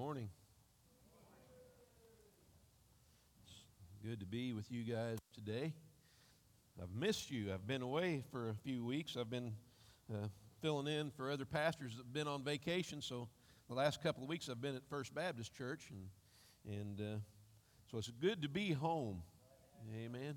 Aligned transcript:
morning. 0.00 0.30
It's 3.44 3.52
good 4.02 4.18
to 4.20 4.24
be 4.24 4.54
with 4.54 4.72
you 4.72 4.82
guys 4.82 5.18
today. 5.34 5.74
I've 6.82 6.94
missed 6.98 7.30
you. 7.30 7.52
I've 7.52 7.66
been 7.66 7.82
away 7.82 8.24
for 8.32 8.48
a 8.48 8.54
few 8.54 8.82
weeks. 8.82 9.18
I've 9.20 9.28
been 9.28 9.52
uh, 10.10 10.28
filling 10.62 10.86
in 10.86 11.10
for 11.10 11.30
other 11.30 11.44
pastors 11.44 11.92
that 11.96 12.04
have 12.04 12.14
been 12.14 12.26
on 12.26 12.42
vacation. 12.42 13.02
So 13.02 13.28
the 13.68 13.74
last 13.74 14.02
couple 14.02 14.22
of 14.22 14.30
weeks 14.30 14.48
I've 14.48 14.62
been 14.62 14.74
at 14.74 14.88
First 14.88 15.14
Baptist 15.14 15.52
Church, 15.52 15.90
and 15.90 16.78
and 16.80 16.98
uh, 16.98 17.18
so 17.90 17.98
it's 17.98 18.10
good 18.10 18.40
to 18.40 18.48
be 18.48 18.72
home. 18.72 19.22
Amen. 20.02 20.34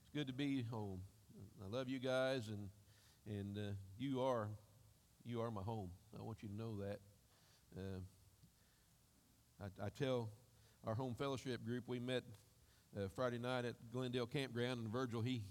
It's 0.00 0.10
good 0.14 0.28
to 0.28 0.32
be 0.32 0.62
home. 0.70 1.02
I 1.62 1.68
love 1.68 1.86
you 1.86 1.98
guys, 1.98 2.48
and 2.48 2.70
and 3.28 3.58
uh, 3.58 3.72
you 3.98 4.22
are 4.22 4.48
you 5.26 5.42
are 5.42 5.50
my 5.50 5.60
home. 5.60 5.90
I 6.18 6.22
want 6.22 6.38
you 6.42 6.48
to 6.48 6.56
know 6.56 6.78
that. 6.80 7.00
Uh, 7.76 8.00
I, 9.62 9.86
I, 9.86 9.88
tell 9.90 10.28
our 10.84 10.94
home 10.94 11.14
fellowship 11.16 11.64
group 11.64 11.84
we 11.86 12.00
met 12.00 12.24
uh, 12.96 13.06
Friday 13.14 13.38
night 13.38 13.64
at 13.64 13.74
Glendale 13.92 14.26
Campground, 14.26 14.80
and 14.80 14.90
Virgil 14.90 15.22
he 15.22 15.42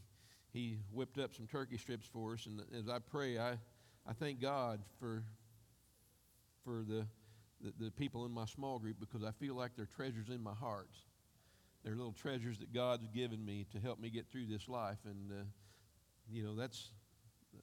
he 0.52 0.80
whipped 0.92 1.18
up 1.18 1.34
some 1.34 1.48
turkey 1.48 1.78
strips 1.78 2.08
for 2.12 2.34
us. 2.34 2.46
And 2.46 2.62
as 2.78 2.90
I 2.90 3.00
pray, 3.00 3.38
I 3.38 3.52
I 4.06 4.14
thank 4.20 4.42
God 4.42 4.82
for 5.00 5.24
for 6.66 6.84
the 6.88 7.06
the, 7.62 7.86
the 7.86 7.92
people 7.92 8.26
in 8.26 8.32
my 8.32 8.46
small 8.46 8.80
group 8.80 8.98
because 9.00 9.24
I 9.24 9.32
feel 9.32 9.56
like 9.56 9.72
they're 9.78 9.86
treasures 9.86 10.30
in 10.30 10.42
my 10.44 10.54
heart. 10.54 10.90
They're 11.84 11.96
little 11.96 12.14
treasures 12.14 12.58
that 12.60 12.74
God's 12.74 13.08
given 13.08 13.44
me 13.44 13.66
to 13.72 13.80
help 13.80 14.00
me 14.00 14.10
get 14.10 14.28
through 14.30 14.48
this 14.48 14.68
life, 14.68 15.00
and 15.06 15.32
uh, 15.32 15.44
you 16.30 16.44
know 16.44 16.56
that's 16.56 16.90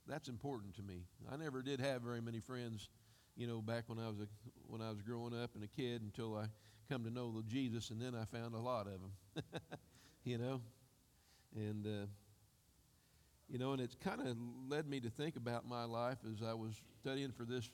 that's 0.07 0.29
important 0.29 0.75
to 0.77 0.83
me. 0.83 1.03
I 1.31 1.37
never 1.37 1.61
did 1.61 1.81
have 1.81 2.03
very 2.03 2.23
many 2.23 2.41
friends 2.41 2.89
you 3.39 3.47
know, 3.47 3.63
back 3.63 3.85
when 3.87 4.01
I 4.01 4.09
was 4.09 4.19
a, 4.19 4.27
when 4.67 4.83
I 4.83 4.91
was 4.91 5.01
growing 5.01 5.33
up 5.33 5.55
and 5.55 5.63
a 5.63 5.69
kid 5.69 6.03
until 6.03 6.37
I 6.37 6.47
come 6.91 7.05
to 7.05 7.11
know 7.11 7.33
the 7.33 7.45
Jesus, 7.45 7.91
and 7.91 8.03
then 8.03 8.15
I 8.15 8.25
found 8.25 8.55
a 8.55 8.59
lot 8.59 8.89
of 8.89 8.95
them, 9.01 9.45
you 10.25 10.39
know, 10.39 10.61
and 11.55 11.87
uh, 11.87 12.07
you 13.49 13.59
know, 13.59 13.73
and 13.73 13.81
it's 13.81 13.95
kind 13.95 14.21
of 14.21 14.37
led 14.69 14.89
me 14.89 14.99
to 15.01 15.09
think 15.09 15.37
about 15.37 15.67
my 15.67 15.85
life 15.85 16.19
as 16.31 16.43
I 16.47 16.53
was 16.53 16.75
studying 17.01 17.31
for 17.31 17.45
this 17.45 17.71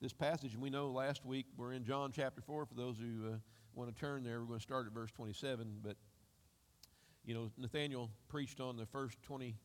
this 0.00 0.12
passage. 0.12 0.54
And 0.54 0.62
we 0.62 0.70
know 0.70 0.88
last 0.92 1.26
week 1.26 1.46
we're 1.56 1.72
in 1.72 1.84
John 1.84 2.12
chapter 2.12 2.40
four. 2.40 2.64
For 2.64 2.74
those 2.74 2.96
who 2.96 3.26
uh, 3.26 3.36
want 3.74 3.92
to 3.92 4.00
turn 4.00 4.22
there, 4.22 4.38
we're 4.40 4.46
going 4.46 4.60
to 4.60 4.62
start 4.62 4.86
at 4.86 4.92
verse 4.92 5.10
twenty-seven. 5.10 5.80
But 5.82 5.96
you 7.24 7.34
know, 7.34 7.50
Nathaniel 7.58 8.08
preached 8.28 8.60
on 8.60 8.76
the 8.76 8.86
first 8.86 9.20
twenty 9.22 9.56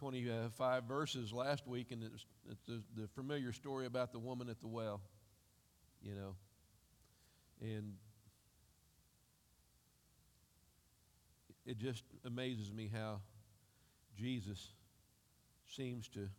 25 0.00 0.84
verses 0.84 1.30
last 1.30 1.66
week, 1.66 1.92
and 1.92 2.02
it's, 2.02 2.24
it's 2.50 2.62
the, 2.66 2.82
the, 2.96 3.06
familiar 3.08 3.52
story 3.52 3.84
about 3.84 4.12
the 4.12 4.18
woman 4.18 4.48
at 4.48 4.58
the 4.62 4.66
well, 4.66 5.02
you 6.02 6.14
know. 6.14 6.34
And 7.60 7.92
it 11.66 11.76
just 11.76 12.02
amazes 12.24 12.72
me 12.72 12.90
how 12.92 13.20
Jesus 14.18 14.72
seems 15.68 16.08
to 16.08 16.30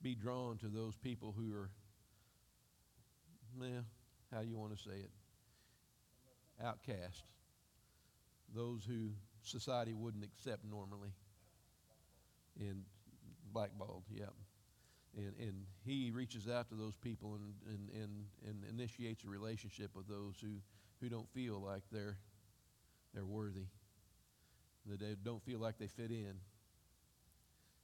be 0.00 0.14
drawn 0.14 0.56
to 0.58 0.68
those 0.68 0.96
people 0.96 1.34
who 1.36 1.54
are, 1.54 1.68
well, 3.60 3.84
how 4.32 4.40
you 4.40 4.56
want 4.56 4.74
to 4.74 4.82
say 4.82 4.96
it, 4.96 5.10
outcast, 6.64 7.22
those 8.54 8.82
who 8.88 9.10
society 9.42 9.92
wouldn't 9.92 10.24
accept 10.24 10.64
normally 10.64 11.12
and 12.60 12.84
blackballed, 13.54 14.02
yeah. 14.10 14.26
And, 15.16 15.32
and 15.38 15.54
he 15.84 16.10
reaches 16.10 16.48
out 16.48 16.68
to 16.70 16.74
those 16.74 16.96
people 16.96 17.36
and, 17.36 17.54
and, 17.68 17.88
and, 18.02 18.24
and 18.46 18.64
initiates 18.68 19.24
a 19.24 19.28
relationship 19.28 19.92
with 19.94 20.08
those 20.08 20.34
who, 20.40 20.56
who 21.00 21.08
don't 21.08 21.28
feel 21.30 21.60
like 21.60 21.82
they're, 21.92 22.18
they're 23.14 23.24
worthy, 23.24 23.68
that 24.86 24.98
they 24.98 25.14
don't 25.22 25.42
feel 25.44 25.60
like 25.60 25.78
they 25.78 25.86
fit 25.86 26.10
in. 26.10 26.34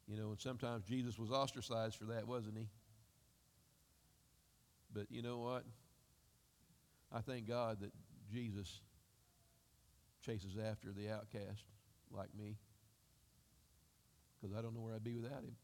You 0.09 0.17
know, 0.17 0.31
and 0.31 0.41
sometimes 0.41 0.85
Jesus 0.85 1.19
was 1.19 1.31
ostracized 1.31 1.97
for 1.97 2.07
that, 2.07 2.27
wasn't 2.27 2.59
he? 2.59 2.67
But 4.93 5.07
you 5.09 5.23
know 5.23 5.39
what? 5.39 5.65
I 7.13 7.21
thank 7.21 7.47
God 7.47 7.79
that 7.81 7.93
Jesus 8.33 8.81
chases 10.21 10.57
after 10.59 10.89
the 10.91 11.11
outcast 11.11 11.65
like 12.11 12.29
me 12.37 12.57
because 14.41 14.57
I 14.57 14.63
don't 14.63 14.75
know 14.75 14.81
where 14.81 14.95
I'd 14.95 15.05
be 15.05 15.15
without 15.15 15.43
him. 15.43 15.57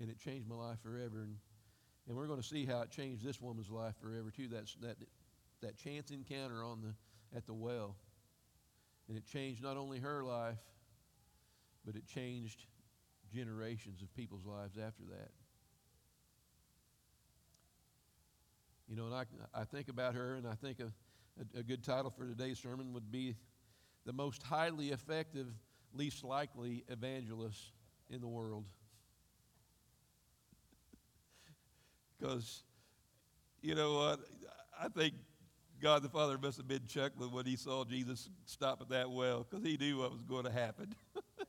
And 0.00 0.10
it 0.10 0.18
changed 0.18 0.48
my 0.48 0.54
life 0.54 0.78
forever. 0.82 1.22
And, 1.22 1.36
and 2.08 2.16
we're 2.16 2.26
going 2.26 2.40
to 2.40 2.46
see 2.46 2.64
how 2.64 2.80
it 2.82 2.90
changed 2.90 3.24
this 3.24 3.40
woman's 3.40 3.70
life 3.70 3.94
forever, 4.00 4.30
too. 4.30 4.48
That's, 4.48 4.74
that, 4.76 4.96
that 5.62 5.76
chance 5.76 6.10
encounter 6.10 6.64
on 6.64 6.80
the, 6.82 7.36
at 7.36 7.46
the 7.46 7.54
well. 7.54 7.96
And 9.08 9.16
it 9.16 9.26
changed 9.26 9.62
not 9.62 9.76
only 9.76 9.98
her 9.98 10.24
life, 10.24 10.58
but 11.84 11.96
it 11.96 12.06
changed 12.06 12.64
generations 13.34 14.02
of 14.02 14.14
people's 14.14 14.44
lives 14.44 14.76
after 14.76 15.02
that. 15.10 15.30
You 18.88 18.96
know, 18.96 19.06
and 19.06 19.14
I, 19.14 19.24
I 19.54 19.64
think 19.64 19.88
about 19.88 20.14
her, 20.14 20.34
and 20.34 20.46
I 20.46 20.54
think 20.54 20.80
a, 20.80 20.92
a, 21.40 21.60
a 21.60 21.62
good 21.62 21.84
title 21.84 22.10
for 22.10 22.26
today's 22.26 22.58
sermon 22.58 22.92
would 22.92 23.12
be 23.12 23.36
The 24.04 24.12
Most 24.12 24.42
Highly 24.42 24.90
Effective 24.90 25.46
least 25.94 26.24
likely 26.24 26.84
evangelist 26.88 27.72
in 28.08 28.20
the 28.20 28.28
world. 28.28 28.64
Because, 32.18 32.64
you 33.62 33.74
know 33.74 33.94
what? 33.94 34.20
I 34.78 34.88
think 34.88 35.14
God 35.80 36.02
the 36.02 36.10
Father 36.10 36.36
must 36.36 36.58
have 36.58 36.68
been 36.68 36.86
chuckling 36.86 37.32
when 37.32 37.46
he 37.46 37.56
saw 37.56 37.84
Jesus 37.84 38.28
stop 38.44 38.82
at 38.82 38.90
that 38.90 39.10
well 39.10 39.46
because 39.48 39.64
he 39.64 39.78
knew 39.78 39.98
what 39.98 40.12
was 40.12 40.22
going 40.22 40.44
to 40.44 40.50
happen. 40.50 40.94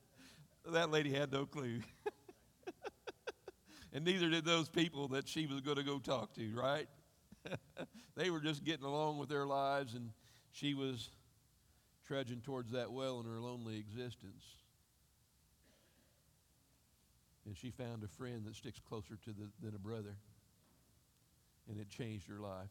that 0.71 0.89
lady 0.89 1.11
had 1.11 1.29
no 1.31 1.45
clue. 1.45 1.81
and 3.93 4.05
neither 4.05 4.29
did 4.29 4.45
those 4.45 4.69
people 4.69 5.09
that 5.09 5.27
she 5.27 5.45
was 5.45 5.59
going 5.59 5.75
to 5.75 5.83
go 5.83 5.99
talk 5.99 6.33
to, 6.35 6.55
right? 6.55 6.87
they 8.15 8.29
were 8.29 8.39
just 8.39 8.63
getting 8.63 8.85
along 8.85 9.17
with 9.17 9.27
their 9.27 9.45
lives, 9.45 9.93
and 9.95 10.11
she 10.51 10.73
was 10.73 11.09
trudging 12.07 12.41
towards 12.41 12.71
that 12.71 12.91
well 12.91 13.19
in 13.19 13.25
her 13.25 13.39
lonely 13.39 13.77
existence. 13.77 14.43
And 17.45 17.57
she 17.57 17.71
found 17.71 18.03
a 18.03 18.07
friend 18.07 18.45
that 18.45 18.55
sticks 18.55 18.79
closer 18.79 19.17
to 19.23 19.31
the, 19.31 19.49
than 19.63 19.75
a 19.75 19.79
brother. 19.79 20.15
And 21.69 21.79
it 21.79 21.89
changed 21.89 22.27
her 22.27 22.39
life. 22.39 22.69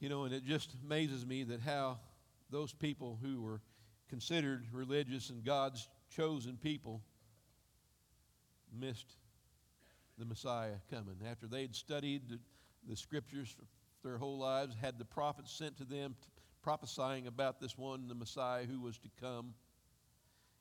You 0.00 0.08
know, 0.08 0.24
and 0.24 0.34
it 0.34 0.44
just 0.44 0.74
amazes 0.84 1.26
me 1.26 1.44
that 1.44 1.60
how 1.60 1.98
those 2.50 2.72
people 2.72 3.18
who 3.22 3.42
were 3.42 3.60
considered 4.08 4.66
religious 4.72 5.30
and 5.30 5.44
God's 5.44 5.88
chosen 6.14 6.56
people 6.56 7.02
missed 8.72 9.16
the 10.18 10.24
Messiah 10.24 10.74
coming. 10.90 11.16
After 11.30 11.46
they'd 11.46 11.74
studied 11.74 12.28
the, 12.28 12.38
the 12.88 12.96
scriptures 12.96 13.56
their 14.02 14.18
whole 14.18 14.38
lives, 14.38 14.74
had 14.80 14.98
the 14.98 15.04
prophets 15.04 15.52
sent 15.52 15.76
to 15.78 15.84
them 15.84 16.16
prophesying 16.62 17.26
about 17.26 17.60
this 17.60 17.76
one, 17.76 18.08
the 18.08 18.14
Messiah 18.14 18.64
who 18.64 18.80
was 18.80 18.98
to 18.98 19.08
come. 19.20 19.54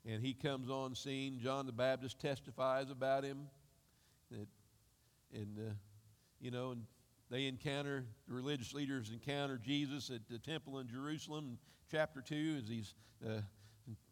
And 0.05 0.23
he 0.23 0.33
comes 0.33 0.69
on 0.69 0.95
scene. 0.95 1.39
John 1.41 1.65
the 1.65 1.71
Baptist 1.71 2.19
testifies 2.19 2.89
about 2.89 3.23
him. 3.23 3.47
That, 4.31 4.47
and, 5.33 5.57
uh, 5.57 5.73
you 6.39 6.51
know, 6.51 6.71
and 6.71 6.83
they 7.29 7.45
encounter, 7.45 8.05
the 8.27 8.33
religious 8.33 8.73
leaders 8.73 9.11
encounter 9.11 9.57
Jesus 9.57 10.09
at 10.09 10.21
the 10.29 10.39
temple 10.39 10.79
in 10.79 10.87
Jerusalem 10.87 11.57
chapter 11.91 12.21
2 12.21 12.57
as 12.59 12.67
he's 12.67 12.93
uh, 13.25 13.41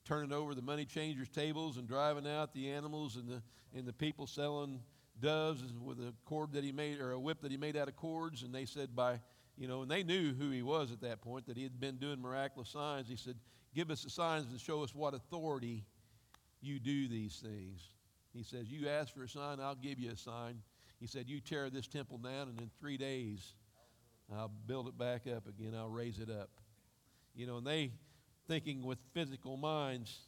turning 0.05 0.33
over 0.33 0.53
the 0.53 0.61
money 0.61 0.85
changers' 0.85 1.29
tables 1.29 1.77
and 1.77 1.87
driving 1.87 2.27
out 2.27 2.53
the 2.53 2.69
animals 2.69 3.15
and 3.15 3.27
the, 3.27 3.41
and 3.75 3.85
the 3.85 3.93
people 3.93 4.27
selling 4.27 4.79
doves 5.19 5.63
with 5.81 5.99
a 5.99 6.13
cord 6.25 6.53
that 6.53 6.63
he 6.63 6.71
made, 6.71 6.99
or 6.99 7.11
a 7.11 7.19
whip 7.19 7.41
that 7.41 7.51
he 7.51 7.57
made 7.57 7.75
out 7.75 7.87
of 7.87 7.95
cords. 7.95 8.43
And 8.43 8.53
they 8.53 8.65
said, 8.65 8.95
by 8.95 9.19
you 9.57 9.67
know, 9.67 9.81
and 9.81 9.89
they 9.89 10.03
knew 10.03 10.33
who 10.33 10.51
he 10.51 10.61
was 10.61 10.91
at 10.91 11.01
that 11.01 11.21
point, 11.21 11.47
that 11.47 11.57
he 11.57 11.63
had 11.63 11.79
been 11.79 11.97
doing 11.97 12.21
miraculous 12.21 12.69
signs. 12.69 13.07
He 13.07 13.15
said, 13.15 13.35
Give 13.73 13.91
us 13.91 14.03
the 14.03 14.09
signs 14.09 14.47
and 14.49 14.59
show 14.59 14.83
us 14.83 14.93
what 14.95 15.13
authority 15.13 15.85
you 16.61 16.79
do 16.79 17.07
these 17.07 17.43
things. 17.43 17.81
He 18.33 18.43
says, 18.43 18.69
You 18.69 18.87
ask 18.87 19.13
for 19.13 19.23
a 19.23 19.29
sign, 19.29 19.59
I'll 19.59 19.75
give 19.75 19.99
you 19.99 20.11
a 20.11 20.17
sign. 20.17 20.61
He 20.99 21.07
said, 21.07 21.27
You 21.27 21.39
tear 21.39 21.69
this 21.69 21.87
temple 21.87 22.19
down, 22.19 22.49
and 22.49 22.61
in 22.61 22.69
three 22.79 22.97
days, 22.97 23.53
I'll 24.33 24.51
build 24.67 24.87
it 24.87 24.97
back 24.97 25.23
up 25.27 25.47
again. 25.47 25.73
I'll 25.75 25.89
raise 25.89 26.19
it 26.19 26.29
up. 26.29 26.49
You 27.35 27.47
know, 27.47 27.57
and 27.57 27.65
they, 27.67 27.91
thinking 28.47 28.83
with 28.83 28.99
physical 29.13 29.57
minds, 29.57 30.19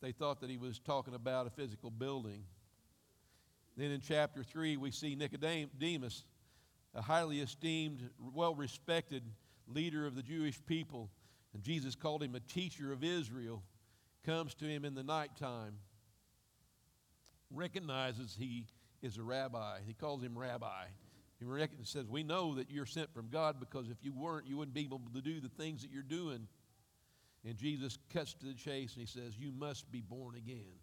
they 0.00 0.12
thought 0.12 0.40
that 0.40 0.50
he 0.50 0.56
was 0.56 0.78
talking 0.78 1.14
about 1.14 1.46
a 1.46 1.50
physical 1.50 1.90
building. 1.90 2.44
Then 3.76 3.90
in 3.90 4.00
chapter 4.00 4.42
3, 4.42 4.76
we 4.76 4.90
see 4.90 5.14
Nicodemus 5.14 6.24
a 6.94 7.02
highly 7.02 7.40
esteemed, 7.40 8.10
well 8.34 8.54
respected 8.54 9.22
leader 9.66 10.06
of 10.06 10.14
the 10.14 10.22
Jewish 10.22 10.58
people, 10.66 11.10
and 11.54 11.62
Jesus 11.62 11.94
called 11.94 12.22
him 12.22 12.34
a 12.34 12.40
teacher 12.40 12.92
of 12.92 13.04
Israel, 13.04 13.62
comes 14.24 14.54
to 14.54 14.64
him 14.64 14.84
in 14.84 14.94
the 14.94 15.02
nighttime, 15.02 15.78
recognizes 17.50 18.36
he 18.38 18.66
is 19.02 19.18
a 19.18 19.22
rabbi. 19.22 19.78
He 19.86 19.94
calls 19.94 20.22
him 20.22 20.38
rabbi. 20.38 20.84
He 21.38 21.46
says, 21.84 22.06
We 22.08 22.22
know 22.22 22.54
that 22.54 22.70
you're 22.70 22.86
sent 22.86 23.12
from 23.12 23.28
God 23.28 23.58
because 23.58 23.88
if 23.88 23.96
you 24.02 24.12
weren't, 24.12 24.46
you 24.46 24.56
wouldn't 24.56 24.74
be 24.74 24.82
able 24.82 25.00
to 25.12 25.20
do 25.20 25.40
the 25.40 25.48
things 25.48 25.82
that 25.82 25.90
you're 25.90 26.02
doing. 26.02 26.46
And 27.44 27.56
Jesus 27.56 27.98
cuts 28.12 28.34
to 28.34 28.46
the 28.46 28.54
chase 28.54 28.94
and 28.94 29.00
he 29.00 29.06
says, 29.06 29.36
You 29.36 29.50
must 29.52 29.90
be 29.90 30.00
born 30.00 30.36
again. 30.36 30.78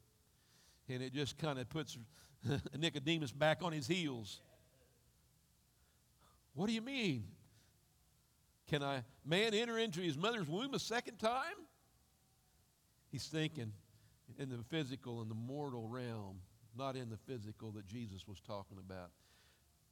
And 0.89 1.01
it 1.01 1.13
just 1.13 1.38
kind 1.38 1.59
of 1.59 1.69
puts 1.69 1.97
Nicodemus 2.77 3.31
back 3.31 3.59
on 3.62 3.71
his 3.71 3.88
heels. 3.88 4.41
What 6.54 6.68
do 6.68 6.74
you 6.74 6.81
mean? 6.81 7.25
Can 8.68 8.84
a 8.84 9.04
man 9.25 9.54
enter 9.54 9.78
into 9.78 10.01
his 10.01 10.18
mother's 10.18 10.48
womb 10.48 10.74
a 10.74 10.80
second 10.80 11.18
time? 11.18 11.56
He's 13.12 13.25
thinking 13.25 13.72
in 14.38 14.50
the 14.50 14.63
physical, 14.69 15.22
in 15.22 15.30
the 15.30 15.36
mortal 15.36 15.88
realm, 15.88 16.42
not 16.78 16.96
in 16.96 17.10
the 17.10 17.18
physical 17.18 17.72
that 17.72 17.88
Jesus 17.88 18.28
was 18.28 18.40
talking 18.42 18.78
about. 18.78 19.10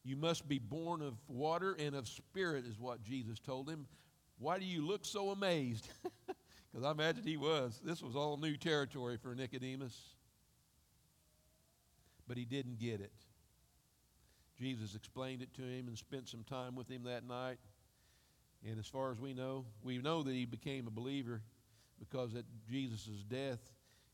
You 0.04 0.16
must 0.16 0.48
be 0.48 0.60
born 0.60 1.02
of 1.02 1.16
water 1.28 1.76
and 1.80 1.96
of 1.96 2.08
spirit, 2.08 2.66
is 2.66 2.80
what 2.80 3.04
Jesus 3.04 3.40
told 3.40 3.68
him. 3.70 3.88
Why 4.38 4.60
do 4.60 4.66
you 4.66 4.86
look 4.86 5.06
so 5.06 5.32
amazed? 5.32 5.90
Because 6.72 6.86
I 6.86 6.92
imagine 6.92 7.24
he 7.24 7.38
was. 7.38 7.82
This 7.84 8.04
was 8.04 8.16
all 8.16 8.38
new 8.38 8.56
territory 8.56 9.18
for 9.18 9.34
Nicodemus. 9.34 9.98
But 12.28 12.38
he 12.38 12.46
didn't 12.46 12.78
get 12.78 13.02
it. 13.02 13.14
Jesus 14.60 14.96
explained 14.96 15.42
it 15.42 15.54
to 15.56 15.62
him 15.62 15.88
and 15.88 15.98
spent 15.98 16.28
some 16.28 16.44
time 16.44 16.76
with 16.76 16.90
him 16.90 17.04
that 17.04 17.28
night. 17.28 17.58
And 18.68 18.80
as 18.80 18.88
far 18.88 19.12
as 19.12 19.20
we 19.20 19.34
know, 19.34 19.66
we 19.84 20.00
know 20.00 20.24
that 20.24 20.34
he 20.34 20.46
became 20.46 20.88
a 20.88 20.92
believer 20.92 21.42
because 22.00 22.36
at 22.36 22.46
Jesus' 22.70 23.24
death, 23.30 23.60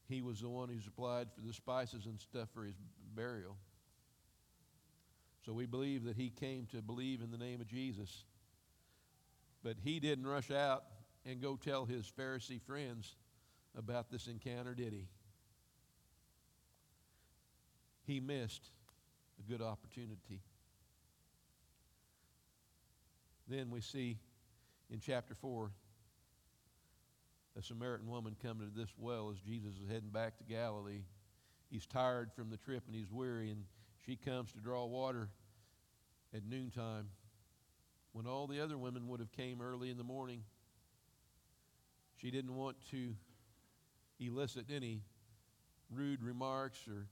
he 0.09 0.21
was 0.21 0.41
the 0.41 0.49
one 0.49 0.69
who 0.69 0.79
supplied 0.81 1.27
for 1.33 1.41
the 1.41 1.53
spices 1.53 2.05
and 2.05 2.19
stuff 2.19 2.49
for 2.53 2.65
his 2.65 2.75
burial. 3.15 3.55
So 5.45 5.53
we 5.53 5.65
believe 5.65 6.05
that 6.05 6.17
he 6.17 6.29
came 6.29 6.67
to 6.67 6.81
believe 6.81 7.21
in 7.21 7.31
the 7.31 7.37
name 7.37 7.61
of 7.61 7.67
Jesus. 7.67 8.25
But 9.63 9.77
he 9.83 9.99
didn't 9.99 10.27
rush 10.27 10.51
out 10.51 10.83
and 11.25 11.41
go 11.41 11.55
tell 11.55 11.85
his 11.85 12.11
Pharisee 12.17 12.61
friends 12.61 13.15
about 13.77 14.11
this 14.11 14.27
encounter, 14.27 14.73
did 14.73 14.93
he? 14.93 15.07
He 18.05 18.19
missed 18.19 18.69
a 19.39 19.49
good 19.49 19.61
opportunity. 19.61 20.41
Then 23.47 23.69
we 23.69 23.81
see 23.81 24.17
in 24.89 24.99
chapter 24.99 25.35
4 25.35 25.71
a 27.57 27.61
Samaritan 27.61 28.07
woman 28.07 28.35
coming 28.41 28.67
to 28.67 28.75
this 28.75 28.89
well 28.97 29.29
as 29.31 29.39
Jesus 29.39 29.73
is 29.83 29.87
heading 29.87 30.09
back 30.09 30.37
to 30.37 30.43
Galilee. 30.43 31.03
He's 31.69 31.85
tired 31.85 32.31
from 32.35 32.49
the 32.49 32.57
trip 32.57 32.83
and 32.87 32.95
he's 32.95 33.11
weary, 33.11 33.51
and 33.51 33.65
she 34.05 34.15
comes 34.15 34.51
to 34.53 34.59
draw 34.59 34.85
water 34.85 35.29
at 36.33 36.43
noontime 36.45 37.09
when 38.11 38.25
all 38.25 38.47
the 38.47 38.59
other 38.59 38.77
women 38.77 39.07
would 39.07 39.19
have 39.19 39.31
came 39.31 39.61
early 39.61 39.89
in 39.89 39.97
the 39.97 40.03
morning. 40.03 40.43
She 42.17 42.31
didn't 42.31 42.55
want 42.55 42.77
to 42.91 43.13
elicit 44.19 44.65
any 44.73 45.01
rude 45.91 46.23
remarks 46.23 46.79
or 46.87 47.07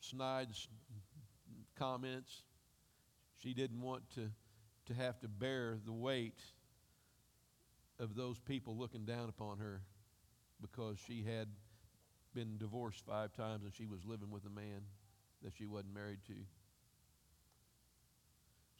snide 0.00 0.48
comments. 1.78 2.42
She 3.42 3.54
didn't 3.54 3.80
want 3.80 4.02
to, 4.14 4.30
to 4.86 4.94
have 4.94 5.18
to 5.20 5.28
bear 5.28 5.78
the 5.84 5.92
weight 5.92 6.40
of 7.98 8.14
those 8.14 8.38
people 8.38 8.76
looking 8.76 9.04
down 9.04 9.28
upon 9.28 9.58
her 9.58 9.82
because 10.60 10.98
she 11.06 11.24
had 11.24 11.48
been 12.34 12.56
divorced 12.58 13.04
five 13.06 13.32
times 13.32 13.64
and 13.64 13.74
she 13.74 13.86
was 13.86 14.00
living 14.04 14.30
with 14.30 14.44
a 14.46 14.50
man 14.50 14.82
that 15.42 15.52
she 15.56 15.66
wasn't 15.66 15.94
married 15.94 16.20
to. 16.26 16.34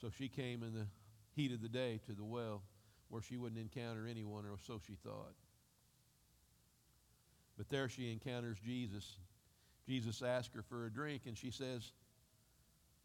So 0.01 0.11
she 0.17 0.29
came 0.29 0.63
in 0.63 0.75
the 0.75 0.87
heat 1.35 1.53
of 1.53 1.61
the 1.61 1.69
day 1.69 2.01
to 2.07 2.13
the 2.13 2.25
well 2.25 2.63
where 3.09 3.23
she 3.23 3.37
wouldn't 3.37 3.61
encounter 3.61 4.07
anyone, 4.07 4.47
or 4.47 4.57
so 4.67 4.81
she 4.87 4.95
thought. 4.95 5.35
But 7.59 7.69
there 7.69 7.89
she 7.89 8.11
encounters 8.11 8.57
Jesus. 8.65 9.19
Jesus 9.87 10.23
asks 10.23 10.55
her 10.55 10.63
for 10.63 10.87
a 10.87 10.91
drink, 10.91 11.23
and 11.27 11.37
she 11.37 11.51
says, 11.51 11.93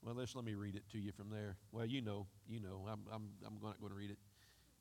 Well, 0.08 0.16
let's 0.16 0.38
let 0.38 0.46
me 0.46 0.54
read 0.54 0.76
it 0.78 0.90
to 0.94 0.98
you 0.98 1.12
from 1.12 1.30
there. 1.30 1.58
Well, 1.74 1.86
you 1.86 2.02
know, 2.02 2.28
you 2.48 2.62
know, 2.62 2.86
I'm, 2.90 3.02
I'm, 3.12 3.28
I'm 3.46 3.58
not 3.62 3.78
going 3.82 3.92
to 3.92 3.98
read 3.98 4.10
it. 4.10 4.18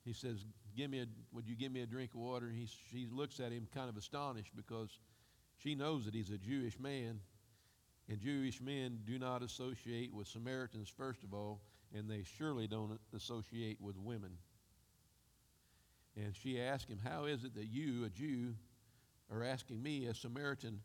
He 0.05 0.13
says, 0.13 0.45
Give 0.73 0.89
me 0.89 1.01
a, 1.01 1.05
Would 1.33 1.49
you 1.49 1.55
give 1.57 1.69
me 1.69 1.81
a 1.81 1.85
drink 1.85 2.11
of 2.13 2.21
water? 2.21 2.45
And 2.45 2.55
he, 2.55 2.69
she 2.89 3.07
looks 3.11 3.41
at 3.41 3.51
him 3.51 3.67
kind 3.75 3.89
of 3.89 3.97
astonished 3.97 4.55
because 4.55 4.87
she 5.57 5.75
knows 5.75 6.05
that 6.05 6.13
he's 6.13 6.29
a 6.29 6.37
Jewish 6.37 6.79
man, 6.79 7.19
and 8.07 8.21
Jewish 8.21 8.61
men 8.61 8.99
do 9.05 9.19
not 9.19 9.43
associate 9.43 10.13
with 10.13 10.27
Samaritans, 10.27 10.87
first 10.87 11.23
of 11.23 11.33
all, 11.33 11.59
and 11.93 12.09
they 12.09 12.23
surely 12.37 12.65
don't 12.65 12.97
associate 13.13 13.81
with 13.81 13.97
women. 13.97 14.31
And 16.15 16.33
she 16.37 16.61
asked 16.61 16.87
him, 16.87 16.99
How 17.03 17.25
is 17.25 17.43
it 17.43 17.53
that 17.55 17.65
you, 17.65 18.05
a 18.05 18.09
Jew, 18.09 18.53
are 19.29 19.43
asking 19.43 19.83
me, 19.83 20.05
a 20.05 20.13
Samaritan, 20.13 20.79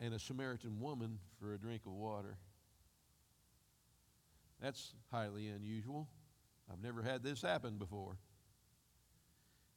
and 0.00 0.14
a 0.14 0.18
Samaritan 0.18 0.80
woman 0.80 1.20
for 1.38 1.54
a 1.54 1.58
drink 1.58 1.82
of 1.86 1.92
water? 1.92 2.38
That's 4.60 4.94
highly 5.10 5.48
unusual. 5.48 6.08
I've 6.72 6.82
never 6.82 7.02
had 7.02 7.22
this 7.22 7.42
happen 7.42 7.76
before. 7.76 8.16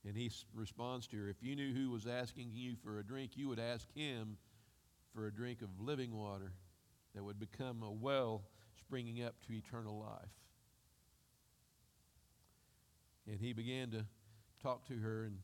And 0.06 0.16
he 0.16 0.32
responds 0.54 1.08
to 1.08 1.18
her, 1.18 1.30
If 1.30 1.42
you 1.42 1.56
knew 1.56 1.74
who 1.74 1.92
was 1.92 2.08
asking 2.08 2.52
you 2.54 2.76
for 2.82 3.00
a 3.00 3.04
drink, 3.04 3.32
you 3.36 3.50
would 3.50 3.60
ask 3.60 3.86
him 3.94 4.38
for 5.14 5.28
a 5.28 5.32
drink 5.32 5.62
of 5.62 5.70
living 5.80 6.16
water 6.16 6.54
that 7.14 7.24
would 7.24 7.40
become 7.40 7.84
a 7.84 7.92
well 7.92 8.44
springing 8.78 9.24
up 9.24 9.36
to 9.48 9.54
eternal 9.54 10.00
life. 10.00 10.30
And 13.30 13.40
he 13.42 13.52
began 13.52 13.92
to 13.92 14.06
talk 14.64 14.88
to 14.88 14.98
her, 14.98 15.26
and, 15.26 15.38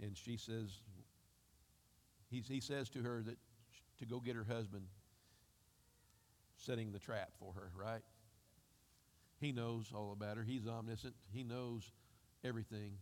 and 0.00 0.16
she 0.16 0.38
says, 0.38 0.70
he, 2.30 2.42
he 2.46 2.60
says 2.60 2.88
to 2.90 3.02
her 3.02 3.22
that 3.26 3.36
to 3.98 4.06
go 4.06 4.20
get 4.20 4.34
her 4.34 4.44
husband, 4.44 4.86
setting 6.56 6.92
the 6.92 6.98
trap 6.98 7.30
for 7.38 7.52
her, 7.52 7.70
right? 7.76 8.00
He 9.44 9.52
knows 9.52 9.92
all 9.94 10.12
about 10.12 10.38
her. 10.38 10.42
He's 10.42 10.66
omniscient. 10.66 11.14
He 11.30 11.44
knows 11.44 11.92
everything. 12.42 12.92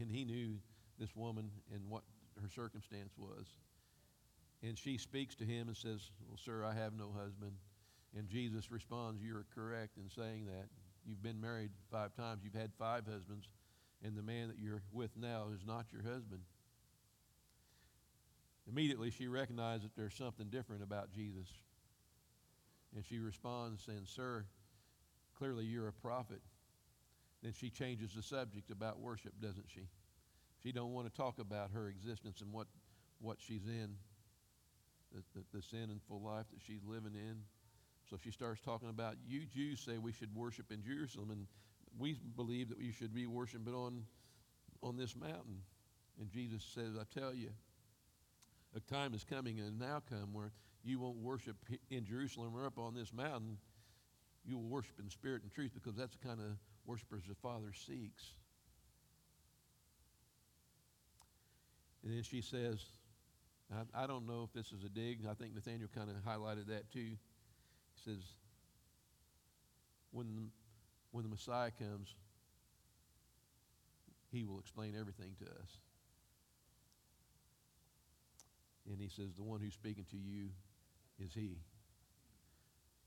And 0.00 0.10
he 0.10 0.24
knew 0.24 0.56
this 0.98 1.14
woman 1.14 1.48
and 1.72 1.88
what 1.88 2.02
her 2.42 2.48
circumstance 2.48 3.12
was. 3.16 3.46
And 4.64 4.76
she 4.76 4.98
speaks 4.98 5.36
to 5.36 5.44
him 5.44 5.68
and 5.68 5.76
says, 5.76 6.10
Well, 6.26 6.38
sir, 6.44 6.64
I 6.64 6.74
have 6.74 6.92
no 6.92 7.12
husband. 7.16 7.52
And 8.18 8.28
Jesus 8.28 8.72
responds, 8.72 9.22
You're 9.22 9.46
correct 9.54 9.96
in 9.96 10.10
saying 10.10 10.46
that. 10.46 10.66
You've 11.06 11.22
been 11.22 11.40
married 11.40 11.70
five 11.92 12.16
times, 12.16 12.40
you've 12.42 12.60
had 12.60 12.72
five 12.76 13.04
husbands, 13.06 13.48
and 14.02 14.16
the 14.16 14.22
man 14.22 14.48
that 14.48 14.58
you're 14.58 14.82
with 14.92 15.16
now 15.16 15.50
is 15.54 15.64
not 15.64 15.86
your 15.92 16.02
husband. 16.02 16.40
Immediately, 18.68 19.12
she 19.12 19.28
recognized 19.28 19.84
that 19.84 19.94
there's 19.96 20.16
something 20.16 20.48
different 20.48 20.82
about 20.82 21.12
Jesus. 21.12 21.46
And 22.96 23.04
she 23.06 23.20
responds 23.20 23.84
saying, 23.84 24.06
Sir, 24.06 24.46
clearly 25.38 25.64
you're 25.64 25.88
a 25.88 25.92
prophet. 25.92 26.40
Then 27.42 27.52
she 27.52 27.70
changes 27.70 28.14
the 28.14 28.22
subject 28.22 28.70
about 28.70 28.98
worship, 28.98 29.32
doesn't 29.40 29.66
she? 29.72 29.82
She 30.62 30.72
don't 30.72 30.92
want 30.92 31.06
to 31.06 31.14
talk 31.14 31.38
about 31.38 31.70
her 31.72 31.88
existence 31.88 32.40
and 32.40 32.52
what, 32.52 32.66
what 33.20 33.36
she's 33.38 33.66
in, 33.66 33.94
the, 35.14 35.22
the, 35.34 35.58
the 35.58 35.62
sinful 35.62 36.20
life 36.20 36.46
that 36.50 36.60
she's 36.66 36.82
living 36.84 37.14
in. 37.14 37.36
So 38.08 38.16
she 38.22 38.30
starts 38.30 38.60
talking 38.60 38.88
about, 38.88 39.16
you 39.26 39.42
Jews 39.46 39.80
say 39.80 39.98
we 39.98 40.12
should 40.12 40.34
worship 40.34 40.70
in 40.70 40.82
Jerusalem, 40.82 41.30
and 41.30 41.46
we 41.98 42.16
believe 42.36 42.68
that 42.68 42.78
we 42.78 42.92
should 42.92 43.14
be 43.14 43.26
worshiping 43.26 43.74
on, 43.74 44.04
on 44.82 44.96
this 44.96 45.14
mountain. 45.16 45.62
And 46.20 46.30
Jesus 46.30 46.64
says, 46.74 46.94
I 46.98 47.04
tell 47.18 47.34
you, 47.34 47.50
a 48.74 48.80
time 48.80 49.14
is 49.14 49.24
coming 49.24 49.60
and 49.60 49.78
now 49.78 50.02
come 50.08 50.32
where 50.32 50.52
you 50.84 51.00
won't 51.00 51.18
worship 51.18 51.56
in 51.90 52.04
Jerusalem 52.04 52.52
or 52.54 52.66
up 52.66 52.78
on 52.78 52.94
this 52.94 53.12
mountain. 53.12 53.58
You 54.46 54.56
will 54.58 54.68
worship 54.68 54.98
in 55.00 55.10
spirit 55.10 55.42
and 55.42 55.52
truth 55.52 55.72
because 55.74 55.96
that's 55.96 56.16
the 56.16 56.26
kind 56.26 56.40
of 56.40 56.56
worshipers 56.86 57.22
the 57.28 57.34
Father 57.34 57.72
seeks. 57.72 58.24
And 62.04 62.14
then 62.14 62.22
she 62.22 62.40
says, 62.40 62.78
I, 63.72 64.04
I 64.04 64.06
don't 64.06 64.26
know 64.26 64.44
if 64.44 64.52
this 64.52 64.72
is 64.72 64.84
a 64.84 64.88
dig. 64.88 65.26
I 65.28 65.34
think 65.34 65.54
Nathaniel 65.54 65.88
kind 65.92 66.08
of 66.08 66.16
highlighted 66.24 66.68
that 66.68 66.90
too. 66.92 67.16
He 67.94 68.00
says, 68.04 68.22
when 70.12 70.26
the, 70.36 70.42
when 71.10 71.24
the 71.24 71.30
Messiah 71.30 71.72
comes, 71.76 72.14
he 74.30 74.44
will 74.44 74.60
explain 74.60 74.94
everything 74.98 75.34
to 75.40 75.46
us. 75.46 75.70
And 78.88 79.00
he 79.00 79.08
says, 79.08 79.34
The 79.36 79.42
one 79.42 79.60
who's 79.60 79.74
speaking 79.74 80.04
to 80.10 80.16
you 80.16 80.50
is 81.18 81.34
he. 81.34 81.58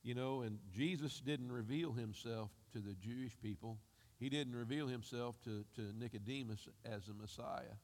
You 0.04 0.16
know, 0.16 0.42
and 0.42 0.60
Jesus 0.74 1.20
didn't 1.20 1.52
reveal 1.52 1.92
himself 1.92 2.52
to 2.74 2.80
the 2.80 2.94
Jewish 2.94 3.38
people, 3.42 3.78
he 4.20 4.30
didn't 4.30 4.56
reveal 4.56 4.88
himself 4.88 5.42
to, 5.44 5.64
to 5.76 5.82
Nicodemus 5.98 6.68
as 6.86 7.08
a 7.08 7.14
Messiah. 7.14 7.78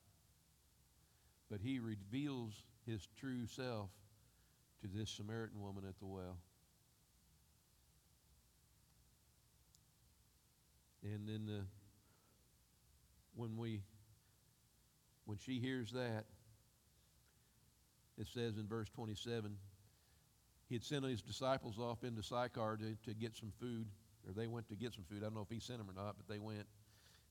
But 1.49 1.61
he 1.61 1.79
reveals 1.79 2.63
his 2.85 3.07
true 3.19 3.45
self 3.47 3.89
to 4.81 4.87
this 4.87 5.09
Samaritan 5.09 5.61
woman 5.61 5.83
at 5.87 5.97
the 5.99 6.05
well. 6.05 6.37
And 11.03 11.27
then 11.27 11.59
uh, 11.59 11.63
when 13.35 13.57
we 13.57 13.81
when 15.25 15.37
she 15.37 15.59
hears 15.59 15.91
that, 15.91 16.25
it 18.17 18.27
says 18.33 18.57
in 18.57 18.67
verse 18.67 18.89
27, 18.89 19.55
he 20.67 20.75
had 20.75 20.83
sent 20.83 21.05
his 21.05 21.21
disciples 21.21 21.77
off 21.77 22.03
into 22.03 22.23
Sychar 22.23 22.77
to, 22.77 22.95
to 23.07 23.13
get 23.13 23.35
some 23.35 23.51
food, 23.59 23.87
or 24.27 24.33
they 24.33 24.47
went 24.47 24.67
to 24.69 24.75
get 24.75 24.93
some 24.93 25.03
food. 25.03 25.19
I 25.19 25.25
don't 25.25 25.35
know 25.35 25.41
if 25.41 25.49
he 25.49 25.59
sent 25.59 25.79
them 25.79 25.89
or 25.89 25.93
not, 25.93 26.15
but 26.17 26.27
they 26.27 26.39
went, 26.39 26.65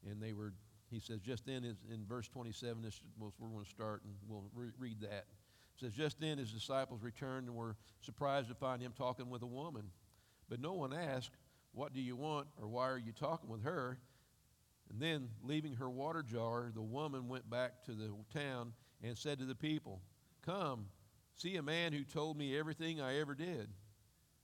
and 0.08 0.22
they 0.22 0.32
were. 0.32 0.52
He 0.90 1.00
says 1.00 1.20
just 1.20 1.46
then 1.46 1.64
in 1.64 2.04
verse 2.06 2.28
27. 2.28 2.82
This 2.82 3.00
we're 3.18 3.30
going 3.40 3.64
to 3.64 3.70
start, 3.70 4.02
and 4.04 4.14
we'll 4.28 4.44
re- 4.54 4.70
read 4.78 5.00
that. 5.00 5.24
It 5.76 5.80
says 5.80 5.92
just 5.92 6.20
then 6.20 6.38
his 6.38 6.52
disciples 6.52 7.02
returned 7.02 7.48
and 7.48 7.56
were 7.56 7.76
surprised 8.00 8.48
to 8.48 8.54
find 8.54 8.80
him 8.80 8.92
talking 8.96 9.28
with 9.28 9.42
a 9.42 9.46
woman, 9.46 9.90
but 10.48 10.60
no 10.60 10.74
one 10.74 10.92
asked, 10.92 11.32
"What 11.72 11.92
do 11.92 12.00
you 12.00 12.14
want?" 12.14 12.46
or 12.60 12.68
"Why 12.68 12.88
are 12.88 12.98
you 12.98 13.12
talking 13.12 13.48
with 13.48 13.64
her?" 13.64 13.98
And 14.90 15.00
then, 15.00 15.30
leaving 15.42 15.74
her 15.76 15.90
water 15.90 16.22
jar, 16.22 16.70
the 16.72 16.82
woman 16.82 17.28
went 17.28 17.48
back 17.50 17.84
to 17.84 17.92
the 17.92 18.12
town 18.32 18.74
and 19.02 19.16
said 19.16 19.38
to 19.38 19.44
the 19.44 19.54
people, 19.54 20.00
Come, 20.42 20.86
see 21.36 21.56
a 21.56 21.62
man 21.62 21.92
who 21.92 22.04
told 22.04 22.36
me 22.36 22.58
everything 22.58 23.00
I 23.00 23.20
ever 23.20 23.34
did. 23.34 23.68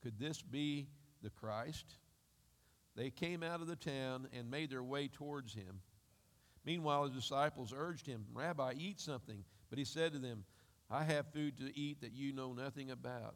Could 0.01 0.19
this 0.19 0.41
be 0.41 0.87
the 1.21 1.29
Christ? 1.29 1.95
They 2.95 3.09
came 3.09 3.43
out 3.43 3.61
of 3.61 3.67
the 3.67 3.75
town 3.75 4.27
and 4.33 4.51
made 4.51 4.69
their 4.69 4.83
way 4.83 5.07
towards 5.07 5.53
him. 5.53 5.81
Meanwhile, 6.65 7.05
his 7.05 7.13
disciples 7.13 7.73
urged 7.75 8.05
him, 8.05 8.25
Rabbi, 8.33 8.73
eat 8.77 8.99
something. 8.99 9.43
But 9.69 9.79
he 9.79 9.85
said 9.85 10.11
to 10.13 10.19
them, 10.19 10.43
I 10.89 11.03
have 11.03 11.31
food 11.33 11.57
to 11.57 11.77
eat 11.79 12.01
that 12.01 12.13
you 12.13 12.33
know 12.33 12.53
nothing 12.53 12.91
about. 12.91 13.35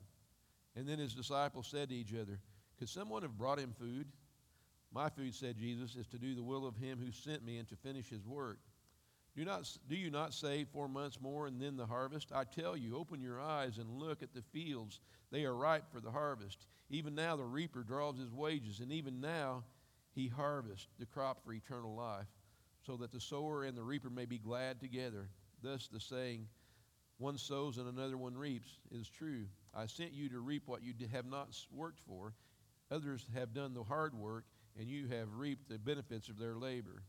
And 0.75 0.87
then 0.87 0.99
his 0.99 1.13
disciples 1.13 1.67
said 1.67 1.89
to 1.89 1.95
each 1.95 2.13
other, 2.13 2.39
Could 2.77 2.89
someone 2.89 3.21
have 3.21 3.37
brought 3.37 3.59
him 3.59 3.73
food? 3.79 4.07
My 4.91 5.09
food, 5.09 5.33
said 5.33 5.57
Jesus, 5.57 5.95
is 5.95 6.07
to 6.07 6.19
do 6.19 6.35
the 6.35 6.43
will 6.43 6.67
of 6.67 6.75
him 6.75 6.99
who 7.03 7.11
sent 7.11 7.43
me 7.43 7.57
and 7.57 7.67
to 7.69 7.75
finish 7.75 8.09
his 8.09 8.25
work. 8.25 8.59
Do, 9.35 9.43
not, 9.43 9.69
do 9.89 9.95
you 9.95 10.09
not 10.09 10.33
say 10.33 10.63
four 10.63 10.87
months 10.87 11.19
more 11.19 11.47
and 11.47 11.61
then 11.61 11.75
the 11.75 11.85
harvest? 11.85 12.31
I 12.33 12.45
tell 12.45 12.77
you, 12.77 12.95
open 12.95 13.21
your 13.21 13.41
eyes 13.41 13.77
and 13.77 13.99
look 13.99 14.23
at 14.23 14.33
the 14.33 14.41
fields. 14.53 15.01
They 15.31 15.43
are 15.43 15.55
ripe 15.55 15.91
for 15.91 15.99
the 15.99 16.11
harvest. 16.11 16.67
Even 16.89 17.15
now 17.15 17.35
the 17.35 17.43
reaper 17.43 17.83
draws 17.83 18.17
his 18.17 18.31
wages, 18.31 18.79
and 18.79 18.91
even 18.91 19.19
now 19.19 19.63
he 20.13 20.29
harvests 20.29 20.87
the 20.99 21.05
crop 21.05 21.43
for 21.43 21.51
eternal 21.51 21.95
life, 21.95 22.27
so 22.85 22.95
that 22.97 23.11
the 23.11 23.19
sower 23.19 23.63
and 23.65 23.77
the 23.77 23.83
reaper 23.83 24.09
may 24.09 24.25
be 24.25 24.37
glad 24.37 24.79
together. 24.79 25.27
Thus 25.61 25.89
the 25.91 25.99
saying, 25.99 26.47
one 27.17 27.37
sows 27.37 27.77
and 27.77 27.89
another 27.89 28.17
one 28.17 28.37
reaps, 28.37 28.69
is 28.91 29.09
true. 29.09 29.45
I 29.73 29.87
sent 29.87 30.13
you 30.13 30.29
to 30.29 30.39
reap 30.39 30.63
what 30.65 30.83
you 30.83 30.93
have 31.11 31.25
not 31.25 31.49
worked 31.73 31.99
for. 32.07 32.33
Others 32.91 33.25
have 33.33 33.53
done 33.53 33.73
the 33.73 33.83
hard 33.83 34.13
work 34.13 34.45
and 34.77 34.87
you 34.87 35.07
have 35.07 35.35
reaped 35.35 35.69
the 35.69 35.79
benefits 35.79 36.29
of 36.29 36.37
their 36.37 36.55
labor. 36.55 37.01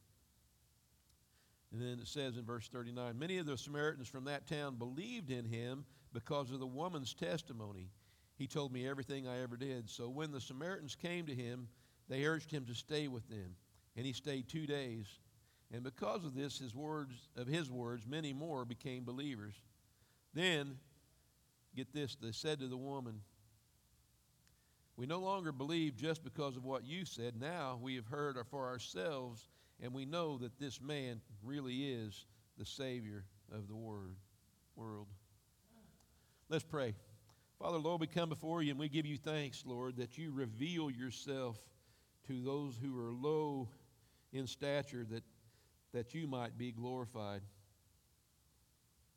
And 1.73 1.81
then 1.81 1.99
it 2.01 2.07
says 2.07 2.37
in 2.37 2.45
verse 2.45 2.69
39 2.69 3.19
Many 3.19 3.39
of 3.39 3.47
the 3.47 3.59
Samaritans 3.59 4.09
from 4.09 4.25
that 4.25 4.47
town 4.47 4.77
believed 4.77 5.31
in 5.31 5.45
him 5.45 5.85
because 6.13 6.51
of 6.51 6.61
the 6.61 6.67
woman's 6.67 7.15
testimony. 7.15 7.91
He 8.37 8.47
told 8.47 8.73
me 8.73 8.87
everything 8.87 9.27
I 9.27 9.43
ever 9.43 9.57
did. 9.57 9.89
So 9.89 10.09
when 10.09 10.31
the 10.31 10.41
Samaritans 10.41 10.95
came 10.95 11.27
to 11.27 11.35
him, 11.35 11.69
they 12.09 12.25
urged 12.25 12.51
him 12.51 12.67
to 12.67 12.75
stay 12.75 13.09
with 13.09 13.29
them. 13.29 13.57
And 13.97 14.05
he 14.05 14.13
stayed 14.13 14.49
two 14.49 14.67
days. 14.67 15.07
And 15.73 15.83
because 15.83 16.25
of 16.25 16.35
this, 16.35 16.59
his 16.59 16.75
words 16.75 17.15
of 17.37 17.47
his 17.47 17.71
words, 17.71 18.07
many 18.07 18.33
more 18.33 18.65
became 18.65 19.05
believers. 19.05 19.55
Then, 20.35 20.77
get 21.75 21.93
this, 21.93 22.15
they 22.15 22.33
said 22.33 22.61
to 22.61 22.69
the 22.69 22.77
woman, 22.77 23.21
we 24.97 25.07
no 25.07 25.19
longer 25.19 25.53
believe 25.53 25.97
just 25.97 26.25
because 26.25 26.57
of 26.57 26.65
what 26.65 26.87
you 26.87 27.05
said. 27.05 27.39
Now 27.39 27.79
we 27.83 27.97
have 27.97 28.07
heard 28.07 28.39
for 28.51 28.67
ourselves, 28.67 29.49
and 29.83 29.93
we 29.93 30.05
know 30.05 30.39
that 30.39 30.59
this 30.59 30.81
man 30.81 31.21
really 31.43 31.93
is 31.93 32.25
the 32.59 32.65
Savior 32.65 33.25
of 33.53 33.69
the 33.69 33.75
world. 33.75 35.07
Let's 36.49 36.65
pray. 36.65 36.95
Father, 37.59 37.79
Lord, 37.79 38.01
we 38.01 38.07
come 38.07 38.29
before 38.29 38.63
you 38.63 38.71
and 38.71 38.79
we 38.79 38.89
give 38.89 39.07
you 39.07 39.17
thanks, 39.17 39.65
Lord, 39.67 39.97
that 39.97 40.19
you 40.19 40.31
reveal 40.31 40.91
yourself 40.91 41.59
to 42.29 42.43
those 42.43 42.77
who 42.81 42.99
are 42.99 43.13
low 43.13 43.69
in 44.33 44.47
stature 44.47 45.07
that, 45.11 45.25
that 45.93 46.15
you 46.15 46.27
might 46.27 46.59
be 46.59 46.73
glorified. 46.73 47.41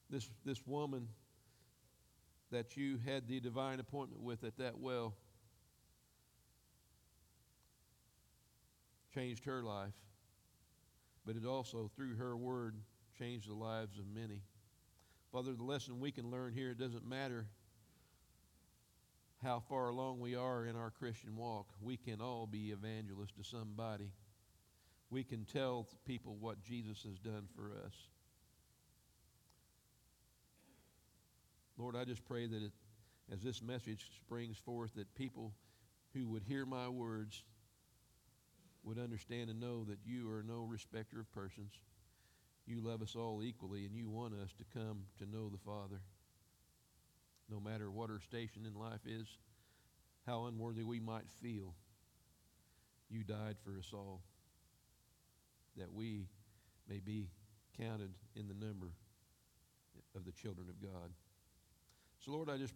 This, 0.10 0.30
this 0.46 0.66
woman 0.66 1.08
that 2.51 2.78
you 2.78 3.00
had 3.06 3.28
the 3.28 3.39
divine 3.39 3.80
appointment 3.80 4.24
with 4.24 4.44
at 4.44 4.58
that 4.58 4.80
well. 4.80 5.13
changed 9.13 9.46
her 9.46 9.63
life, 9.63 9.94
but 11.29 11.36
it 11.36 11.45
also, 11.45 11.91
through 11.95 12.15
her 12.15 12.36
word, 12.36 12.74
changed 13.19 13.48
the 13.48 13.53
lives 13.53 14.00
of 14.00 14.05
many. 14.07 14.41
Father, 15.31 15.53
the 15.53 15.63
lesson 15.63 16.00
we 16.00 16.12
can 16.12 16.31
learn 16.31 16.53
here, 16.53 16.71
it 16.71 16.79
doesn't 16.79 17.07
matter 17.07 17.45
how 19.43 19.62
far 19.69 19.89
along 19.89 20.19
we 20.19 20.33
are 20.33 20.65
in 20.65 20.75
our 20.75 20.89
Christian 20.89 21.36
walk, 21.38 21.67
we 21.83 21.98
can 21.98 22.19
all 22.19 22.48
be 22.48 22.71
evangelists 22.71 23.33
to 23.38 23.43
somebody. 23.43 24.09
We 25.12 25.24
can 25.24 25.45
tell 25.45 25.88
people 26.03 26.36
what 26.39 26.63
Jesus 26.63 27.03
has 27.03 27.19
done 27.19 27.48
for 27.55 27.74
us. 27.86 27.93
Lord, 31.77 31.95
I 31.95 32.05
just 32.05 32.25
pray 32.25 32.48
that 32.48 32.63
it, 32.63 32.71
as 33.31 33.43
this 33.43 33.62
message 33.62 34.07
springs 34.25 34.57
forth, 34.57 34.95
that 34.95 35.13
people 35.13 35.53
who 36.15 36.25
would 36.25 36.41
hear 36.41 36.65
my 36.65 36.89
words 36.89 37.43
would 38.83 38.98
understand 38.98 39.50
and 39.50 39.59
know 39.59 39.83
that 39.86 40.00
you 40.05 40.31
are 40.31 40.43
no 40.43 40.63
respecter 40.63 41.19
of 41.19 41.31
persons. 41.31 41.74
You 42.65 42.81
love 42.81 43.01
us 43.01 43.15
all 43.15 43.41
equally, 43.43 43.86
and 43.86 43.95
you 43.95 44.09
want 44.09 44.33
us 44.36 44.53
to 44.57 44.79
come 44.79 45.03
to 45.17 45.29
know 45.29 45.50
the 45.50 45.57
Father. 45.57 46.01
No 47.50 47.59
matter 47.59 47.89
what 47.89 48.09
our 48.09 48.19
station 48.19 48.65
in 48.65 48.79
life 48.79 49.01
is, 49.05 49.27
how 50.25 50.45
unworthy 50.45 50.83
we 50.83 51.00
might 51.00 51.29
feel, 51.41 51.74
you 53.09 53.24
died 53.24 53.57
for 53.63 53.71
us 53.77 53.91
all, 53.91 54.21
that 55.77 55.91
we 55.91 56.27
may 56.88 57.00
be 57.00 57.27
counted 57.79 58.12
in 58.36 58.48
the 58.48 58.65
number 58.65 58.88
of 60.15 60.25
the 60.25 60.31
children 60.31 60.67
of 60.69 60.81
God. 60.81 61.09
So, 62.24 62.31
Lord, 62.31 62.50
I 62.50 62.57
just 62.57 62.74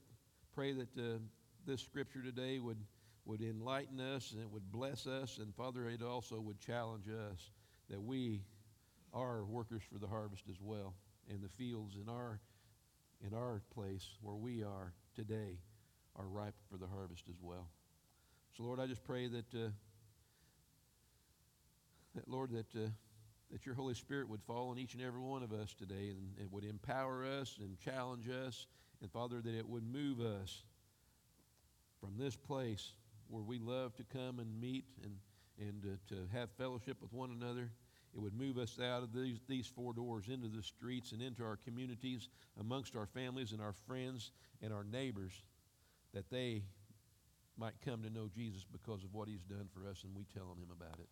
pray 0.56 0.74
that 0.74 0.98
uh, 0.98 1.20
this 1.66 1.82
scripture 1.82 2.22
today 2.22 2.60
would 2.60 2.78
would 3.26 3.42
enlighten 3.42 4.00
us 4.00 4.32
and 4.32 4.42
it 4.42 4.50
would 4.50 4.72
bless 4.72 5.08
us. 5.08 5.38
And 5.38 5.54
Father, 5.56 5.88
it 5.88 6.02
also 6.02 6.40
would 6.40 6.60
challenge 6.60 7.08
us 7.08 7.52
that 7.90 8.02
we 8.02 8.42
are 9.14 9.44
workers 9.46 9.82
for 9.92 9.98
the 9.98 10.08
harvest 10.08 10.44
as 10.50 10.58
well. 10.62 10.94
And 11.30 11.42
the 11.42 11.50
fields 11.50 11.96
in 11.96 12.10
our, 12.10 12.40
in 13.26 13.34
our 13.34 13.62
place 13.74 14.06
where 14.22 14.36
we 14.36 14.64
are 14.64 14.94
today 15.16 15.60
are 16.16 16.26
ripe 16.26 16.56
for 16.70 16.78
the 16.78 16.88
harvest 16.88 17.24
as 17.30 17.36
well. 17.42 17.68
So, 18.58 18.64
Lord, 18.64 18.80
I 18.80 18.88
just 18.88 19.04
pray 19.04 19.28
that, 19.28 19.56
uh, 19.56 19.70
that 22.16 22.28
Lord, 22.28 22.52
that, 22.52 22.76
uh, 22.76 22.90
that 23.52 23.66
your 23.66 23.74
Holy 23.74 23.94
Spirit 23.94 24.28
would 24.30 24.44
fall 24.44 24.70
on 24.70 24.78
each 24.78 24.94
and 24.94 25.02
every 25.02 25.22
one 25.22 25.44
of 25.44 25.54
us 25.54 25.74
today 25.74 26.10
and 26.10 26.34
it 26.40 26.52
would 26.52 26.66
empower 26.66 27.26
us 27.26 27.58
and 27.62 27.80
challenge 27.80 28.28
us. 28.30 28.68
And, 29.02 29.10
Father, 29.12 29.42
that 29.42 29.56
it 29.56 29.68
would 29.68 29.84
move 29.84 30.20
us 30.20 30.64
from 32.00 32.18
this 32.18 32.36
place 32.36 32.92
where 33.34 33.42
we 33.44 33.58
love 33.58 33.96
to 33.96 34.04
come 34.04 34.38
and 34.38 34.62
meet 34.62 34.86
and, 35.04 35.16
and 35.58 35.84
uh, 35.84 35.98
to 36.08 36.38
have 36.38 36.52
fellowship 36.52 36.98
with 37.02 37.12
one 37.12 37.32
another. 37.32 37.72
It 38.16 38.22
would 38.22 38.36
move 38.36 38.60
us 38.60 38.78
out 38.80 39.02
of 39.02 39.12
these, 39.12 39.40
these 39.50 39.66
four 39.66 39.92
doors 39.92 40.26
into 40.28 40.48
the 40.48 40.62
streets 40.62 41.14
and 41.14 41.22
into 41.22 41.44
our 41.44 41.58
communities, 41.58 42.30
amongst 42.60 42.96
our 42.96 43.08
families 43.08 43.52
and 43.52 43.60
our 43.60 43.74
friends 43.88 44.30
and 44.62 44.72
our 44.72 44.84
neighbors, 44.84 45.34
that 46.14 46.30
they 46.30 46.62
might 47.58 47.74
come 47.84 48.04
to 48.04 48.10
know 48.12 48.30
Jesus 48.36 48.64
because 48.72 49.04
of 49.04 49.16
what 49.16 49.28
he's 49.28 49.42
done 49.42 49.68
for 49.74 49.90
us 49.90 50.04
and 50.04 50.14
we 50.16 50.26
telling 50.32 50.60
him 50.60 50.70
about 50.72 51.00
it. 51.00 51.10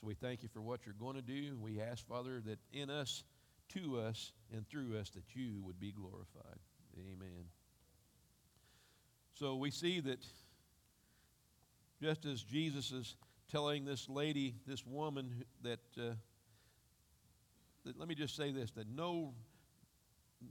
So 0.00 0.08
we 0.08 0.14
thank 0.14 0.42
you 0.42 0.48
for 0.52 0.60
what 0.60 0.80
you're 0.86 0.94
going 0.98 1.14
to 1.14 1.22
do. 1.22 1.56
We 1.60 1.80
ask, 1.80 2.04
Father, 2.08 2.42
that 2.46 2.58
in 2.72 2.90
us, 2.90 3.22
to 3.74 4.00
us, 4.00 4.32
and 4.52 4.68
through 4.68 4.98
us, 4.98 5.10
that 5.10 5.36
you 5.36 5.60
would 5.62 5.78
be 5.78 5.92
glorified. 5.92 6.58
Amen. 6.96 7.44
So 9.34 9.54
we 9.54 9.70
see 9.70 10.00
that 10.00 10.18
just 12.00 12.24
as 12.24 12.42
Jesus 12.42 12.92
is 12.92 13.16
telling 13.50 13.84
this 13.84 14.08
lady, 14.08 14.54
this 14.66 14.86
woman, 14.86 15.44
that, 15.62 15.80
uh, 15.98 16.10
that 17.84 17.98
let 17.98 18.08
me 18.08 18.14
just 18.14 18.36
say 18.36 18.52
this 18.52 18.70
that 18.72 18.88
no, 18.88 19.34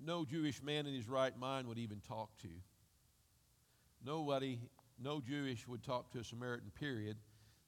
no 0.04 0.25
Jewish 0.25 0.62
man 0.62 0.86
in 0.86 0.94
his 0.94 1.08
right 1.08 1.38
mind 1.38 1.68
would 1.68 1.77
even 1.77 2.01
talk 2.08 2.36
to. 2.42 2.50
Nobody, 4.06 4.60
no 5.01 5.22
Jewish 5.22 5.68
would 5.68 5.84
talk 5.84 6.12
to 6.12 6.20
a 6.20 6.24
Samaritan, 6.24 6.72
period. 6.72 7.18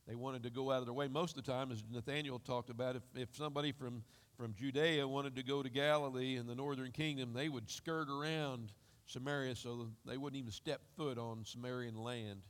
They 0.07 0.15
wanted 0.15 0.43
to 0.43 0.49
go 0.49 0.71
out 0.71 0.79
of 0.79 0.85
their 0.85 0.93
way. 0.93 1.07
Most 1.07 1.37
of 1.37 1.45
the 1.45 1.51
time, 1.51 1.71
as 1.71 1.83
Nathaniel 1.91 2.39
talked 2.39 2.69
about, 2.69 2.95
if, 2.95 3.03
if 3.15 3.35
somebody 3.35 3.71
from, 3.71 4.03
from 4.37 4.55
Judea 4.55 5.07
wanted 5.07 5.35
to 5.35 5.43
go 5.43 5.61
to 5.61 5.69
Galilee 5.69 6.37
in 6.37 6.47
the 6.47 6.55
northern 6.55 6.91
kingdom, 6.91 7.33
they 7.33 7.47
would 7.47 7.69
skirt 7.69 8.09
around 8.09 8.71
Samaria 9.05 9.55
so 9.55 9.89
they 10.05 10.17
wouldn't 10.17 10.39
even 10.39 10.51
step 10.51 10.81
foot 10.95 11.17
on 11.17 11.43
Samarian 11.43 11.95
land. 11.95 12.41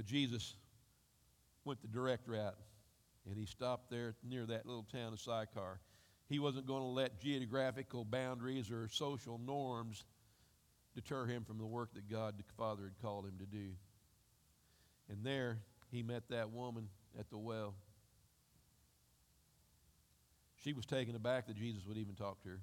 But 0.00 0.06
Jesus 0.06 0.54
went 1.66 1.82
the 1.82 1.88
direct 1.88 2.26
route, 2.26 2.56
and 3.28 3.36
he 3.36 3.44
stopped 3.44 3.90
there 3.90 4.14
near 4.26 4.46
that 4.46 4.64
little 4.64 4.86
town 4.90 5.12
of 5.12 5.20
Sychar. 5.20 5.78
He 6.26 6.38
wasn't 6.38 6.66
going 6.66 6.80
to 6.80 6.88
let 6.88 7.20
geographical 7.20 8.06
boundaries 8.06 8.70
or 8.70 8.88
social 8.88 9.36
norms 9.36 10.06
deter 10.94 11.26
him 11.26 11.44
from 11.44 11.58
the 11.58 11.66
work 11.66 11.92
that 11.92 12.08
God 12.08 12.38
the 12.38 12.44
Father 12.56 12.84
had 12.84 12.98
called 13.02 13.26
him 13.26 13.34
to 13.40 13.44
do. 13.44 13.72
And 15.10 15.22
there 15.22 15.58
he 15.90 16.02
met 16.02 16.22
that 16.30 16.50
woman 16.50 16.88
at 17.18 17.28
the 17.28 17.36
well. 17.36 17.74
She 20.64 20.72
was 20.72 20.86
taken 20.86 21.14
aback 21.14 21.46
that 21.48 21.56
Jesus 21.56 21.84
would 21.86 21.98
even 21.98 22.14
talk 22.14 22.42
to 22.44 22.48
her, 22.48 22.60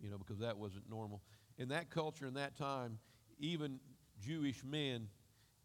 you 0.00 0.08
know, 0.08 0.18
because 0.18 0.38
that 0.38 0.56
wasn't 0.56 0.88
normal. 0.88 1.20
In 1.58 1.70
that 1.70 1.90
culture, 1.90 2.26
in 2.26 2.34
that 2.34 2.56
time, 2.56 3.00
even 3.40 3.80
Jewish 4.20 4.62
men, 4.62 5.08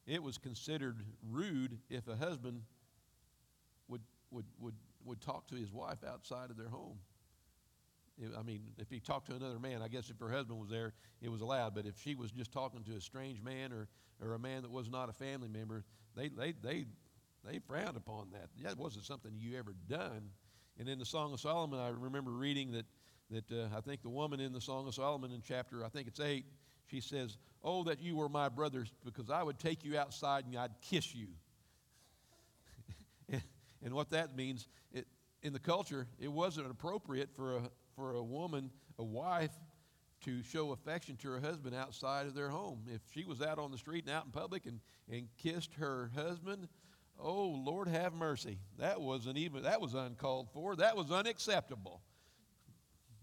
it 0.06 0.22
was 0.22 0.38
considered 0.38 0.98
rude 1.30 1.80
if 1.90 2.08
a 2.08 2.16
husband 2.16 2.62
would, 3.88 4.02
would, 4.32 4.46
would, 4.60 4.76
would 5.06 5.22
talk 5.22 5.48
to 5.48 5.56
his 5.56 5.72
wife 5.72 6.04
outside 6.08 6.50
of 6.50 6.58
their 6.58 6.70
home. 6.70 6.98
I 8.38 8.44
mean, 8.44 8.62
if 8.78 8.90
he 8.90 9.00
talked 9.00 9.28
to 9.30 9.36
another 9.36 9.60
man, 9.60 9.82
I 9.82 9.88
guess 9.88 10.10
if 10.10 10.20
her 10.20 10.30
husband 10.30 10.60
was 10.60 10.70
there, 10.70 10.94
it 11.22 11.30
was 11.30 11.42
allowed. 11.42 11.74
But 11.74 11.86
if 11.86 12.00
she 12.00 12.14
was 12.14 12.32
just 12.32 12.52
talking 12.52 12.84
to 12.84 12.96
a 12.96 13.02
strange 13.02 13.42
man 13.42 13.74
or, 13.74 13.88
or 14.22 14.36
a 14.36 14.40
man 14.40 14.62
that 14.62 14.72
was 14.72 14.90
not 14.90 15.10
a 15.10 15.14
family 15.14 15.48
member, 15.48 15.84
they, 16.16 16.30
they, 16.30 16.54
they, 16.62 16.86
they 17.44 17.60
frowned 17.60 17.98
upon 17.98 18.30
that. 18.32 18.50
That 18.62 18.78
wasn't 18.78 19.06
something 19.06 19.32
you 19.36 19.58
ever 19.58 19.74
done. 19.90 20.30
And 20.80 20.88
in 20.88 21.00
the 21.00 21.06
Song 21.06 21.34
of 21.34 21.40
Solomon, 21.40 21.80
I 21.80 21.90
remember 21.90 22.32
reading 22.32 22.72
that, 22.72 22.86
that 23.32 23.52
uh, 23.52 23.76
I 23.76 23.82
think 23.82 24.04
the 24.04 24.10
woman 24.10 24.40
in 24.40 24.54
the 24.54 24.62
Song 24.62 24.88
of 24.88 24.94
Solomon 24.94 25.32
in 25.32 25.42
chapter, 25.42 25.84
I 25.84 25.90
think 25.90 26.08
it's 26.08 26.20
8, 26.20 26.46
she 26.88 27.02
says, 27.02 27.38
Oh, 27.64 27.86
that 27.86 28.02
you 28.02 28.18
were 28.18 28.28
my 28.28 28.50
brothers, 28.50 28.92
because 29.06 29.30
I 29.30 29.42
would 29.42 29.58
take 29.58 29.86
you 29.86 29.98
outside 29.98 30.46
and 30.46 30.58
I'd 30.58 30.82
kiss 30.82 31.16
you. 31.16 31.28
and 33.84 33.94
what 33.94 34.10
that 34.10 34.36
means, 34.36 34.68
it, 34.92 35.08
in 35.42 35.54
the 35.54 35.60
culture, 35.60 36.08
it 36.20 36.32
wasn't 36.32 36.70
appropriate 36.70 37.30
for 37.34 37.58
a, 37.58 37.62
for 37.96 38.16
a 38.16 38.24
woman, 38.24 38.70
a 39.00 39.04
wife, 39.04 39.52
to 40.26 40.42
show 40.44 40.72
affection 40.72 41.16
to 41.18 41.30
her 41.30 41.40
husband 41.40 41.76
outside 41.76 42.28
of 42.28 42.34
their 42.34 42.50
home. 42.50 42.84
If 42.88 43.02
she 43.14 43.26
was 43.26 43.42
out 43.42 43.60
on 43.60 43.72
the 43.72 43.78
street 43.78 44.06
and 44.06 44.14
out 44.14 44.26
in 44.26 44.32
public 44.32 44.66
and, 44.66 44.80
and 45.12 45.28
kissed 45.38 45.74
her 45.76 46.12
husband, 46.16 46.68
oh 47.20 47.48
Lord 47.48 47.88
have 47.88 48.14
mercy. 48.14 48.60
That 48.80 49.02
wasn't 49.02 49.38
even 49.38 49.64
that 49.64 49.82
was 49.82 49.94
uncalled 49.94 50.50
for. 50.54 50.76
That 50.76 50.96
was 50.96 51.12
unacceptable. 51.12 52.02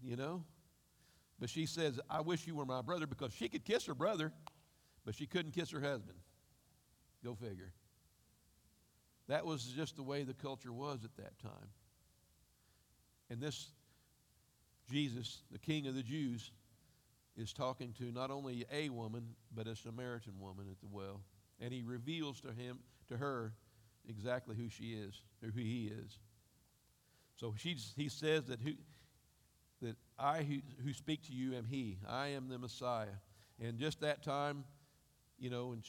You 0.03 0.15
know? 0.15 0.43
But 1.41 1.49
she 1.49 1.65
says, 1.65 1.99
I 2.07 2.21
wish 2.21 2.45
you 2.45 2.53
were 2.55 2.67
my 2.67 2.83
brother 2.83 3.07
because 3.07 3.33
she 3.33 3.49
could 3.49 3.65
kiss 3.65 3.87
her 3.87 3.95
brother, 3.95 4.31
but 5.03 5.15
she 5.15 5.25
couldn't 5.25 5.53
kiss 5.53 5.71
her 5.71 5.81
husband. 5.81 6.19
Go 7.25 7.33
figure. 7.33 7.73
That 9.27 9.43
was 9.43 9.63
just 9.63 9.95
the 9.95 10.03
way 10.03 10.23
the 10.23 10.35
culture 10.35 10.71
was 10.71 11.03
at 11.03 11.15
that 11.17 11.39
time. 11.39 11.69
And 13.31 13.41
this 13.41 13.71
Jesus, 14.91 15.41
the 15.51 15.57
King 15.57 15.87
of 15.87 15.95
the 15.95 16.03
Jews, 16.03 16.51
is 17.35 17.53
talking 17.53 17.93
to 17.93 18.11
not 18.11 18.29
only 18.29 18.65
a 18.71 18.89
woman, 18.89 19.29
but 19.55 19.65
a 19.65 19.75
Samaritan 19.75 20.33
woman 20.39 20.67
at 20.69 20.79
the 20.79 20.87
well. 20.91 21.21
And 21.59 21.73
he 21.73 21.81
reveals 21.81 22.39
to 22.41 22.49
him, 22.49 22.79
to 23.07 23.17
her, 23.17 23.53
exactly 24.07 24.55
who 24.55 24.69
she 24.69 24.93
is, 24.93 25.23
or 25.41 25.49
who 25.49 25.61
he 25.61 25.87
is. 25.87 26.19
So 27.35 27.55
she's, 27.57 27.93
he 27.95 28.09
says 28.09 28.45
that 28.45 28.59
who, 28.59 28.73
that 29.81 29.95
I 30.17 30.43
who, 30.43 30.57
who 30.83 30.93
speak 30.93 31.23
to 31.27 31.33
you 31.33 31.55
am 31.55 31.65
he. 31.65 31.97
I 32.07 32.29
am 32.29 32.49
the 32.49 32.57
Messiah. 32.57 33.17
And 33.59 33.77
just 33.77 34.01
that 34.01 34.23
time, 34.23 34.63
you 35.39 35.49
know, 35.49 35.71
and 35.73 35.83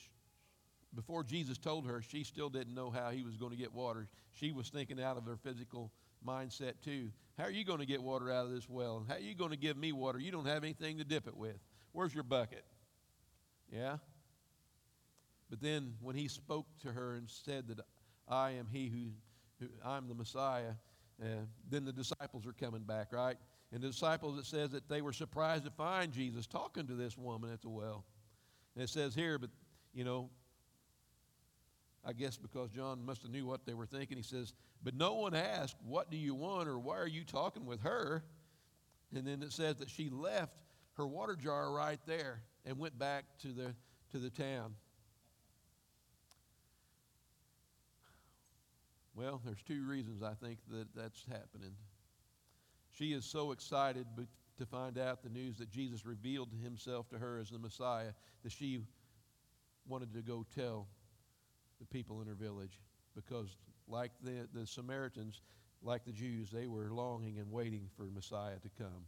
before 0.94 1.24
Jesus 1.24 1.58
told 1.58 1.86
her, 1.86 2.02
she 2.02 2.24
still 2.24 2.50
didn't 2.50 2.74
know 2.74 2.90
how 2.90 3.10
he 3.10 3.22
was 3.22 3.36
going 3.36 3.52
to 3.52 3.56
get 3.56 3.72
water. 3.72 4.08
She 4.32 4.52
was 4.52 4.68
thinking 4.68 5.00
out 5.00 5.16
of 5.16 5.24
her 5.24 5.36
physical 5.36 5.90
mindset 6.26 6.74
too. 6.84 7.10
How 7.38 7.44
are 7.44 7.50
you 7.50 7.64
going 7.64 7.78
to 7.78 7.86
get 7.86 8.02
water 8.02 8.30
out 8.30 8.46
of 8.46 8.52
this 8.52 8.68
well? 8.68 9.04
How 9.08 9.14
are 9.14 9.20
you 9.20 9.34
going 9.34 9.50
to 9.50 9.56
give 9.56 9.76
me 9.76 9.92
water? 9.92 10.18
You 10.18 10.30
don't 10.30 10.46
have 10.46 10.64
anything 10.64 10.98
to 10.98 11.04
dip 11.04 11.26
it 11.26 11.36
with. 11.36 11.56
Where's 11.92 12.14
your 12.14 12.24
bucket? 12.24 12.64
Yeah? 13.70 13.96
But 15.48 15.60
then 15.60 15.94
when 16.00 16.16
he 16.16 16.28
spoke 16.28 16.66
to 16.82 16.92
her 16.92 17.14
and 17.14 17.28
said 17.28 17.68
that 17.68 17.80
I 18.28 18.52
am 18.52 18.66
he 18.70 18.88
who, 18.88 19.64
who 19.64 19.70
I'm 19.84 20.08
the 20.08 20.14
Messiah, 20.14 20.72
uh, 21.22 21.26
then 21.70 21.84
the 21.84 21.92
disciples 21.92 22.46
are 22.46 22.52
coming 22.52 22.82
back, 22.82 23.12
right? 23.12 23.36
And 23.72 23.82
the 23.82 23.88
disciples, 23.88 24.38
it 24.38 24.44
says 24.44 24.70
that 24.70 24.88
they 24.88 25.00
were 25.00 25.12
surprised 25.12 25.64
to 25.64 25.70
find 25.70 26.12
Jesus 26.12 26.46
talking 26.46 26.86
to 26.86 26.94
this 26.94 27.16
woman 27.16 27.50
at 27.52 27.62
the 27.62 27.70
well. 27.70 28.04
And 28.74 28.84
it 28.84 28.90
says 28.90 29.14
here, 29.14 29.38
but, 29.38 29.50
you 29.94 30.04
know, 30.04 30.28
I 32.04 32.12
guess 32.12 32.36
because 32.36 32.70
John 32.70 33.04
must 33.04 33.22
have 33.22 33.30
knew 33.30 33.46
what 33.46 33.64
they 33.64 33.74
were 33.74 33.86
thinking, 33.86 34.16
he 34.16 34.22
says, 34.22 34.52
But 34.82 34.94
no 34.94 35.14
one 35.14 35.34
asked, 35.34 35.76
What 35.86 36.10
do 36.10 36.16
you 36.16 36.34
want, 36.34 36.68
or 36.68 36.78
why 36.78 36.98
are 36.98 37.06
you 37.06 37.22
talking 37.24 37.64
with 37.64 37.80
her? 37.82 38.24
And 39.14 39.26
then 39.26 39.42
it 39.42 39.52
says 39.52 39.76
that 39.76 39.88
she 39.88 40.10
left 40.10 40.62
her 40.94 41.06
water 41.06 41.36
jar 41.36 41.70
right 41.70 42.00
there 42.06 42.42
and 42.66 42.78
went 42.78 42.98
back 42.98 43.24
to 43.42 43.48
the, 43.48 43.74
to 44.10 44.18
the 44.18 44.30
town. 44.30 44.74
Well, 49.14 49.40
there's 49.44 49.62
two 49.62 49.84
reasons 49.86 50.22
I 50.22 50.34
think 50.34 50.58
that 50.70 50.88
that's 50.94 51.24
happening. 51.30 51.74
She 52.92 53.12
is 53.12 53.24
so 53.24 53.52
excited 53.52 54.06
to 54.58 54.66
find 54.66 54.98
out 54.98 55.22
the 55.22 55.30
news 55.30 55.58
that 55.58 55.70
Jesus 55.70 56.04
revealed 56.04 56.50
himself 56.62 57.08
to 57.10 57.18
her 57.18 57.38
as 57.38 57.50
the 57.50 57.58
Messiah 57.58 58.12
that 58.42 58.52
she 58.52 58.80
wanted 59.86 60.12
to 60.14 60.22
go 60.22 60.44
tell 60.54 60.86
the 61.80 61.86
people 61.86 62.20
in 62.20 62.28
her 62.28 62.34
village 62.34 62.78
because, 63.14 63.56
like 63.88 64.12
the, 64.22 64.46
the 64.52 64.66
Samaritans, 64.66 65.40
like 65.82 66.04
the 66.04 66.12
Jews, 66.12 66.50
they 66.50 66.66
were 66.66 66.90
longing 66.92 67.38
and 67.38 67.50
waiting 67.50 67.88
for 67.96 68.04
Messiah 68.04 68.58
to 68.62 68.68
come. 68.78 69.06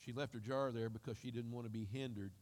She 0.00 0.12
left 0.12 0.32
her 0.32 0.40
jar 0.40 0.72
there 0.72 0.88
because 0.88 1.18
she 1.18 1.30
didn't 1.30 1.52
want 1.52 1.66
to 1.66 1.70
be 1.70 1.86
hindered 1.92 2.32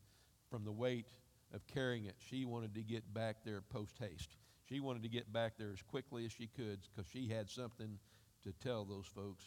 from 0.50 0.64
the 0.64 0.72
weight 0.72 1.06
of 1.52 1.66
carrying 1.66 2.04
it. 2.04 2.14
She 2.30 2.44
wanted 2.44 2.74
to 2.74 2.82
get 2.82 3.12
back 3.12 3.38
there 3.44 3.60
post 3.60 3.96
haste. 3.98 4.36
She 4.68 4.80
wanted 4.80 5.02
to 5.02 5.08
get 5.08 5.32
back 5.32 5.54
there 5.58 5.72
as 5.72 5.82
quickly 5.82 6.24
as 6.24 6.32
she 6.32 6.46
could 6.46 6.78
because 6.94 7.10
she 7.10 7.28
had 7.28 7.50
something 7.50 7.98
to 8.46 8.52
tell 8.66 8.84
those 8.84 9.06
folks 9.06 9.44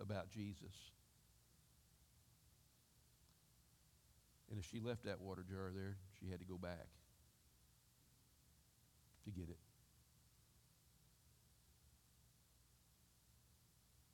about 0.00 0.28
Jesus. 0.28 0.90
And 4.50 4.58
if 4.58 4.68
she 4.68 4.80
left 4.80 5.04
that 5.04 5.20
water 5.20 5.44
jar 5.48 5.70
there, 5.72 5.96
she 6.18 6.28
had 6.28 6.40
to 6.40 6.44
go 6.44 6.58
back 6.58 6.88
to 9.24 9.30
get 9.30 9.48
it. 9.48 9.58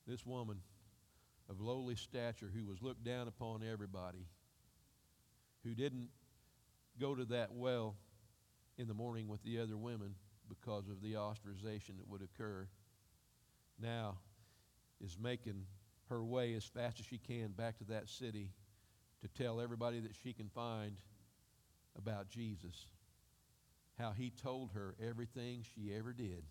This 0.06 0.24
woman 0.26 0.58
of 1.48 1.60
lowly 1.60 1.96
stature 1.96 2.50
who 2.54 2.66
was 2.66 2.82
looked 2.82 3.04
down 3.04 3.28
upon 3.28 3.62
everybody, 3.62 4.26
who 5.64 5.74
didn't 5.74 6.08
go 7.00 7.14
to 7.14 7.24
that 7.24 7.52
well 7.52 7.96
in 8.76 8.86
the 8.86 8.94
morning 8.94 9.28
with 9.28 9.42
the 9.42 9.58
other 9.60 9.76
women 9.76 10.14
because 10.48 10.88
of 10.88 11.00
the 11.00 11.14
ostracization 11.14 11.96
that 11.96 12.08
would 12.08 12.20
occur, 12.22 12.68
now 13.80 14.18
is 15.04 15.16
making 15.20 15.66
her 16.08 16.24
way 16.24 16.54
as 16.54 16.64
fast 16.64 17.00
as 17.00 17.06
she 17.06 17.18
can 17.18 17.48
back 17.48 17.78
to 17.78 17.84
that 17.84 18.08
city 18.08 18.50
to 19.22 19.28
tell 19.42 19.60
everybody 19.60 20.00
that 20.00 20.14
she 20.22 20.32
can 20.32 20.48
find 20.48 20.96
about 21.96 22.28
Jesus 22.28 22.86
how 23.98 24.12
he 24.12 24.30
told 24.30 24.72
her 24.72 24.94
everything 25.02 25.64
she 25.74 25.92
ever 25.94 26.12
did. 26.12 26.44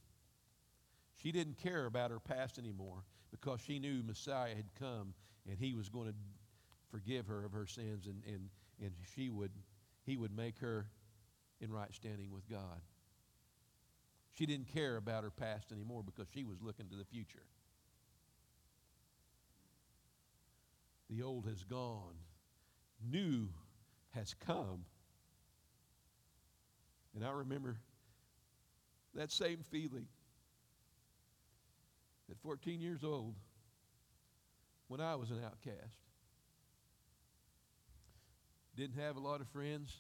She 1.22 1.32
didn't 1.32 1.58
care 1.58 1.86
about 1.86 2.12
her 2.12 2.20
past 2.20 2.58
anymore 2.58 3.04
because 3.32 3.62
she 3.62 3.80
knew 3.80 4.02
Messiah 4.04 4.56
had 4.56 4.74
come 4.80 5.14
and 5.48 5.58
he 5.60 5.74
was 5.74 5.90
going 5.90 6.08
to 6.08 6.16
forgive 6.90 7.28
her 7.28 7.46
of 7.46 7.52
her 7.52 7.68
sins 7.68 8.08
and, 8.08 8.24
and, 8.26 8.50
and 8.82 8.92
she 9.16 9.30
would, 9.30 9.52
he 10.06 10.18
would 10.18 10.36
make 10.36 10.60
her 10.60 10.88
in 11.62 11.72
right 11.72 11.94
standing 11.94 12.32
with 12.32 12.50
God. 12.50 12.82
She 14.34 14.46
didn't 14.46 14.74
care 14.74 14.98
about 14.98 15.24
her 15.24 15.32
past 15.32 15.72
anymore 15.72 16.04
because 16.04 16.28
she 16.34 16.44
was 16.44 16.62
looking 16.62 16.88
to 16.90 16.96
the 16.96 17.06
future. 17.06 17.44
The 21.10 21.22
old 21.22 21.46
has 21.46 21.64
gone, 21.64 22.16
new 23.10 23.50
has 24.12 24.34
come. 24.34 24.86
And 27.16 27.24
I 27.24 27.32
remember 27.32 27.78
that 29.14 29.32
same 29.32 29.60
feeling 29.72 30.08
at 32.30 32.38
14 32.40 32.82
years 32.82 33.04
old 33.04 33.36
when 34.88 35.00
I 35.00 35.16
was 35.16 35.32
an 35.32 35.40
outcast. 35.44 35.98
Didn't 38.76 39.00
have 39.00 39.16
a 39.16 39.20
lot 39.20 39.42
of 39.42 39.48
friends. 39.48 39.96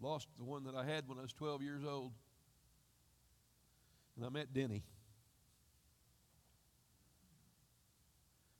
Lost 0.00 0.28
the 0.36 0.44
one 0.44 0.64
that 0.64 0.76
I 0.76 0.84
had 0.84 1.08
when 1.08 1.18
I 1.18 1.22
was 1.22 1.32
12 1.32 1.62
years 1.62 1.82
old. 1.84 2.12
And 4.16 4.24
I 4.24 4.28
met 4.28 4.52
Denny. 4.52 4.84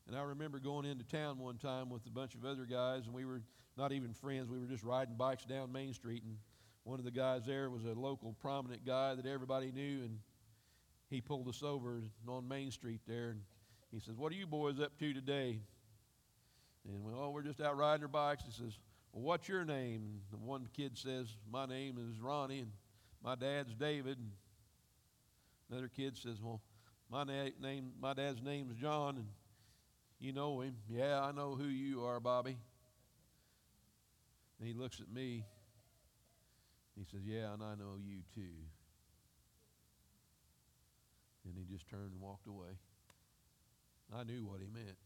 And 0.09 0.17
I 0.17 0.23
remember 0.23 0.59
going 0.59 0.87
into 0.87 1.05
town 1.05 1.39
one 1.39 1.59
time 1.59 1.91
with 1.91 2.07
a 2.07 2.11
bunch 2.11 2.35
of 2.35 2.47
other 2.47 2.65
guys, 2.65 3.05
and 3.05 3.15
we 3.15 3.27
were 3.27 3.43
not 3.77 3.93
even 3.93 4.15
friends. 4.15 4.49
We 4.49 4.59
were 4.59 4.67
just 4.67 4.83
riding 4.83 5.17
bikes 5.17 5.45
down 5.45 5.71
Main 5.71 5.93
Street, 5.93 6.23
and 6.25 6.39
one 6.85 6.99
of 6.99 7.05
the 7.05 7.11
guys 7.11 7.45
there 7.45 7.69
was 7.69 7.85
a 7.85 7.93
local 7.93 8.35
prominent 8.41 8.87
guy 8.87 9.15
that 9.15 9.27
everybody 9.27 9.71
knew, 9.71 10.01
and 10.05 10.19
he 11.11 11.21
pulled 11.21 11.47
us 11.47 11.63
over 11.63 12.01
on 12.27 12.49
Main 12.49 12.71
Street 12.71 13.03
there, 13.07 13.31
and 13.31 13.43
he 13.93 14.01
says, 14.01 14.17
"What 14.17 14.33
are 14.33 14.37
you 14.37 14.47
boys 14.47 14.81
up 14.81 14.99
to 14.99 15.13
today?" 15.13 15.61
And 16.89 17.05
well, 17.05 17.17
oh, 17.19 17.31
we're 17.31 17.43
just 17.43 17.61
out 17.61 17.77
riding 17.77 18.03
our 18.03 18.09
bikes. 18.09 18.45
He 18.45 18.53
says, 18.53 18.79
"Well, 19.13 19.23
what's 19.23 19.47
your 19.47 19.67
name?" 19.67 20.05
And 20.05 20.21
the 20.31 20.39
one 20.39 20.67
kid 20.73 20.97
says, 20.97 21.37
"My 21.51 21.67
name 21.67 21.99
is 21.99 22.19
Ronnie, 22.19 22.61
and 22.61 22.73
my 23.23 23.35
dad's 23.35 23.75
David." 23.75 24.17
And 24.17 24.33
another 25.71 25.89
kid 25.89 26.17
says, 26.17 26.41
"Well, 26.41 26.63
my 27.11 27.25
na- 27.25 27.51
name, 27.61 27.93
my 28.01 28.15
dad's 28.15 28.43
name 28.43 28.71
is 28.71 28.79
John, 28.79 29.19
and 29.19 29.29
you 30.21 30.33
know 30.33 30.61
him. 30.61 30.77
Yeah, 30.91 31.21
I 31.23 31.33
know 31.33 31.55
who 31.55 31.67
you 31.67 32.05
are, 32.05 32.21
Bobby." 32.21 32.57
And 34.59 34.67
he 34.67 34.75
looks 34.75 35.01
at 35.01 35.09
me. 35.09 35.45
He 36.99 37.05
says, 37.05 37.21
Yeah, 37.25 37.53
and 37.53 37.63
I 37.63 37.75
know 37.75 37.95
you 38.05 38.23
too. 38.35 38.59
And 41.45 41.55
he 41.57 41.65
just 41.73 41.89
turned 41.89 42.13
and 42.13 42.21
walked 42.21 42.49
away. 42.49 42.77
I 44.15 44.25
knew 44.25 44.45
what 44.45 44.61
he 44.61 44.67
meant. 44.67 44.97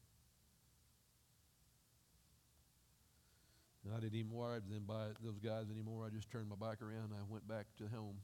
And 3.84 3.94
I 3.94 4.00
didn't 4.00 4.18
even 4.18 4.30
worry 4.30 4.60
then 4.70 4.84
by 4.86 5.08
those 5.22 5.38
guys 5.38 5.66
anymore. 5.70 6.06
I 6.06 6.10
just 6.14 6.30
turned 6.30 6.48
my 6.48 6.56
bike 6.56 6.80
around 6.80 7.10
and 7.10 7.14
I 7.14 7.24
went 7.28 7.46
back 7.46 7.66
to 7.78 7.88
home. 7.88 8.16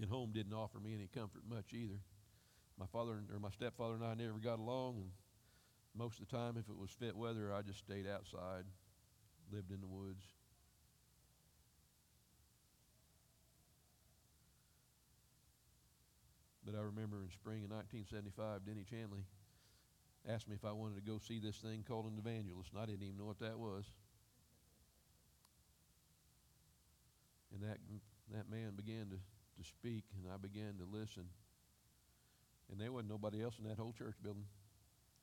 And 0.00 0.08
home 0.08 0.30
didn't 0.32 0.54
offer 0.54 0.78
me 0.78 0.94
any 0.94 1.08
comfort 1.14 1.42
much 1.48 1.72
either. 1.72 2.00
My 2.78 2.86
father 2.86 3.20
or 3.32 3.38
my 3.38 3.50
stepfather 3.50 3.94
and 3.94 4.04
I 4.04 4.14
never 4.14 4.38
got 4.38 4.58
along, 4.58 4.96
and 4.96 5.10
most 5.96 6.20
of 6.20 6.28
the 6.28 6.36
time, 6.36 6.56
if 6.58 6.68
it 6.68 6.76
was 6.76 6.90
fit 6.90 7.16
weather, 7.16 7.52
I 7.52 7.62
just 7.62 7.78
stayed 7.78 8.06
outside, 8.06 8.64
lived 9.52 9.70
in 9.70 9.80
the 9.80 9.86
woods. 9.86 10.24
But 16.64 16.74
I 16.74 16.80
remember 16.80 17.22
in 17.22 17.30
spring 17.30 17.62
of 17.62 17.70
1975, 17.70 18.64
Denny 18.64 18.84
Chanley 18.84 19.22
asked 20.26 20.48
me 20.48 20.56
if 20.56 20.64
I 20.64 20.72
wanted 20.72 20.96
to 20.96 21.02
go 21.02 21.18
see 21.18 21.38
this 21.38 21.56
thing 21.56 21.84
called 21.86 22.06
an 22.06 22.18
evangelist, 22.18 22.72
and 22.72 22.80
I 22.80 22.86
didn't 22.86 23.02
even 23.02 23.18
know 23.18 23.26
what 23.26 23.38
that 23.40 23.58
was. 23.58 23.84
And 27.52 27.62
that, 27.62 27.78
that 28.32 28.50
man 28.50 28.72
began 28.74 29.10
to, 29.10 29.16
to 29.16 29.68
speak, 29.68 30.04
and 30.16 30.32
I 30.32 30.38
began 30.38 30.74
to 30.78 30.86
listen. 30.90 31.28
And 32.72 32.80
there 32.80 32.90
wasn't 32.90 33.10
nobody 33.10 33.42
else 33.42 33.58
in 33.62 33.68
that 33.68 33.78
whole 33.78 33.92
church 33.92 34.16
building. 34.22 34.46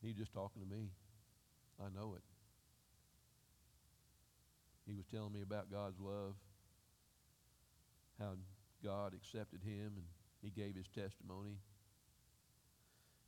He 0.02 0.08
was 0.08 0.18
just 0.18 0.34
talking 0.34 0.62
to 0.62 0.68
me. 0.68 0.90
I 1.80 1.90
know 1.94 2.16
it. 2.16 2.24
He 4.88 4.96
was 4.96 5.06
telling 5.06 5.32
me 5.32 5.42
about 5.42 5.72
God's 5.72 6.00
love, 6.00 6.34
how 8.20 8.34
God 8.84 9.14
accepted 9.14 9.62
him, 9.64 9.94
and 9.96 10.06
he 10.42 10.50
gave 10.50 10.76
his 10.76 10.88
testimony. 10.88 11.58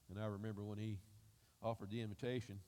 And 0.09 0.21
I 0.21 0.25
remember 0.25 0.63
when 0.63 0.77
he 0.77 0.97
offered 1.61 1.91
the 1.91 2.01
invitation, 2.01 2.59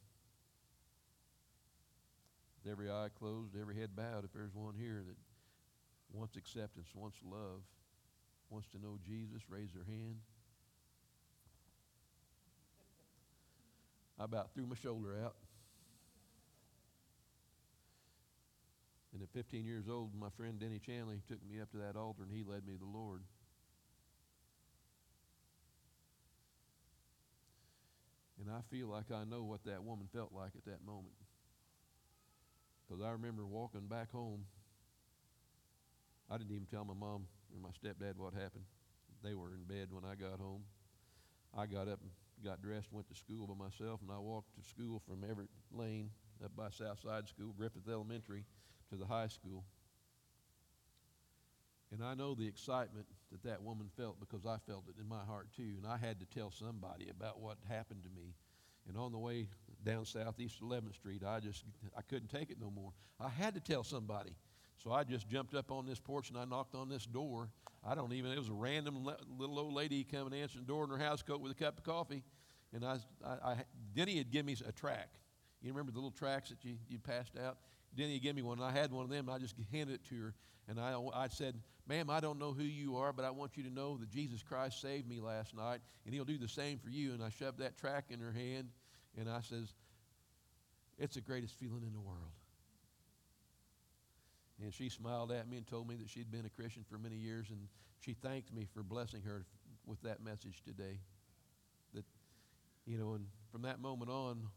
with 2.64 2.72
every 2.72 2.90
eye 2.90 3.10
closed, 3.18 3.56
every 3.60 3.76
head 3.76 3.96
bowed, 3.96 4.24
if 4.24 4.34
there's 4.34 4.54
one 4.54 4.76
here 4.76 5.04
that 5.06 5.18
wants 6.18 6.36
acceptance, 6.36 6.88
wants 6.96 7.18
love, 7.30 7.62
wants 8.50 8.68
to 8.70 8.80
know 8.80 8.98
Jesus, 9.06 9.42
raise 9.50 9.72
their 9.74 9.84
hand. 9.84 10.18
I 14.20 14.26
about 14.26 14.54
threw 14.54 14.66
my 14.66 14.76
shoulder 14.76 15.18
out. 15.24 15.36
And 19.14 19.24
at 19.24 19.30
15 19.34 19.66
years 19.66 19.86
old, 19.90 20.12
my 20.14 20.28
friend 20.36 20.60
Denny 20.60 20.80
Chanley 20.80 21.22
took 21.28 21.40
me 21.50 21.62
up 21.62 21.72
to 21.72 21.78
that 21.78 21.96
altar 21.96 22.24
and 22.24 22.32
he 22.32 22.44
led 22.44 22.66
me 22.66 22.74
to 22.74 22.80
the 22.80 22.86
Lord. 22.86 23.22
And 28.40 28.54
I 28.54 28.60
feel 28.70 28.88
like 28.88 29.12
I 29.12 29.24
know 29.24 29.44
what 29.44 29.64
that 29.66 29.84
woman 29.84 30.08
felt 30.14 30.32
like 30.34 30.52
at 30.56 30.66
that 30.66 30.86
moment. 30.86 31.16
Because 32.86 33.04
I 33.04 33.12
remember 33.12 33.46
walking 33.46 33.88
back 33.88 34.12
home. 34.12 34.46
I 36.30 36.38
didn't 36.38 36.52
even 36.52 36.68
tell 36.68 36.86
my 36.86 36.94
mom 36.94 37.28
or 37.54 37.62
my 37.62 37.70
stepdad 37.70 38.18
what 38.18 38.34
happened. 38.34 38.66
They 39.24 39.34
were 39.34 39.54
in 39.54 39.64
bed 39.64 39.88
when 39.92 40.04
I 40.04 40.16
got 40.16 40.40
home. 40.40 40.64
I 41.58 41.66
got 41.66 41.88
up 41.88 42.00
and 42.02 42.12
got 42.44 42.62
dressed, 42.62 42.92
went 42.92 43.08
to 43.10 43.16
school 43.16 43.48
by 43.48 43.56
myself, 43.66 44.02
and 44.02 44.12
I 44.12 44.20
walked 44.20 44.56
to 44.56 44.68
school 44.68 45.02
from 45.08 45.24
Everett 45.30 45.50
Lane 45.72 46.10
up 46.44 46.56
by 46.56 46.70
Southside 46.70 47.28
School, 47.28 47.54
Griffith 47.58 47.88
Elementary, 47.90 48.44
to 48.90 48.96
the 48.96 49.06
high 49.06 49.28
school. 49.28 49.64
And 51.92 52.04
I 52.04 52.14
know 52.14 52.36
the 52.36 52.48
excitement 52.48 53.06
that 53.32 53.44
that 53.44 53.62
woman 53.64 53.90
felt 53.96 54.20
because 54.20 54.46
I 54.46 54.58
felt 54.68 54.86
it 54.90 55.00
in 55.00 55.08
my 55.08 55.24
heart 55.24 55.48
too. 55.56 55.76
And 55.78 55.86
I 55.88 55.98
had 55.98 56.20
to 56.20 56.26
tell 56.26 56.52
somebody 56.52 57.10
about 57.10 57.40
what 57.40 57.58
happened 57.70 58.04
to 58.04 58.10
me. 58.10 58.34
And 58.88 58.98
on 58.98 59.12
the 59.12 59.18
way 59.18 59.48
down 59.84 60.06
Southeast 60.06 60.62
11th 60.62 60.96
Street, 60.96 61.24
I 61.26 61.40
just 61.40 61.64
I 61.98 62.02
couldn't 62.02 62.30
take 62.30 62.50
it 62.50 62.58
no 62.60 62.70
more. 62.70 62.92
I 63.20 63.30
had 63.30 63.54
to 63.56 63.60
tell 63.62 63.84
somebody. 63.84 64.36
So 64.84 64.92
I 64.92 65.04
just 65.04 65.28
jumped 65.28 65.56
up 65.56 65.72
on 65.72 65.86
this 65.86 66.00
porch 66.00 66.30
and 66.30 66.38
I 66.38 66.46
knocked 66.46 66.76
on 66.76 66.90
this 66.90 67.06
door. 67.06 67.50
I 67.88 67.96
don't 67.96 68.14
even, 68.14 68.32
it 68.32 68.40
was 68.40 68.50
a 68.50 68.54
random 68.54 69.08
little 69.38 69.60
old 69.60 69.74
lady 69.74 70.04
coming 70.04 70.34
answering 70.40 70.66
the 70.66 70.68
door 70.68 70.84
in 70.84 70.90
her 70.90 70.98
house 70.98 71.22
coat 71.22 71.42
with 71.42 71.52
a 71.52 71.56
cup 71.56 71.78
of 71.78 71.84
coffee. 71.84 72.24
And 72.74 72.84
I, 72.84 72.98
I, 73.26 73.30
I 73.30 73.56
Denny 73.96 74.18
had 74.18 74.32
given 74.32 74.48
me 74.48 74.58
a 74.68 74.72
track. 74.72 75.10
You 75.62 75.72
remember 75.72 75.92
the 75.92 75.98
little 75.98 76.12
tracks 76.12 76.50
that 76.50 76.64
you, 76.64 76.76
you 76.90 77.00
passed 77.00 77.38
out? 77.38 77.58
Denny 77.96 78.20
gave 78.20 78.36
me 78.36 78.42
one, 78.42 78.60
and 78.60 78.68
I 78.68 78.72
had 78.72 78.92
one 78.92 79.06
of 79.06 79.10
them, 79.10 79.28
and 79.28 79.36
I 79.36 79.40
just 79.40 79.56
handed 79.72 79.96
it 79.96 80.06
to 80.10 80.16
her. 80.16 80.34
And 80.68 80.80
I, 80.80 81.00
I 81.14 81.28
said, 81.28 81.56
Ma'am, 81.88 82.10
I 82.10 82.20
don't 82.20 82.40
know 82.40 82.52
who 82.52 82.64
you 82.64 82.98
are, 82.98 83.14
but 83.14 83.26
I 83.26 83.32
want 83.32 83.56
you 83.56 83.64
to 83.64 83.70
know 83.70 83.98
that 83.98 84.10
Jesus 84.10 84.44
Christ 84.44 84.82
saved 84.82 85.08
me 85.08 85.20
last 85.20 85.56
night, 85.56 85.80
and 86.06 86.14
he'll 86.14 86.26
do 86.26 86.38
the 86.38 86.48
same 86.48 86.80
for 86.80 86.90
you. 86.90 87.14
And 87.14 87.24
I 87.24 87.30
shoved 87.30 87.60
that 87.60 87.78
track 87.78 88.06
in 88.10 88.20
her 88.20 88.32
hand, 88.32 88.70
and 89.18 89.30
I 89.30 89.42
says, 89.42 89.74
It's 90.98 91.16
the 91.16 91.22
greatest 91.22 91.58
feeling 91.58 91.84
in 91.86 91.94
the 91.94 92.02
world. 92.02 92.32
And 94.62 94.74
she 94.74 94.90
smiled 94.90 95.32
at 95.32 95.50
me 95.50 95.58
and 95.58 95.68
told 95.68 95.88
me 95.88 95.96
that 95.96 96.10
she'd 96.10 96.32
been 96.32 96.46
a 96.46 96.50
Christian 96.50 96.86
for 96.90 96.98
many 96.98 97.16
years, 97.16 97.48
and 97.50 97.68
she 98.00 98.14
thanked 98.14 98.54
me 98.54 98.66
for 98.74 98.84
blessing 98.84 99.22
her 99.24 99.46
with 99.86 100.02
that 100.04 100.24
message 100.24 100.62
today. 100.66 101.00
That, 101.94 102.06
you 102.86 102.98
know, 102.98 103.14
and 103.14 103.26
from 103.52 103.64
that 103.64 103.80
moment 103.80 104.10
on, 104.10 104.48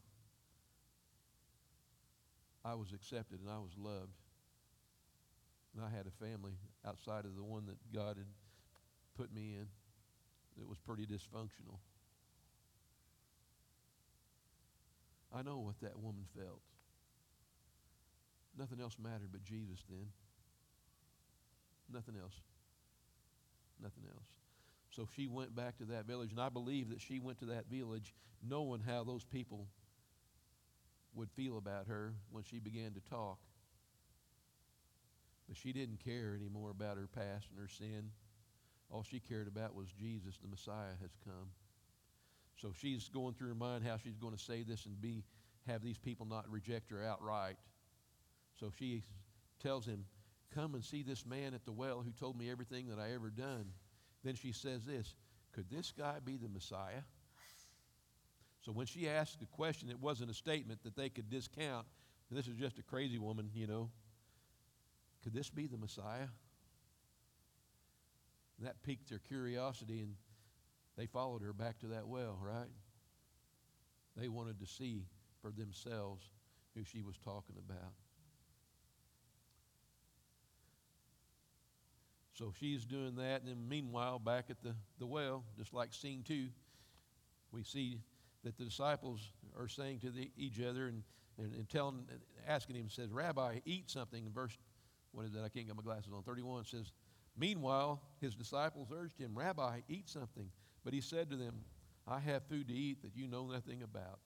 I 2.65 2.75
was 2.75 2.93
accepted 2.93 3.41
and 3.41 3.51
I 3.51 3.59
was 3.59 3.73
loved. 3.77 4.15
And 5.75 5.85
I 5.85 5.95
had 5.95 6.07
a 6.07 6.25
family 6.25 6.53
outside 6.87 7.25
of 7.25 7.37
the 7.37 7.43
one 7.43 7.67
that 7.67 7.77
God 7.95 8.17
had 8.17 8.27
put 9.17 9.35
me 9.35 9.55
in 9.55 9.67
that 10.59 10.69
was 10.69 10.79
pretty 10.79 11.07
dysfunctional. 11.07 11.79
I 15.35 15.43
know 15.43 15.59
what 15.59 15.81
that 15.83 15.99
woman 15.99 16.25
felt. 16.37 16.63
Nothing 18.59 18.81
else 18.81 18.97
mattered 19.03 19.31
but 19.31 19.45
Jesus 19.45 19.85
then. 19.89 20.09
Nothing 21.93 22.17
else. 22.21 22.35
Nothing 23.81 24.05
else. 24.13 24.27
So 24.91 25.07
she 25.15 25.29
went 25.29 25.55
back 25.55 25.79
to 25.79 25.85
that 25.87 26.07
village, 26.07 26.33
and 26.33 26.41
I 26.41 26.49
believe 26.49 26.91
that 26.91 27.01
she 27.01 27.21
went 27.21 27.39
to 27.39 27.47
that 27.47 27.67
village 27.71 28.15
knowing 28.43 28.81
how 28.81 29.05
those 29.05 29.25
people 29.25 29.67
would 31.15 31.31
feel 31.31 31.57
about 31.57 31.87
her 31.87 32.15
when 32.31 32.43
she 32.43 32.59
began 32.59 32.93
to 32.95 33.01
talk. 33.01 33.39
But 35.49 35.57
she 35.57 35.73
didn't 35.73 36.05
care 36.05 36.35
anymore 36.35 36.71
about 36.71 36.97
her 36.97 37.07
past 37.07 37.47
and 37.51 37.59
her 37.61 37.69
sin. 37.69 38.11
All 38.91 39.03
she 39.03 39.21
cared 39.21 39.49
about 39.49 39.75
was 39.75 39.89
Jesus, 39.93 40.39
the 40.43 40.49
Messiah, 40.49 40.97
has 41.01 41.11
come. 41.25 41.51
So 42.57 42.73
she's 42.79 43.09
going 43.09 43.35
through 43.35 43.49
her 43.49 43.55
mind 43.55 43.85
how 43.87 43.97
she's 43.99 44.17
going 44.17 44.37
to 44.37 44.43
say 44.43 44.63
this 44.63 44.85
and 44.87 45.01
be 45.01 45.23
have 45.67 45.83
these 45.83 45.99
people 45.99 46.27
not 46.27 46.51
reject 46.51 46.91
her 46.91 47.05
outright. 47.05 47.57
So 48.59 48.73
she 48.79 49.05
tells 49.63 49.87
him, 49.87 50.05
Come 50.55 50.75
and 50.75 50.85
see 50.85 51.03
this 51.03 51.27
man 51.27 51.53
at 51.55 51.65
the 51.65 51.73
well 51.73 52.01
who 52.03 52.11
told 52.13 52.39
me 52.39 52.51
everything 52.51 52.89
that 52.89 52.99
I 52.99 53.13
ever 53.13 53.29
done. 53.29 53.67
Then 54.25 54.35
she 54.35 54.53
says 54.53 54.85
this 54.85 55.15
Could 55.53 55.71
this 55.71 55.93
guy 55.97 56.17
be 56.25 56.37
the 56.37 56.49
Messiah? 56.49 57.03
So 58.63 58.73
when 58.73 58.87
she 58.87 59.09
asked 59.09 59.41
the 59.41 59.47
question, 59.47 59.89
it 59.89 60.01
wasn't 60.01 60.31
a 60.31 60.35
statement 60.35 60.83
that 60.83 60.97
they 60.97 61.09
could 61.09 61.31
discount. 61.31 61.87
This 62.31 62.47
is 62.47 62.57
just 62.57 62.79
a 62.79 62.83
crazy 62.83 63.19
woman, 63.19 63.51
you 63.55 63.67
know. 63.67 63.91
Could 65.23 65.33
this 65.33 65.49
be 65.49 65.67
the 65.67 65.79
Messiah? 65.79 66.29
And 68.59 68.67
that 68.67 68.83
piqued 68.83 69.09
their 69.09 69.21
curiosity, 69.21 70.01
and 70.01 70.15
they 70.97 71.07
followed 71.07 71.43
her 71.43 71.53
back 71.53 71.79
to 71.81 71.87
that 71.89 72.09
well, 72.09 72.39
right? 72.43 72.69
They 74.17 74.29
wanted 74.29 74.59
to 74.61 74.67
see 74.67 75.07
for 75.41 75.51
themselves 75.51 76.29
who 76.75 76.85
she 76.85 77.03
was 77.03 77.17
talking 77.25 77.57
about. 77.59 77.93
So 82.39 82.53
she's 82.61 82.85
doing 82.85 83.17
that, 83.17 83.41
and 83.41 83.49
then 83.49 83.69
meanwhile, 83.69 84.21
back 84.21 84.45
at 84.49 84.63
the, 84.63 84.75
the 85.01 85.07
well, 85.07 85.43
just 85.59 85.75
like 85.75 85.93
scene 85.93 86.23
two, 86.23 86.49
we 87.51 87.65
see 87.65 87.99
that 88.45 88.57
the 88.57 88.65
disciples 88.65 89.33
are 89.59 89.67
saying 89.67 89.99
to 90.01 90.11
the, 90.11 90.31
each 90.37 90.61
other 90.61 90.87
and, 90.87 91.03
and, 91.37 91.53
and 91.53 91.69
telling, 91.69 92.05
asking 92.47 92.77
him, 92.77 92.89
says, 92.89 93.11
Rabbi, 93.11 93.59
eat 93.65 93.91
something 93.91 94.25
in 94.25 94.33
verse 94.33 94.57
what 95.13 95.27
is 95.27 95.33
that? 95.33 95.45
I 95.45 95.49
can't 95.49 95.67
get 95.67 95.77
my 95.77 95.83
glasses 95.83 96.13
on. 96.15 96.23
31 96.23 96.65
says, 96.65 96.93
Meanwhile, 97.37 98.01
his 98.21 98.35
disciples 98.35 98.89
urged 98.95 99.19
him, 99.19 99.37
Rabbi, 99.37 99.81
eat 99.89 100.09
something. 100.09 100.51
But 100.85 100.93
he 100.93 101.01
said 101.01 101.31
to 101.31 101.37
them, 101.37 101.55
I 102.07 102.19
have 102.21 102.45
food 102.45 102.69
to 102.69 102.75
eat 102.75 103.03
that 103.03 103.17
you 103.17 103.29
know 103.29 103.47
nothing 103.47 103.83
about. 103.83 104.21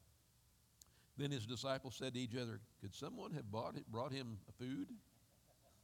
Then 1.16 1.31
his 1.31 1.46
disciples 1.46 1.94
said 1.96 2.14
to 2.14 2.20
each 2.20 2.37
other, 2.37 2.61
Could 2.81 2.94
someone 2.94 3.33
have 3.33 3.51
bought 3.51 3.77
it, 3.77 3.90
brought 3.90 4.12
him 4.12 4.38
food? 4.59 4.88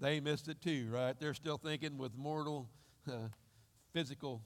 they 0.00 0.20
missed 0.20 0.48
it 0.48 0.60
too, 0.60 0.88
right? 0.90 1.18
They're 1.18 1.34
still 1.34 1.58
thinking 1.58 1.98
with 1.98 2.16
mortal, 2.16 2.68
uh, 3.08 3.28
physical 3.92 4.42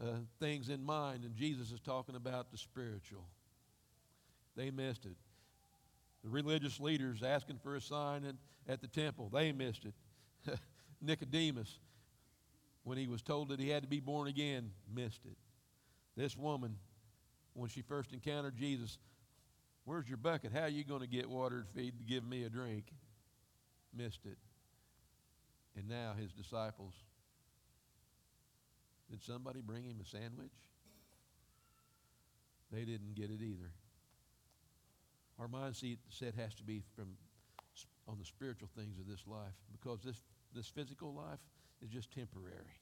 uh, 0.00 0.18
things 0.40 0.68
in 0.68 0.84
mind, 0.84 1.24
and 1.24 1.34
Jesus 1.34 1.72
is 1.72 1.80
talking 1.80 2.14
about 2.14 2.50
the 2.50 2.58
spiritual. 2.58 3.26
They 4.56 4.70
missed 4.70 5.06
it. 5.06 5.16
The 6.22 6.30
religious 6.30 6.80
leaders 6.80 7.22
asking 7.22 7.58
for 7.62 7.76
a 7.76 7.80
sign 7.80 8.24
at, 8.24 8.34
at 8.72 8.80
the 8.80 8.88
temple, 8.88 9.30
they 9.32 9.52
missed 9.52 9.84
it. 9.84 9.94
Nicodemus, 11.00 11.78
when 12.84 12.98
he 12.98 13.06
was 13.06 13.22
told 13.22 13.48
that 13.48 13.60
he 13.60 13.68
had 13.68 13.82
to 13.82 13.88
be 13.88 14.00
born 14.00 14.28
again, 14.28 14.70
missed 14.92 15.24
it. 15.24 15.36
This 16.16 16.36
woman, 16.36 16.76
when 17.54 17.68
she 17.68 17.82
first 17.82 18.12
encountered 18.12 18.56
Jesus, 18.56 18.98
where's 19.84 20.08
your 20.08 20.16
bucket? 20.16 20.52
How 20.52 20.62
are 20.62 20.68
you 20.68 20.84
going 20.84 21.02
to 21.02 21.06
get 21.06 21.28
water 21.28 21.62
to 21.62 21.66
feed 21.78 21.98
to 21.98 22.04
give 22.04 22.24
me 22.24 22.44
a 22.44 22.48
drink? 22.48 22.86
Missed 23.94 24.24
it. 24.24 24.38
And 25.86 25.94
now 25.94 26.14
his 26.18 26.32
disciples. 26.32 26.94
Did 29.10 29.22
somebody 29.22 29.60
bring 29.60 29.84
him 29.84 29.98
a 30.02 30.04
sandwich? 30.04 30.52
They 32.72 32.84
didn't 32.84 33.14
get 33.14 33.30
it 33.30 33.40
either. 33.40 33.70
Our 35.38 35.46
mindset 35.46 36.34
has 36.36 36.54
to 36.56 36.64
be 36.64 36.82
from 36.96 37.08
on 38.08 38.18
the 38.18 38.24
spiritual 38.24 38.68
things 38.76 38.98
of 38.98 39.06
this 39.08 39.24
life 39.26 39.54
because 39.72 40.00
this, 40.02 40.20
this 40.54 40.68
physical 40.68 41.12
life 41.12 41.40
is 41.82 41.90
just 41.90 42.12
temporary. 42.12 42.80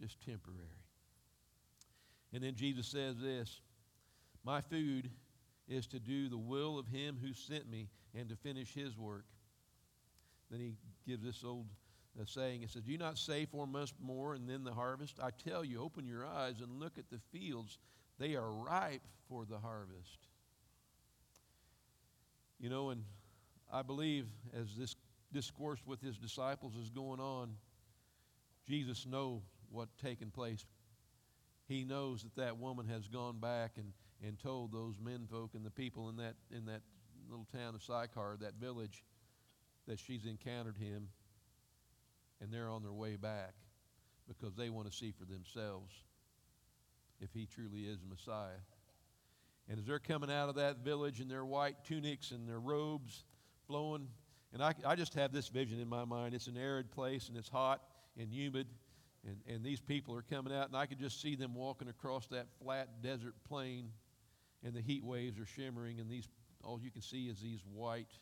Just 0.00 0.20
temporary. 0.24 0.84
And 2.32 2.42
then 2.42 2.54
Jesus 2.56 2.86
says 2.86 3.16
this 3.18 3.60
My 4.44 4.60
food 4.60 5.10
is 5.68 5.86
to 5.88 5.98
do 5.98 6.28
the 6.28 6.38
will 6.38 6.78
of 6.78 6.88
him 6.88 7.18
who 7.22 7.32
sent 7.32 7.70
me 7.70 7.88
and 8.14 8.28
to 8.28 8.36
finish 8.36 8.74
his 8.74 8.98
work. 8.98 9.24
Then 10.50 10.60
he 10.60 10.72
gives 11.06 11.24
this 11.24 11.44
old 11.44 11.66
uh, 12.20 12.24
saying. 12.26 12.60
He 12.60 12.66
says, 12.66 12.82
Do 12.82 12.92
you 12.92 12.98
not 12.98 13.18
say 13.18 13.46
four 13.46 13.66
months 13.66 13.92
more 14.00 14.34
and 14.34 14.48
then 14.48 14.64
the 14.64 14.72
harvest? 14.72 15.18
I 15.22 15.30
tell 15.30 15.64
you, 15.64 15.80
open 15.80 16.06
your 16.06 16.26
eyes 16.26 16.60
and 16.60 16.80
look 16.80 16.98
at 16.98 17.10
the 17.10 17.20
fields. 17.32 17.78
They 18.18 18.34
are 18.36 18.50
ripe 18.50 19.02
for 19.28 19.44
the 19.44 19.58
harvest. 19.58 20.28
You 22.58 22.68
know, 22.68 22.90
and 22.90 23.04
I 23.72 23.82
believe 23.82 24.26
as 24.54 24.76
this 24.76 24.96
discourse 25.32 25.80
with 25.86 26.00
his 26.00 26.18
disciples 26.18 26.74
is 26.76 26.90
going 26.90 27.20
on, 27.20 27.54
Jesus 28.68 29.06
knows 29.06 29.40
what's 29.70 29.94
taking 30.02 30.30
place. 30.30 30.64
He 31.68 31.84
knows 31.84 32.22
that 32.24 32.34
that 32.36 32.58
woman 32.58 32.86
has 32.88 33.06
gone 33.06 33.38
back 33.38 33.72
and, 33.76 33.92
and 34.26 34.38
told 34.38 34.72
those 34.72 34.96
men 35.02 35.26
folk 35.30 35.54
and 35.54 35.64
the 35.64 35.70
people 35.70 36.08
in 36.08 36.16
that, 36.16 36.34
in 36.50 36.66
that 36.66 36.82
little 37.28 37.46
town 37.54 37.74
of 37.74 37.82
Sychar, 37.82 38.36
that 38.40 38.54
village, 38.60 39.04
that 39.90 39.98
she's 39.98 40.24
encountered 40.24 40.78
him, 40.78 41.08
and 42.40 42.52
they're 42.52 42.68
on 42.68 42.80
their 42.80 42.92
way 42.92 43.16
back 43.16 43.54
because 44.28 44.54
they 44.54 44.70
want 44.70 44.88
to 44.88 44.96
see 44.96 45.10
for 45.10 45.24
themselves 45.24 45.92
if 47.20 47.32
he 47.34 47.44
truly 47.44 47.80
is 47.80 47.98
Messiah. 48.08 48.62
And 49.68 49.80
as 49.80 49.86
they're 49.86 49.98
coming 49.98 50.30
out 50.30 50.48
of 50.48 50.54
that 50.54 50.84
village 50.84 51.20
in 51.20 51.26
their 51.26 51.44
white 51.44 51.74
tunics 51.84 52.30
and 52.30 52.48
their 52.48 52.60
robes 52.60 53.24
flowing, 53.66 54.06
and 54.52 54.62
I, 54.62 54.74
I 54.86 54.94
just 54.94 55.14
have 55.14 55.32
this 55.32 55.48
vision 55.48 55.80
in 55.80 55.88
my 55.88 56.04
mind. 56.04 56.34
It's 56.34 56.46
an 56.46 56.56
arid 56.56 56.92
place 56.92 57.28
and 57.28 57.36
it's 57.36 57.48
hot 57.48 57.82
and 58.16 58.32
humid, 58.32 58.68
and, 59.26 59.38
and 59.52 59.64
these 59.64 59.80
people 59.80 60.14
are 60.14 60.22
coming 60.22 60.54
out, 60.54 60.68
and 60.68 60.76
I 60.76 60.86
could 60.86 61.00
just 61.00 61.20
see 61.20 61.34
them 61.34 61.52
walking 61.52 61.88
across 61.88 62.28
that 62.28 62.46
flat 62.62 63.02
desert 63.02 63.34
plain, 63.48 63.88
and 64.62 64.72
the 64.72 64.82
heat 64.82 65.02
waves 65.02 65.36
are 65.40 65.46
shimmering, 65.46 65.98
and 65.98 66.08
these 66.08 66.28
all 66.62 66.78
you 66.80 66.92
can 66.92 67.02
see 67.02 67.26
is 67.26 67.40
these 67.40 67.60
white 67.74 68.12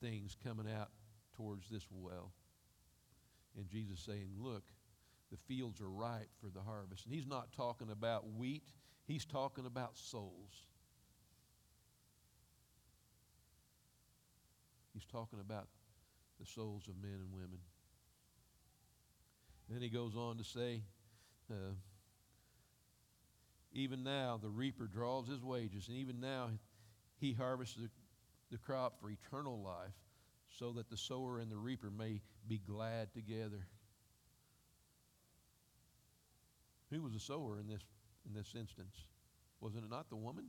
things 0.00 0.36
coming 0.44 0.66
out 0.70 0.90
towards 1.36 1.68
this 1.68 1.86
well. 1.90 2.32
And 3.56 3.68
Jesus 3.68 4.00
saying, 4.00 4.28
Look, 4.38 4.62
the 5.30 5.36
fields 5.36 5.80
are 5.80 5.88
ripe 5.88 6.30
for 6.40 6.48
the 6.48 6.60
harvest. 6.60 7.06
And 7.06 7.14
he's 7.14 7.26
not 7.26 7.52
talking 7.52 7.90
about 7.90 8.24
wheat, 8.36 8.64
He's 9.10 9.24
talking 9.24 9.66
about 9.66 9.96
souls. 9.96 10.66
He's 14.94 15.04
talking 15.04 15.40
about 15.40 15.66
the 16.38 16.46
souls 16.46 16.86
of 16.86 16.94
men 17.02 17.18
and 17.18 17.32
women. 17.32 17.58
And 19.66 19.76
then 19.76 19.82
he 19.82 19.88
goes 19.88 20.14
on 20.14 20.36
to 20.38 20.44
say, 20.44 20.82
uh, 21.50 21.74
even 23.72 24.04
now 24.04 24.38
the 24.40 24.48
reaper 24.48 24.86
draws 24.86 25.26
his 25.26 25.42
wages, 25.42 25.88
and 25.88 25.96
even 25.96 26.20
now 26.20 26.50
he 27.16 27.32
harvests 27.32 27.78
the, 28.50 28.58
crop 28.58 29.00
for 29.00 29.10
eternal 29.10 29.62
life, 29.62 29.94
so 30.58 30.72
that 30.72 30.90
the 30.90 30.96
sower 30.96 31.38
and 31.38 31.50
the 31.50 31.56
reaper 31.56 31.90
may 31.90 32.20
be 32.48 32.58
glad 32.58 33.12
together. 33.12 33.66
Who 36.90 37.02
was 37.02 37.12
the 37.12 37.20
sower 37.20 37.58
in 37.58 37.68
this 37.68 37.82
in 38.26 38.34
this 38.34 38.54
instance. 38.56 39.04
Wasn't 39.60 39.84
it 39.84 39.90
not 39.90 40.08
the 40.08 40.16
woman? 40.16 40.46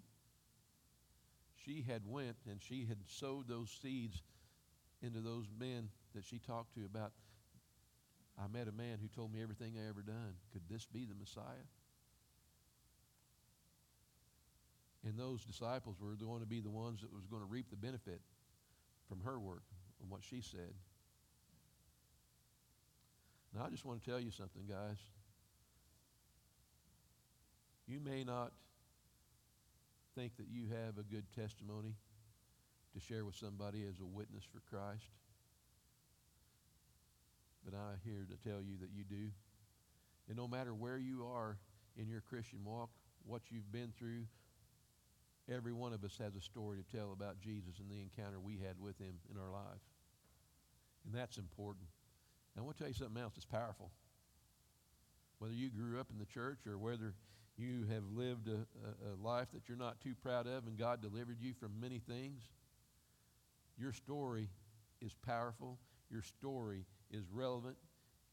She 1.66 1.84
had 1.88 2.02
went 2.06 2.38
and 2.50 2.62
she 2.62 2.86
had 2.86 2.98
sowed 3.08 3.48
those 3.48 3.70
seeds 3.82 4.22
into 5.02 5.20
those 5.20 5.46
men 5.60 5.90
that 6.16 6.26
she 6.26 6.40
talked 6.40 6.74
to 6.76 6.86
about 6.86 7.12
I 8.42 8.48
met 8.48 8.68
a 8.68 8.72
man 8.72 8.98
who 9.00 9.08
told 9.08 9.34
me 9.34 9.42
everything 9.42 9.76
I 9.78 9.90
ever 9.90 10.02
done. 10.02 10.34
Could 10.52 10.64
this 10.70 10.86
be 10.86 11.06
the 11.06 11.14
Messiah? 11.14 11.68
And 15.06 15.18
those 15.18 15.44
disciples 15.44 15.96
were 16.00 16.14
going 16.14 16.42
to 16.42 16.46
be 16.46 16.60
the 16.60 16.70
ones 16.70 17.02
that 17.02 17.14
was 17.14 17.26
going 17.26 17.42
to 17.42 17.48
reap 17.48 17.70
the 17.70 17.76
benefit 17.76 18.22
from 19.10 19.20
her 19.22 19.40
work 19.40 19.64
and 20.00 20.10
what 20.10 20.22
she 20.24 20.42
said. 20.42 20.74
Now 23.56 23.66
I 23.66 23.70
just 23.70 23.84
want 23.84 24.04
to 24.04 24.10
tell 24.10 24.20
you 24.20 24.32
something, 24.32 24.64
guys. 24.70 24.98
You 27.88 28.00
may 28.00 28.24
not 28.24 28.52
think 30.16 30.38
that 30.38 30.48
you 30.50 30.68
have 30.70 30.98
a 30.98 31.04
good 31.04 31.26
testimony 31.36 31.96
to 32.94 33.00
share 33.00 33.26
with 33.26 33.36
somebody 33.36 33.84
as 33.90 34.00
a 34.00 34.06
witness 34.06 34.44
for 34.44 34.62
Christ. 34.74 35.10
But 37.66 37.74
I'm 37.74 38.00
here 38.04 38.26
to 38.30 38.50
tell 38.50 38.62
you 38.62 38.78
that 38.82 38.90
you 38.96 39.04
do. 39.04 39.32
And 40.28 40.38
no 40.38 40.48
matter 40.48 40.74
where 40.74 40.98
you 40.98 41.26
are 41.26 41.58
in 41.98 42.08
your 42.08 42.22
Christian 42.22 42.60
walk, 42.64 42.90
what 43.26 43.42
you've 43.50 43.72
been 43.72 43.94
through, 43.98 44.24
every 45.50 45.74
one 45.74 45.94
of 45.94 46.04
us 46.04 46.18
has 46.22 46.36
a 46.36 46.42
story 46.42 46.78
to 46.78 46.98
tell 46.98 47.12
about 47.12 47.40
Jesus 47.40 47.80
and 47.80 47.90
the 47.90 48.02
encounter 48.02 48.40
we 48.40 48.58
had 48.58 48.80
with 48.80 48.98
him 48.98 49.16
in 49.30 49.40
our 49.40 49.52
life. 49.52 49.82
And 51.06 51.14
that's 51.14 51.38
important. 51.38 51.88
And 52.56 52.62
I 52.62 52.66
want 52.66 52.78
to 52.78 52.84
tell 52.84 52.90
you 52.90 52.96
something 52.96 53.22
else 53.22 53.34
that's 53.36 53.46
powerful. 53.46 53.92
Whether 55.40 55.54
you 55.54 55.70
grew 55.70 56.00
up 56.00 56.08
in 56.12 56.20
the 56.20 56.26
church 56.26 56.60
or 56.68 56.78
whether 56.78 57.16
you 57.58 57.86
have 57.92 58.04
lived 58.16 58.48
a, 58.48 58.52
a, 58.52 59.14
a 59.14 59.16
life 59.22 59.48
that 59.54 59.68
you're 59.68 59.78
not 59.78 60.00
too 60.02 60.14
proud 60.22 60.48
of 60.48 60.68
and 60.68 60.78
God 60.78 61.02
delivered 61.02 61.38
you 61.42 61.54
from 61.54 61.72
many 61.80 62.00
things, 62.00 62.42
your 63.78 63.94
story 63.94 64.50
is 65.02 65.16
powerful, 65.26 65.80
your 66.12 66.22
story 66.22 66.86
is 67.12 67.24
relevant, 67.32 67.78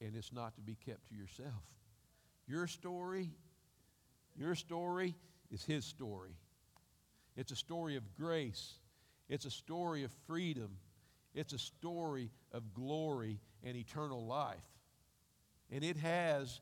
and 0.01 0.14
it's 0.14 0.33
not 0.33 0.55
to 0.57 0.61
be 0.61 0.77
kept 0.85 1.09
to 1.09 1.14
yourself. 1.14 1.64
Your 2.47 2.66
story, 2.66 3.31
your 4.37 4.55
story 4.55 5.14
is 5.51 5.64
His 5.64 5.85
story. 5.85 6.37
It's 7.38 7.53
a 7.53 7.57
story 7.57 7.94
of 7.94 8.16
grace, 8.16 8.74
it's 9.29 9.44
a 9.44 9.51
story 9.51 10.03
of 10.03 10.11
freedom, 10.27 10.77
it's 11.35 11.53
a 11.53 11.59
story 11.59 12.33
of 12.51 12.74
glory 12.74 13.38
and 13.62 13.77
eternal 13.77 14.27
life. 14.27 14.57
And 15.70 15.85
it 15.85 15.96
has, 15.98 16.61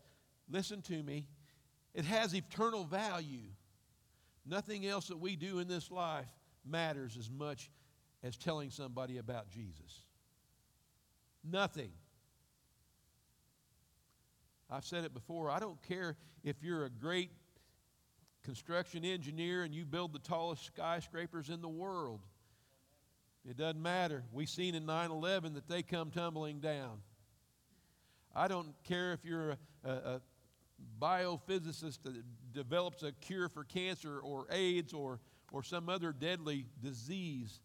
listen 0.51 0.83
to 0.83 1.03
me, 1.03 1.29
it 1.95 2.05
has 2.05 2.35
eternal 2.35 2.85
value. 2.85 3.49
Nothing 4.45 4.87
else 4.87 5.09
that 5.09 5.17
we 5.17 5.35
do 5.35 5.61
in 5.61 5.67
this 5.67 5.91
life 5.91 6.29
matters 6.62 7.17
as 7.19 7.31
much 7.31 7.71
as 8.23 8.37
telling 8.37 8.69
somebody 8.69 9.17
about 9.17 9.49
Jesus. 9.49 10.05
Nothing. 11.43 11.93
I've 14.69 14.85
said 14.85 15.05
it 15.05 15.15
before. 15.15 15.51
I 15.51 15.59
don't 15.59 15.81
care 15.85 16.19
if 16.45 16.62
you're 16.62 16.85
a 16.85 16.91
great 16.91 17.31
construction 18.47 19.05
engineer 19.05 19.65
and 19.65 19.75
you 19.75 19.85
build 19.85 20.13
the 20.13 20.21
tallest 20.21 20.65
skyscrapers 20.65 21.51
in 21.51 21.61
the 21.61 21.69
world. 21.69 22.21
It 23.45 23.57
doesn't 23.57 23.83
matter. 23.83 24.23
We've 24.33 24.49
seen 24.49 24.77
in 24.77 24.87
9 24.87 25.11
11 25.11 25.55
that 25.55 25.69
they 25.69 25.83
come 25.83 26.11
tumbling 26.13 26.61
down. 26.61 27.03
I 28.35 28.47
don't 28.47 28.73
care 28.85 29.13
if 29.13 29.25
you're 29.25 29.51
a, 29.51 29.59
a, 29.85 29.91
a 29.91 30.21
biophysicist 31.01 32.03
that 32.05 32.23
develops 32.53 33.03
a 33.03 33.11
cure 33.13 33.49
for 33.49 33.65
cancer 33.65 34.21
or 34.21 34.47
AIDS 34.51 34.93
or, 34.93 35.19
or 35.51 35.65
some 35.65 35.89
other 35.89 36.13
deadly 36.13 36.67
disease. 36.81 37.61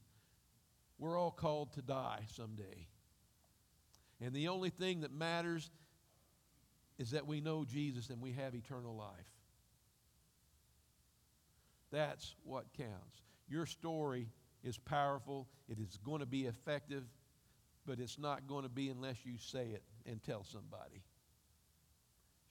We're 0.98 1.18
all 1.18 1.32
called 1.32 1.74
to 1.74 1.84
die 1.84 2.26
someday. 2.36 2.88
And 4.20 4.34
the 4.34 4.48
only 4.48 4.72
thing 4.72 5.02
that 5.02 5.12
matters 5.12 5.70
is 6.98 7.12
that 7.12 7.28
we 7.28 7.40
know 7.40 7.66
Jesus 7.66 8.10
and 8.10 8.20
we 8.20 8.32
have 8.32 8.56
eternal 8.56 8.96
life. 8.96 9.41
That's 11.92 12.36
what 12.44 12.72
counts. 12.78 13.22
Your 13.48 13.66
story 13.66 14.30
is 14.64 14.78
powerful, 14.78 15.48
it 15.68 15.80
is 15.80 15.98
going 16.04 16.20
to 16.20 16.26
be 16.26 16.46
effective, 16.46 17.04
but 17.86 18.00
it's 18.00 18.18
not 18.20 18.48
going 18.48 18.64
to 18.64 18.70
be 18.70 18.90
unless 18.90 19.18
you 19.26 19.34
say 19.38 19.70
it 19.70 19.84
and 20.06 20.22
tell 20.24 20.44
somebody. 20.44 21.04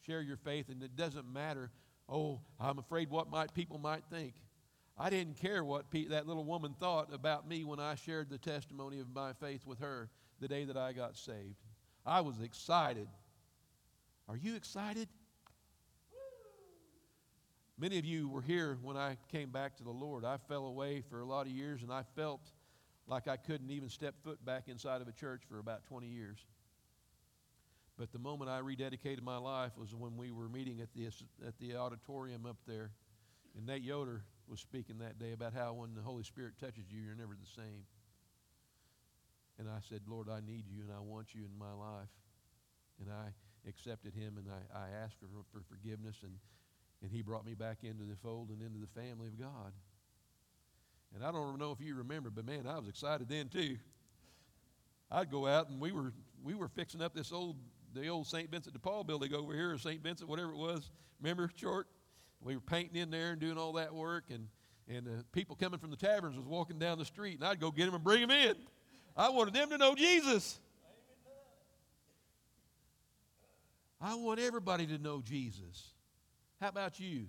Share 0.07 0.20
your 0.20 0.37
faith, 0.37 0.68
and 0.68 0.83
it 0.83 0.96
doesn't 0.96 1.31
matter, 1.33 1.70
oh, 2.09 2.40
I'm 2.59 2.79
afraid 2.79 3.11
what 3.11 3.31
might, 3.31 3.55
people 3.55 3.79
might 3.79 4.05
think. 4.11 4.35
I 4.98 5.09
didn't 5.09 5.37
care 5.38 5.64
what 5.64 5.90
pe- 5.90 6.09
that 6.09 6.26
little 6.26 6.44
woman 6.44 6.74
thought 6.79 7.12
about 7.14 7.48
me 7.48 7.64
when 7.64 7.81
I 7.81 7.94
shared 7.94 8.29
the 8.29 8.38
testimony 8.38 9.00
of 9.00 9.14
my 9.14 9.33
faith 9.33 9.66
with 9.66 9.79
her 9.79 10.11
the 10.40 10.48
day 10.48 10.64
that 10.64 10.76
I 10.76 10.92
got 10.92 11.16
saved. 11.16 11.57
I 12.05 12.20
was 12.20 12.40
excited. 12.40 13.09
Are 14.29 14.37
you 14.37 14.57
excited? 14.57 15.09
Many 17.81 17.99
of 17.99 18.05
you 18.05 18.29
were 18.29 18.43
here 18.43 18.77
when 18.83 18.99
I 18.99 19.16
came 19.33 19.49
back 19.49 19.75
to 19.79 19.83
the 19.83 19.90
Lord. 19.90 20.23
I 20.23 20.37
fell 20.37 20.66
away 20.66 21.03
for 21.09 21.21
a 21.21 21.25
lot 21.25 21.47
of 21.47 21.53
years, 21.53 21.83
and 21.83 21.90
I 21.90 22.03
felt 22.14 22.43
like 23.07 23.27
I 23.27 23.38
couldn't 23.38 23.71
even 23.71 23.88
step 23.88 24.14
foot 24.23 24.45
back 24.45 24.64
inside 24.69 25.01
of 25.01 25.09
a 25.09 25.12
church 25.12 25.45
for 25.49 25.59
about 25.59 25.87
20 25.87 26.07
years. 26.07 26.45
But 27.97 28.12
the 28.12 28.19
moment 28.19 28.51
I 28.51 28.61
rededicated 28.61 29.23
my 29.23 29.38
life 29.38 29.79
was 29.79 29.95
when 29.95 30.19
we 30.19 30.31
were 30.31 30.47
meeting 30.51 30.83
at 30.83 30.93
the, 30.93 31.07
at 31.47 31.59
the 31.59 31.77
auditorium 31.77 32.45
up 32.45 32.59
there. 32.66 32.90
And 33.57 33.64
Nate 33.64 33.83
Yoder 33.83 34.25
was 34.47 34.61
speaking 34.61 34.99
that 34.99 35.19
day 35.19 35.33
about 35.33 35.55
how 35.55 35.73
when 35.73 35.95
the 35.95 36.03
Holy 36.03 36.23
Spirit 36.23 36.59
touches 36.61 36.85
you, 36.90 37.01
you're 37.01 37.14
never 37.14 37.33
the 37.33 37.62
same. 37.62 37.85
And 39.59 39.71
I 39.71 39.79
said, 39.88 40.03
Lord, 40.07 40.29
I 40.29 40.40
need 40.40 40.64
you 40.69 40.83
and 40.83 40.93
I 40.93 41.01
want 41.01 41.29
you 41.35 41.47
in 41.51 41.59
my 41.59 41.73
life. 41.73 42.12
And 43.01 43.11
I 43.11 43.33
accepted 43.66 44.12
him 44.12 44.37
and 44.37 44.49
I, 44.51 44.79
I 44.79 45.03
asked 45.03 45.16
for, 45.19 45.29
for 45.51 45.64
forgiveness 45.66 46.16
and, 46.23 46.35
and 47.03 47.11
he 47.11 47.23
brought 47.23 47.45
me 47.45 47.55
back 47.55 47.79
into 47.83 48.05
the 48.05 48.17
fold 48.17 48.51
and 48.51 48.61
into 48.63 48.79
the 48.79 49.01
family 49.01 49.29
of 49.29 49.39
God. 49.39 49.73
And 51.15 51.25
I 51.25 51.33
don't 51.33 51.59
know 51.59 51.73
if 51.73 51.81
you 51.81 51.95
remember, 51.97 52.31
but 52.31 52.47
man, 52.47 52.67
I 52.67 52.79
was 52.79 52.89
excited 52.89 53.29
then 53.29 53.49
too. 53.49 53.77
I'd 55.11 55.31
go 55.31 55.47
out 55.47 55.69
and 55.69 55.81
we 55.81 55.93
were 55.93 56.13
we 56.45 56.55
were 56.55 56.69
fixing 56.69 57.03
up 57.03 57.15
this 57.15 57.33
old 57.33 57.57
the 57.93 58.07
old 58.09 58.27
St. 58.27 58.51
Vincent 58.51 58.73
de 58.73 58.79
Paul 58.79 59.03
building 59.03 59.35
over 59.35 59.53
here, 59.53 59.73
or 59.73 59.79
St. 59.79 60.01
Vincent, 60.01 60.31
whatever 60.31 60.53
it 60.53 60.57
was. 60.57 60.91
Remember, 61.21 61.51
short? 61.57 61.89
We 62.41 62.55
were 62.55 62.61
painting 62.61 63.01
in 63.01 63.11
there 63.11 63.33
and 63.33 63.41
doing 63.41 63.59
all 63.59 63.73
that 63.75 63.93
work, 63.93 64.25
and 64.31 64.47
and 64.89 65.07
uh, 65.07 65.23
people 65.33 65.57
coming 65.57 65.79
from 65.79 65.91
the 65.91 65.97
taverns 65.97 66.37
was 66.37 66.47
walking 66.47 66.79
down 66.79 66.99
the 66.99 67.05
street, 67.05 67.37
and 67.37 67.45
I'd 67.45 67.61
go 67.61 67.71
get 67.71 67.87
them 67.87 67.95
and 67.95 68.05
bring 68.05 68.21
them 68.21 68.31
in. 68.31 68.57
I 69.17 69.29
wanted 69.29 69.55
them 69.55 69.71
to 69.71 69.79
know 69.79 69.95
Jesus. 69.95 70.59
I 74.01 74.15
want 74.15 74.41
everybody 74.41 74.87
to 74.87 74.99
know 74.99 75.21
Jesus. 75.21 75.91
How 76.61 76.68
about 76.68 77.01
you? 77.01 77.27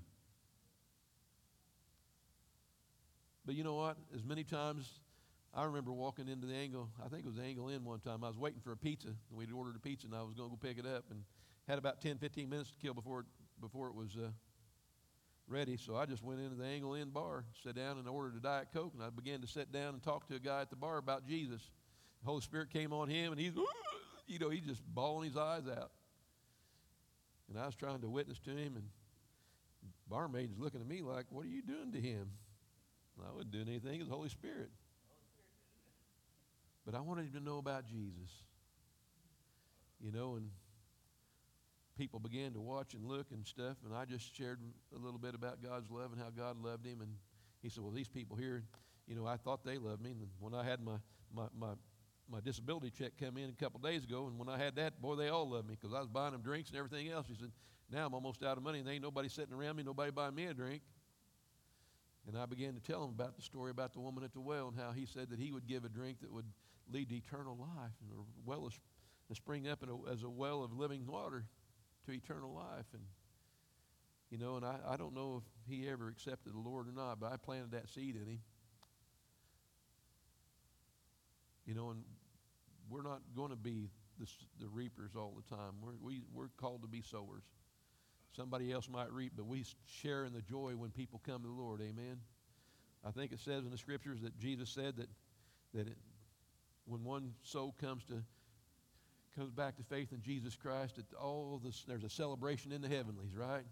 But 3.46 3.56
you 3.56 3.64
know 3.64 3.76
what? 3.76 3.96
As 4.14 4.26
many 4.26 4.44
times 4.44 5.00
I 5.54 5.64
remember 5.64 5.94
walking 5.94 6.28
into 6.28 6.48
the 6.48 6.54
angle, 6.54 6.90
I 7.04 7.08
think 7.08 7.24
it 7.24 7.28
was 7.28 7.38
the 7.38 7.44
angle 7.44 7.70
in 7.70 7.86
one 7.86 8.00
time. 8.00 8.26
I 8.26 8.28
was 8.28 8.38
waiting 8.38 8.60
for 8.60 8.74
a 8.74 8.78
pizza, 8.78 9.08
and 9.08 9.38
we'd 9.38 9.52
ordered 9.52 9.78
a 9.78 9.80
pizza, 9.80 10.08
and 10.08 10.16
I 10.16 10.22
was 10.22 10.34
going 10.34 10.50
to 10.50 10.56
go 10.56 10.60
pick 10.68 10.78
it 10.78 10.86
up, 10.86 11.06
and 11.10 11.24
had 11.66 11.78
about 11.78 12.02
10, 12.02 12.18
15 12.18 12.50
minutes 12.50 12.72
to 12.72 12.78
kill 12.78 12.94
before 12.94 13.22
it, 13.22 13.26
before 13.62 13.88
it 13.88 13.96
was 13.96 14.18
uh, 14.18 14.30
ready. 15.48 15.78
So 15.78 15.96
I 15.96 16.06
just 16.06 16.24
went 16.24 16.42
into 16.42 16.56
the 16.56 16.66
Angle 16.66 16.96
Inn 16.96 17.10
bar, 17.10 17.46
sat 17.64 17.76
down, 17.76 18.00
and 18.00 18.08
ordered 18.10 18.36
a 18.36 18.42
Diet 18.42 18.68
Coke, 18.74 18.92
and 18.94 19.02
I 19.02 19.10
began 19.10 19.40
to 19.42 19.48
sit 19.48 19.72
down 19.72 19.94
and 19.94 20.04
talk 20.04 20.28
to 20.28 20.36
a 20.36 20.40
guy 20.40 20.62
at 20.62 20.70
the 20.70 20.76
bar 20.76 20.98
about 20.98 21.26
Jesus. 21.26 21.62
The 22.22 22.30
Holy 22.30 22.42
Spirit 22.42 22.70
came 22.70 22.92
on 22.92 23.08
him, 23.08 23.32
and 23.32 23.40
he's, 23.40 23.54
you 24.28 24.40
know, 24.40 24.50
he's 24.50 24.66
just 24.66 24.84
bawling 24.94 25.30
his 25.30 25.38
eyes 25.38 25.64
out. 25.70 25.92
And 27.50 27.58
I 27.58 27.66
was 27.66 27.76
trying 27.76 28.02
to 28.02 28.10
witness 28.10 28.40
to 28.40 28.52
him, 28.52 28.76
and 28.76 28.86
barmaid's 30.12 30.60
looking 30.60 30.82
at 30.82 30.88
me 30.88 31.02
like, 31.02 31.26
"What 31.30 31.46
are 31.46 31.50
you 31.50 31.62
doing 31.62 31.92
to 31.94 32.02
him?" 32.02 32.32
I 33.20 33.32
wasn't 33.32 33.52
doing 33.52 33.68
anything. 33.68 33.96
It 33.96 34.00
was 34.00 34.10
the 34.10 34.16
Holy 34.16 34.30
Spirit. 34.30 34.70
But 36.86 36.96
I 36.96 37.02
wanted 37.02 37.26
him 37.28 37.34
to 37.34 37.40
know 37.40 37.58
about 37.58 37.86
Jesus. 37.86 38.32
You 40.00 40.12
know, 40.12 40.36
and 40.36 40.50
people 41.98 42.20
began 42.20 42.54
to 42.54 42.60
watch 42.60 42.96
and 42.96 43.06
look 43.06 43.28
and 43.32 43.46
stuff, 43.46 43.78
and 43.86 43.96
I 43.96 44.06
just 44.06 44.36
shared 44.36 44.60
a 44.96 44.98
little 44.98 45.20
bit 45.20 45.36
about 45.36 45.62
God's 45.62 45.92
love 45.92 46.12
and 46.12 46.20
how 46.20 46.30
God 46.30 46.58
loved 46.58 46.86
him. 46.86 47.02
And 47.02 47.16
he 47.62 47.70
said, 47.70 47.84
Well, 47.84 47.92
these 47.92 48.08
people 48.08 48.36
here, 48.36 48.64
you 49.08 49.16
know, 49.16 49.28
I 49.28 49.38
thought 49.38 49.64
they 49.64 49.78
loved 49.78 50.02
me. 50.02 50.12
And 50.12 50.28
when 50.40 50.56
I 50.56 50.64
had 50.64 50.84
my, 50.84 50.98
my, 51.34 51.46
my, 51.56 51.74
my 52.28 52.40
disability 52.40 52.90
check 52.90 53.12
come 53.20 53.38
in 53.38 53.50
a 53.50 53.64
couple 53.64 53.80
days 53.80 54.04
ago, 54.04 54.26
and 54.26 54.40
when 54.40 54.50
I 54.50 54.58
had 54.58 54.76
that, 54.78 55.00
boy, 55.02 55.16
they 55.16 55.30
all 55.30 55.48
loved 55.48 55.68
me 55.68 55.78
because 55.80 55.96
I 55.96 56.00
was 56.00 56.08
buying 56.08 56.32
them 56.32 56.42
drinks 56.42 56.70
and 56.70 56.80
everything 56.80 57.10
else. 57.10 57.28
He 57.28 57.36
said, 57.36 57.52
Now 57.92 58.06
I'm 58.06 58.14
almost 58.14 58.42
out 58.44 58.58
of 58.58 58.64
money, 58.64 58.80
and 58.80 58.88
there 58.88 58.94
ain't 58.94 59.04
nobody 59.04 59.28
sitting 59.28 59.54
around 59.54 59.76
me, 59.76 59.84
nobody 59.84 60.12
buying 60.12 60.34
me 60.34 60.46
a 60.46 60.54
drink. 60.54 60.82
And 62.28 62.38
I 62.38 62.46
began 62.46 62.74
to 62.76 62.80
tell 62.80 63.04
him 63.04 63.10
about 63.10 63.36
the 63.36 63.42
story 63.42 63.72
about 63.72 63.94
the 63.94 64.00
woman 64.00 64.24
at 64.24 64.34
the 64.34 64.40
well 64.40 64.68
and 64.68 64.78
how 64.78 64.92
he 64.92 65.06
said 65.06 65.30
that 65.32 65.40
he 65.40 65.52
would 65.52 65.68
give 65.68 65.84
a 65.84 65.90
drink 65.90 66.22
that 66.22 66.32
would 66.32 66.46
lead 66.92 67.10
to 67.10 67.16
eternal 67.16 67.58
life, 67.58 67.92
and 68.02 68.12
a 68.12 68.24
well 68.46 68.68
is 68.68 68.80
spring 69.34 69.68
up 69.68 69.84
a, 69.84 70.12
as 70.12 70.24
a 70.24 70.30
well 70.30 70.64
of 70.64 70.72
living 70.74 71.06
water 71.06 71.46
to 72.06 72.12
eternal 72.12 72.54
life. 72.54 72.86
And 72.94 73.04
you 74.30 74.38
know, 74.38 74.56
and 74.56 74.66
I, 74.66 74.78
I 74.88 74.98
don't 74.98 75.14
know 75.14 75.42
if 75.44 75.70
he 75.70 75.90
ever 75.90 76.08
accepted 76.08 76.54
the 76.54 76.60
Lord 76.60 76.88
or 76.88 76.94
not, 76.94 77.20
but 77.20 77.34
I 77.34 77.38
planted 77.38 77.72
that 77.72 77.90
seed 77.90 78.16
in 78.16 78.28
him. 78.28 78.40
You 81.66 81.76
know, 81.76 81.90
and 81.90 82.04
we're 82.90 83.04
not 83.04 83.22
going 83.36 83.50
to 83.50 83.58
be 83.58 83.90
the, 84.20 84.28
the 84.60 84.68
reapers 84.68 85.12
all 85.16 85.36
the 85.36 85.56
time. 85.56 85.74
We're, 85.82 85.94
we, 86.02 86.22
we're 86.34 86.50
called 86.58 86.82
to 86.84 86.88
be 86.88 87.02
sowers. 87.02 87.44
Somebody 88.36 88.72
else 88.72 88.88
might 88.90 89.12
reap, 89.12 89.34
but 89.36 89.46
we 89.46 89.66
share 89.86 90.24
in 90.24 90.34
the 90.34 90.42
joy 90.42 90.74
when 90.78 90.90
people 90.92 91.22
come 91.26 91.42
to 91.42 91.48
the 91.48 91.54
Lord. 91.54 91.82
Amen. 91.82 92.18
I 93.06 93.12
think 93.12 93.32
it 93.32 93.40
says 93.40 93.66
in 93.66 93.72
the 93.72 93.78
scriptures 93.78 94.22
that 94.22 94.38
Jesus 94.38 94.70
said 94.70 94.98
that 94.98 95.10
that 95.74 95.88
it, 95.88 95.98
when 96.86 97.04
one 97.04 97.34
soul 97.44 97.76
comes 97.80 98.04
to 98.06 98.24
comes 99.36 99.52
back 99.52 99.78
to 99.78 99.84
faith 99.84 100.12
in 100.12 100.22
Jesus 100.22 100.56
Christ, 100.56 100.98
that 100.98 101.06
all 101.14 101.60
this 101.64 101.84
there's 101.88 102.04
a 102.04 102.10
celebration 102.10 102.72
in 102.72 102.82
the 102.82 102.90
heavenlies, 102.90 103.36
right? 103.36 103.66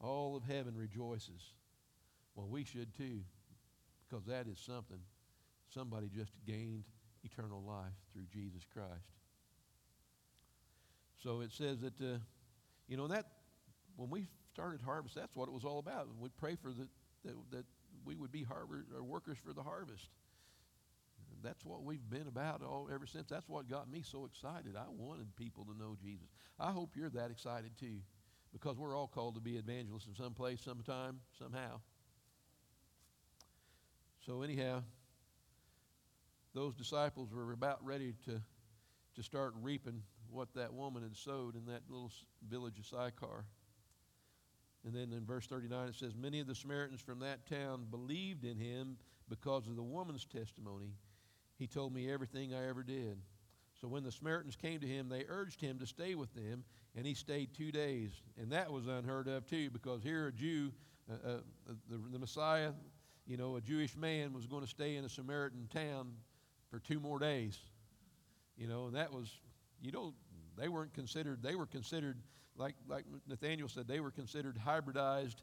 All 0.00 0.36
of 0.36 0.44
heaven 0.44 0.74
rejoices. 0.76 1.52
Well, 2.34 2.48
we 2.48 2.64
should 2.64 2.94
too, 2.96 3.20
because 4.08 4.24
that 4.26 4.46
is 4.46 4.58
something. 4.58 5.00
Somebody 5.74 6.08
just 6.14 6.32
gained 6.46 6.84
eternal 7.22 7.62
life 7.62 7.92
through 8.12 8.26
Jesus 8.32 8.62
Christ. 8.72 8.90
So 11.22 11.40
it 11.40 11.52
says 11.52 11.80
that, 11.80 12.00
uh, 12.00 12.18
you 12.90 12.96
know, 12.96 13.06
that 13.06 13.24
when 13.96 14.10
we 14.10 14.26
started 14.52 14.82
harvest, 14.82 15.14
that's 15.14 15.34
what 15.34 15.48
it 15.48 15.52
was 15.52 15.64
all 15.64 15.78
about. 15.78 16.08
We 16.18 16.28
pray 16.36 16.56
for 16.56 16.72
the, 16.72 16.88
that, 17.24 17.34
that 17.52 17.64
we 18.04 18.16
would 18.16 18.32
be 18.32 18.42
harbor, 18.42 18.84
or 18.94 19.02
workers 19.04 19.38
for 19.42 19.52
the 19.52 19.62
harvest. 19.62 20.08
That's 21.42 21.64
what 21.64 21.84
we've 21.84 22.10
been 22.10 22.26
about 22.26 22.62
all 22.62 22.88
ever 22.92 23.06
since. 23.06 23.28
That's 23.30 23.48
what 23.48 23.70
got 23.70 23.90
me 23.90 24.02
so 24.02 24.26
excited. 24.26 24.74
I 24.76 24.84
wanted 24.90 25.34
people 25.36 25.64
to 25.66 25.78
know 25.78 25.96
Jesus. 26.02 26.26
I 26.58 26.72
hope 26.72 26.96
you're 26.96 27.10
that 27.10 27.30
excited 27.30 27.70
too, 27.78 28.00
because 28.52 28.76
we're 28.76 28.96
all 28.96 29.06
called 29.06 29.36
to 29.36 29.40
be 29.40 29.56
evangelists 29.56 30.08
in 30.08 30.16
some 30.16 30.34
place, 30.34 30.60
sometime, 30.60 31.20
somehow. 31.38 31.80
So 34.26 34.42
anyhow, 34.42 34.82
those 36.54 36.74
disciples 36.74 37.32
were 37.32 37.52
about 37.52 37.84
ready 37.84 38.14
to 38.26 38.42
to 39.16 39.22
start 39.22 39.54
reaping 39.60 40.02
what 40.32 40.52
that 40.54 40.72
woman 40.72 41.02
had 41.02 41.16
sowed 41.16 41.54
in 41.56 41.66
that 41.66 41.82
little 41.88 42.12
village 42.48 42.78
of 42.78 42.86
Sychar. 42.86 43.44
And 44.84 44.94
then 44.94 45.12
in 45.12 45.24
verse 45.24 45.46
39 45.46 45.88
it 45.88 45.94
says, 45.94 46.14
Many 46.14 46.40
of 46.40 46.46
the 46.46 46.54
Samaritans 46.54 47.00
from 47.00 47.20
that 47.20 47.46
town 47.48 47.86
believed 47.90 48.44
in 48.44 48.56
him 48.56 48.96
because 49.28 49.66
of 49.66 49.76
the 49.76 49.82
woman's 49.82 50.24
testimony. 50.24 50.92
He 51.58 51.66
told 51.66 51.94
me 51.94 52.10
everything 52.10 52.54
I 52.54 52.68
ever 52.68 52.82
did. 52.82 53.18
So 53.80 53.88
when 53.88 54.02
the 54.02 54.12
Samaritans 54.12 54.56
came 54.56 54.80
to 54.80 54.86
him, 54.86 55.08
they 55.08 55.24
urged 55.28 55.60
him 55.60 55.78
to 55.78 55.86
stay 55.86 56.14
with 56.14 56.34
them, 56.34 56.64
and 56.96 57.06
he 57.06 57.14
stayed 57.14 57.54
two 57.54 57.72
days. 57.72 58.10
And 58.38 58.52
that 58.52 58.70
was 58.70 58.86
unheard 58.86 59.28
of, 59.28 59.46
too, 59.46 59.70
because 59.70 60.02
here 60.02 60.26
a 60.28 60.32
Jew, 60.32 60.72
uh, 61.10 61.28
uh, 61.28 61.36
the, 61.88 61.98
the 62.12 62.18
Messiah, 62.18 62.72
you 63.26 63.36
know, 63.36 63.56
a 63.56 63.60
Jewish 63.60 63.96
man 63.96 64.32
was 64.34 64.46
going 64.46 64.62
to 64.62 64.68
stay 64.68 64.96
in 64.96 65.04
a 65.04 65.08
Samaritan 65.08 65.68
town 65.72 66.12
for 66.70 66.78
two 66.78 67.00
more 67.00 67.18
days. 67.18 67.58
You 68.56 68.68
know, 68.68 68.86
and 68.86 68.96
that 68.96 69.12
was, 69.12 69.30
you 69.80 69.92
know, 69.92 70.14
they 70.56 70.68
weren't 70.68 70.92
considered, 70.94 71.42
they 71.42 71.54
were 71.54 71.66
considered, 71.66 72.18
like, 72.56 72.74
like 72.88 73.04
Nathaniel 73.26 73.68
said, 73.68 73.88
they 73.88 74.00
were 74.00 74.10
considered 74.10 74.56
hybridized 74.56 75.36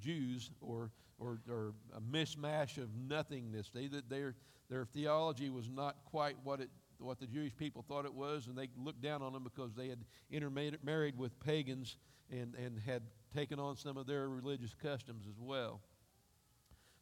Jews 0.00 0.50
or, 0.60 0.90
or, 1.18 1.40
or 1.48 1.74
a 1.94 2.00
mishmash 2.00 2.78
of 2.78 2.88
nothingness. 2.94 3.70
They, 3.74 3.88
their, 4.08 4.34
their 4.68 4.84
theology 4.86 5.50
was 5.50 5.68
not 5.68 5.96
quite 6.06 6.36
what, 6.44 6.60
it, 6.60 6.70
what 6.98 7.18
the 7.18 7.26
Jewish 7.26 7.54
people 7.56 7.84
thought 7.86 8.04
it 8.04 8.14
was, 8.14 8.46
and 8.46 8.56
they 8.56 8.68
looked 8.76 9.02
down 9.02 9.22
on 9.22 9.32
them 9.32 9.44
because 9.44 9.74
they 9.74 9.88
had 9.88 10.04
intermarried 10.30 11.18
with 11.18 11.38
pagans 11.40 11.96
and, 12.30 12.54
and 12.54 12.78
had 12.78 13.02
taken 13.34 13.58
on 13.58 13.76
some 13.76 13.96
of 13.96 14.06
their 14.06 14.28
religious 14.28 14.74
customs 14.74 15.26
as 15.28 15.38
well. 15.38 15.80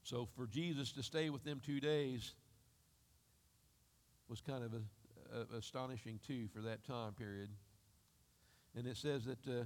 So 0.02 0.28
for 0.36 0.46
Jesus 0.46 0.92
to 0.92 1.02
stay 1.02 1.30
with 1.30 1.44
them 1.44 1.60
two 1.64 1.80
days, 1.80 2.34
was 4.28 4.40
kind 4.40 4.62
of 4.62 4.74
a, 4.74 4.80
a, 5.34 5.56
astonishing 5.56 6.20
too 6.26 6.48
for 6.54 6.60
that 6.62 6.84
time 6.84 7.12
period. 7.12 7.50
And 8.76 8.86
it 8.86 8.96
says 8.96 9.24
that 9.24 9.46
uh, 9.48 9.64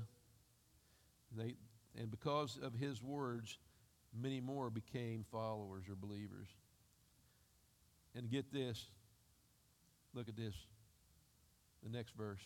they, 1.37 1.55
and 1.99 2.11
because 2.11 2.59
of 2.63 2.75
his 2.75 3.03
words, 3.03 3.59
many 4.19 4.41
more 4.41 4.71
became 4.71 5.25
followers 5.31 5.85
or 5.89 5.95
believers. 5.95 6.49
And 8.15 8.31
get 8.31 8.53
this, 8.53 8.87
look 10.15 10.29
at 10.29 10.37
this, 10.37 10.55
the 11.83 11.91
next 11.91 12.15
verse. 12.17 12.43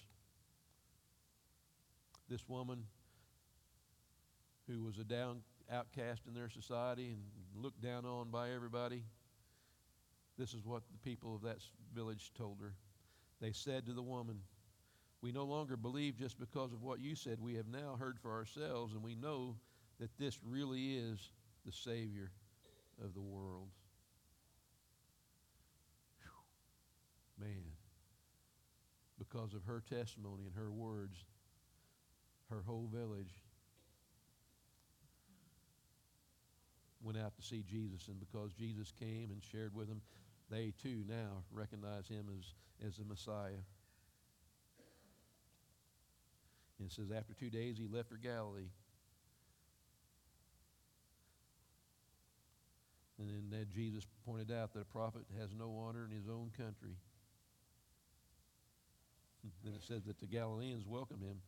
This 2.28 2.48
woman 2.48 2.84
who 4.68 4.82
was 4.82 4.98
a 4.98 5.04
down 5.04 5.42
outcast 5.70 6.22
in 6.26 6.34
their 6.34 6.48
society 6.48 7.10
and 7.12 7.62
looked 7.62 7.80
down 7.80 8.04
on 8.04 8.30
by 8.30 8.50
everybody. 8.50 9.02
This 10.38 10.54
is 10.54 10.64
what 10.64 10.82
the 10.92 10.98
people 11.08 11.34
of 11.34 11.42
that 11.42 11.58
village 11.94 12.30
told 12.36 12.58
her. 12.60 12.74
They 13.40 13.52
said 13.52 13.86
to 13.86 13.92
the 13.92 14.02
woman, 14.02 14.40
We 15.20 15.32
no 15.32 15.44
longer 15.44 15.76
believe 15.76 16.16
just 16.16 16.38
because 16.38 16.72
of 16.72 16.82
what 16.82 17.00
you 17.00 17.14
said. 17.14 17.38
We 17.40 17.54
have 17.54 17.68
now 17.68 17.96
heard 17.98 18.18
for 18.18 18.32
ourselves, 18.32 18.94
and 18.94 19.02
we 19.02 19.14
know 19.14 19.56
that 20.00 20.16
this 20.18 20.38
really 20.44 20.96
is 20.96 21.30
the 21.64 21.72
Savior 21.72 22.30
of 23.02 23.14
the 23.14 23.20
world. 23.20 23.68
Whew. 26.22 27.46
Man, 27.46 27.72
because 29.18 29.54
of 29.54 29.64
her 29.64 29.82
testimony 29.88 30.44
and 30.46 30.54
her 30.54 30.70
words, 30.70 31.24
her 32.50 32.62
whole 32.66 32.88
village 32.92 33.34
went 37.02 37.18
out 37.18 37.36
to 37.36 37.42
see 37.42 37.62
Jesus, 37.62 38.08
and 38.08 38.18
because 38.18 38.52
Jesus 38.52 38.92
came 38.98 39.30
and 39.30 39.42
shared 39.42 39.74
with 39.74 39.88
them, 39.88 40.00
they 40.50 40.72
too 40.82 41.02
now 41.08 41.42
recognize 41.52 42.08
him 42.08 42.26
as, 42.38 42.86
as 42.86 42.96
the 42.96 43.04
Messiah. 43.04 43.62
And 46.78 46.88
it 46.88 46.92
says, 46.92 47.10
after 47.16 47.32
two 47.32 47.50
days, 47.50 47.78
he 47.78 47.88
left 47.88 48.08
for 48.08 48.16
Galilee. 48.16 48.70
And 53.18 53.28
then 53.30 53.58
that 53.58 53.70
Jesus 53.70 54.06
pointed 54.26 54.52
out 54.52 54.74
that 54.74 54.80
a 54.80 54.84
prophet 54.84 55.22
has 55.40 55.54
no 55.58 55.74
honor 55.86 56.04
in 56.04 56.14
his 56.14 56.28
own 56.28 56.50
country. 56.56 56.96
then 59.64 59.74
it 59.74 59.82
says 59.82 60.02
that 60.04 60.18
the 60.20 60.26
Galileans 60.26 60.86
welcomed 60.86 61.22
him. 61.22 61.40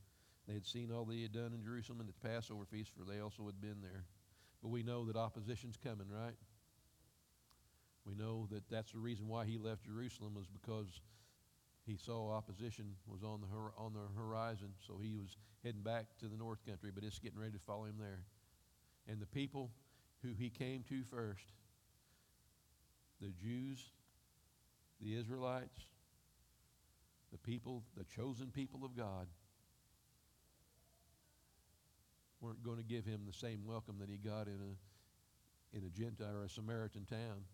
They 0.46 0.55
had 0.55 0.64
seen 0.64 0.90
all 0.90 1.05
that 1.05 1.14
he 1.14 1.22
had 1.22 1.32
done 1.32 1.53
in 1.53 1.62
Jerusalem 1.62 2.01
at 2.01 2.07
the 2.07 2.28
Passover 2.28 2.64
feast, 2.64 2.90
for 2.96 3.05
they 3.05 3.20
also 3.20 3.44
had 3.44 3.61
been 3.61 3.82
there. 3.82 4.05
But 4.62 4.68
we 4.68 4.82
know 4.82 5.05
that 5.05 5.16
opposition's 5.16 5.76
coming, 5.76 6.07
right? 6.09 6.34
We 8.09 8.14
know 8.14 8.48
that 8.50 8.62
that's 8.70 8.92
the 8.92 8.98
reason 8.98 9.28
why 9.28 9.44
he 9.44 9.59
left 9.59 9.84
Jerusalem 9.84 10.34
was 10.34 10.46
because 10.46 11.02
he 11.84 11.96
saw 11.96 12.32
opposition 12.32 12.94
was 13.06 13.22
on 13.22 13.42
the 13.42 13.46
on 13.76 13.92
the 13.92 14.18
horizon, 14.18 14.68
so 14.86 14.98
he 15.02 15.14
was 15.14 15.36
heading 15.62 15.82
back 15.82 16.06
to 16.20 16.26
the 16.26 16.36
north 16.36 16.64
country, 16.66 16.90
but 16.94 17.04
it's 17.04 17.18
getting 17.18 17.38
ready 17.38 17.52
to 17.52 17.59
follow 17.59 17.84
him 17.84 17.96
there. 17.98 18.22
And 19.06 19.20
the 19.20 19.26
people 19.26 19.70
who 20.22 20.32
he 20.32 20.48
came 20.48 20.84
to 20.88 21.02
first, 21.04 21.44
the 23.20 23.28
Jews, 23.28 23.92
the 25.02 25.14
Israelites, 25.14 25.86
the 27.30 27.38
people, 27.38 27.82
the 27.96 28.04
chosen 28.04 28.48
people 28.48 28.84
of 28.84 28.96
God, 28.96 29.26
weren't 32.40 32.62
going 32.62 32.78
to 32.78 32.84
give 32.84 33.04
him 33.04 33.22
the 33.26 33.32
same 33.34 33.66
welcome 33.66 33.96
that 34.00 34.09
he 34.09 34.16
got 34.16 34.46
in 34.46 34.54
a 34.54 35.76
in 35.76 35.84
a 35.84 35.90
Gentile 35.90 36.34
or 36.34 36.44
a 36.44 36.48
Samaritan 36.48 37.04
town. 37.04 37.44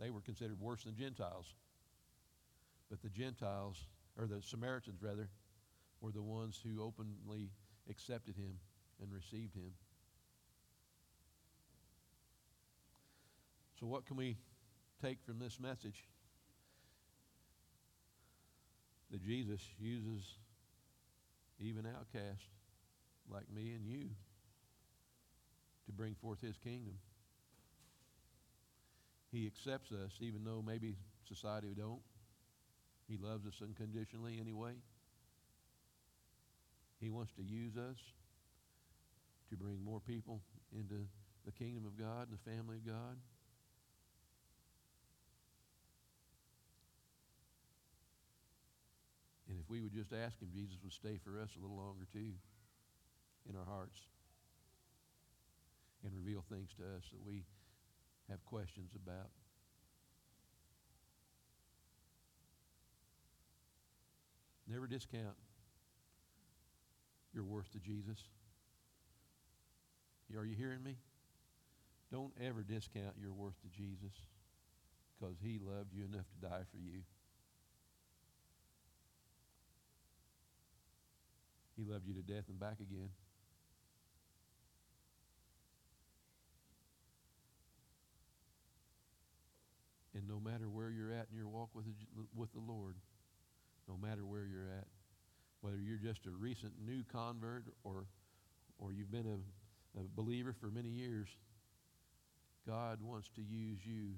They 0.00 0.10
were 0.10 0.20
considered 0.20 0.60
worse 0.60 0.84
than 0.84 0.96
Gentiles. 0.96 1.54
But 2.90 3.02
the 3.02 3.08
Gentiles, 3.08 3.78
or 4.18 4.26
the 4.26 4.42
Samaritans 4.42 5.02
rather, 5.02 5.28
were 6.00 6.12
the 6.12 6.22
ones 6.22 6.60
who 6.62 6.82
openly 6.82 7.50
accepted 7.88 8.36
him 8.36 8.58
and 9.00 9.12
received 9.12 9.54
him. 9.54 9.72
So, 13.80 13.86
what 13.86 14.06
can 14.06 14.16
we 14.16 14.36
take 15.02 15.18
from 15.24 15.38
this 15.38 15.58
message? 15.60 16.04
That 19.10 19.22
Jesus 19.22 19.60
uses 19.78 20.22
even 21.60 21.86
outcasts 21.86 22.48
like 23.30 23.50
me 23.54 23.72
and 23.72 23.86
you 23.86 24.10
to 25.86 25.92
bring 25.92 26.14
forth 26.14 26.40
his 26.40 26.56
kingdom. 26.56 26.94
He 29.34 29.48
accepts 29.48 29.90
us 29.90 30.12
even 30.20 30.44
though 30.44 30.62
maybe 30.64 30.94
society 31.26 31.74
don't. 31.76 31.98
He 33.08 33.18
loves 33.20 33.44
us 33.46 33.54
unconditionally 33.60 34.38
anyway. 34.40 34.74
He 37.00 37.10
wants 37.10 37.32
to 37.32 37.42
use 37.42 37.76
us 37.76 37.98
to 39.50 39.56
bring 39.56 39.82
more 39.82 39.98
people 39.98 40.40
into 40.72 40.94
the 41.44 41.50
kingdom 41.50 41.84
of 41.84 41.98
God 41.98 42.28
and 42.28 42.38
the 42.38 42.50
family 42.50 42.76
of 42.76 42.86
God. 42.86 43.16
And 49.50 49.58
if 49.58 49.68
we 49.68 49.80
would 49.80 49.92
just 49.92 50.12
ask 50.12 50.40
Him, 50.40 50.50
Jesus 50.54 50.76
would 50.84 50.92
stay 50.92 51.18
for 51.24 51.40
us 51.42 51.50
a 51.58 51.60
little 51.60 51.76
longer 51.76 52.06
too 52.12 52.38
in 53.50 53.56
our 53.56 53.66
hearts 53.66 53.98
and 56.04 56.14
reveal 56.14 56.44
things 56.48 56.70
to 56.78 56.84
us 56.96 57.02
that 57.10 57.26
we 57.26 57.42
have 58.30 58.44
questions 58.44 58.92
about. 58.94 59.30
Never 64.68 64.86
discount 64.86 65.36
your 67.32 67.44
worth 67.44 67.70
to 67.72 67.78
Jesus. 67.78 68.18
Are 70.36 70.44
you 70.44 70.56
hearing 70.56 70.82
me? 70.82 70.96
Don't 72.10 72.32
ever 72.40 72.62
discount 72.62 73.14
your 73.20 73.32
worth 73.32 73.54
to 73.62 73.68
Jesus 73.68 74.14
because 75.18 75.36
he 75.42 75.60
loved 75.62 75.92
you 75.92 76.04
enough 76.04 76.26
to 76.28 76.48
die 76.48 76.62
for 76.70 76.78
you. 76.78 77.02
He 81.76 81.84
loved 81.84 82.06
you 82.06 82.14
to 82.14 82.22
death 82.22 82.44
and 82.48 82.58
back 82.58 82.78
again. 82.80 83.10
And 90.14 90.28
no 90.28 90.38
matter 90.38 90.68
where 90.68 90.90
you're 90.90 91.12
at 91.12 91.26
in 91.30 91.36
your 91.36 91.48
walk 91.48 91.70
with 91.74 91.86
the, 91.86 91.92
with 92.34 92.52
the 92.52 92.60
Lord, 92.60 92.94
no 93.88 93.96
matter 94.00 94.24
where 94.24 94.46
you're 94.46 94.70
at, 94.78 94.86
whether 95.60 95.78
you're 95.78 95.98
just 95.98 96.26
a 96.26 96.30
recent 96.30 96.72
new 96.86 97.02
convert 97.12 97.64
or, 97.82 98.06
or 98.78 98.92
you've 98.92 99.10
been 99.10 99.26
a, 99.26 100.00
a 100.00 100.04
believer 100.14 100.54
for 100.60 100.68
many 100.68 100.88
years, 100.88 101.28
God 102.66 103.00
wants 103.02 103.28
to 103.36 103.42
use 103.42 103.78
you 103.84 104.12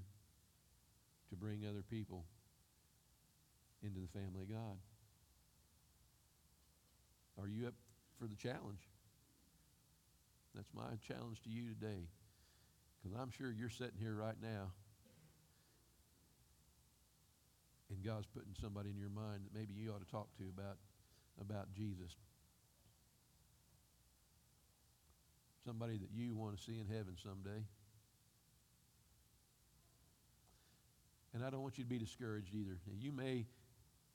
to 1.31 1.37
bring 1.37 1.65
other 1.69 1.83
people 1.83 2.25
into 3.83 4.01
the 4.01 4.09
family 4.09 4.43
of 4.43 4.51
God. 4.51 4.77
Are 7.41 7.49
you 7.49 7.67
up 7.67 7.75
for 8.19 8.27
the 8.27 8.37
challenge? 8.37 8.89
That's 10.55 10.69
my 10.75 10.97
challenge 11.07 11.43
to 11.43 11.51
you 11.51 11.69
today. 11.69 12.09
Because 13.03 13.19
I'm 13.19 13.31
sure 13.31 13.51
you're 13.51 13.69
sitting 13.69 13.99
here 14.01 14.15
right 14.15 14.37
now 14.43 14.73
and 17.91 18.03
God's 18.05 18.27
putting 18.27 18.55
somebody 18.61 18.91
in 18.91 18.99
your 18.99 19.11
mind 19.11 19.45
that 19.45 19.55
maybe 19.55 19.75
you 19.75 19.91
ought 19.93 20.05
to 20.05 20.11
talk 20.11 20.29
to 20.39 20.45
about, 20.45 20.77
about 21.41 21.73
Jesus. 21.75 22.17
Somebody 25.65 25.97
that 25.99 26.11
you 26.15 26.35
want 26.35 26.57
to 26.57 26.63
see 26.63 26.79
in 26.79 26.87
heaven 26.87 27.17
someday. 27.23 27.65
And 31.35 31.45
I 31.45 31.51
don't 31.51 31.61
want 31.61 31.77
you 31.77 31.85
to 31.85 31.91
be 31.91 31.99
discouraged 31.99 32.55
either. 32.55 32.79
You 32.99 33.13
may 33.13 33.47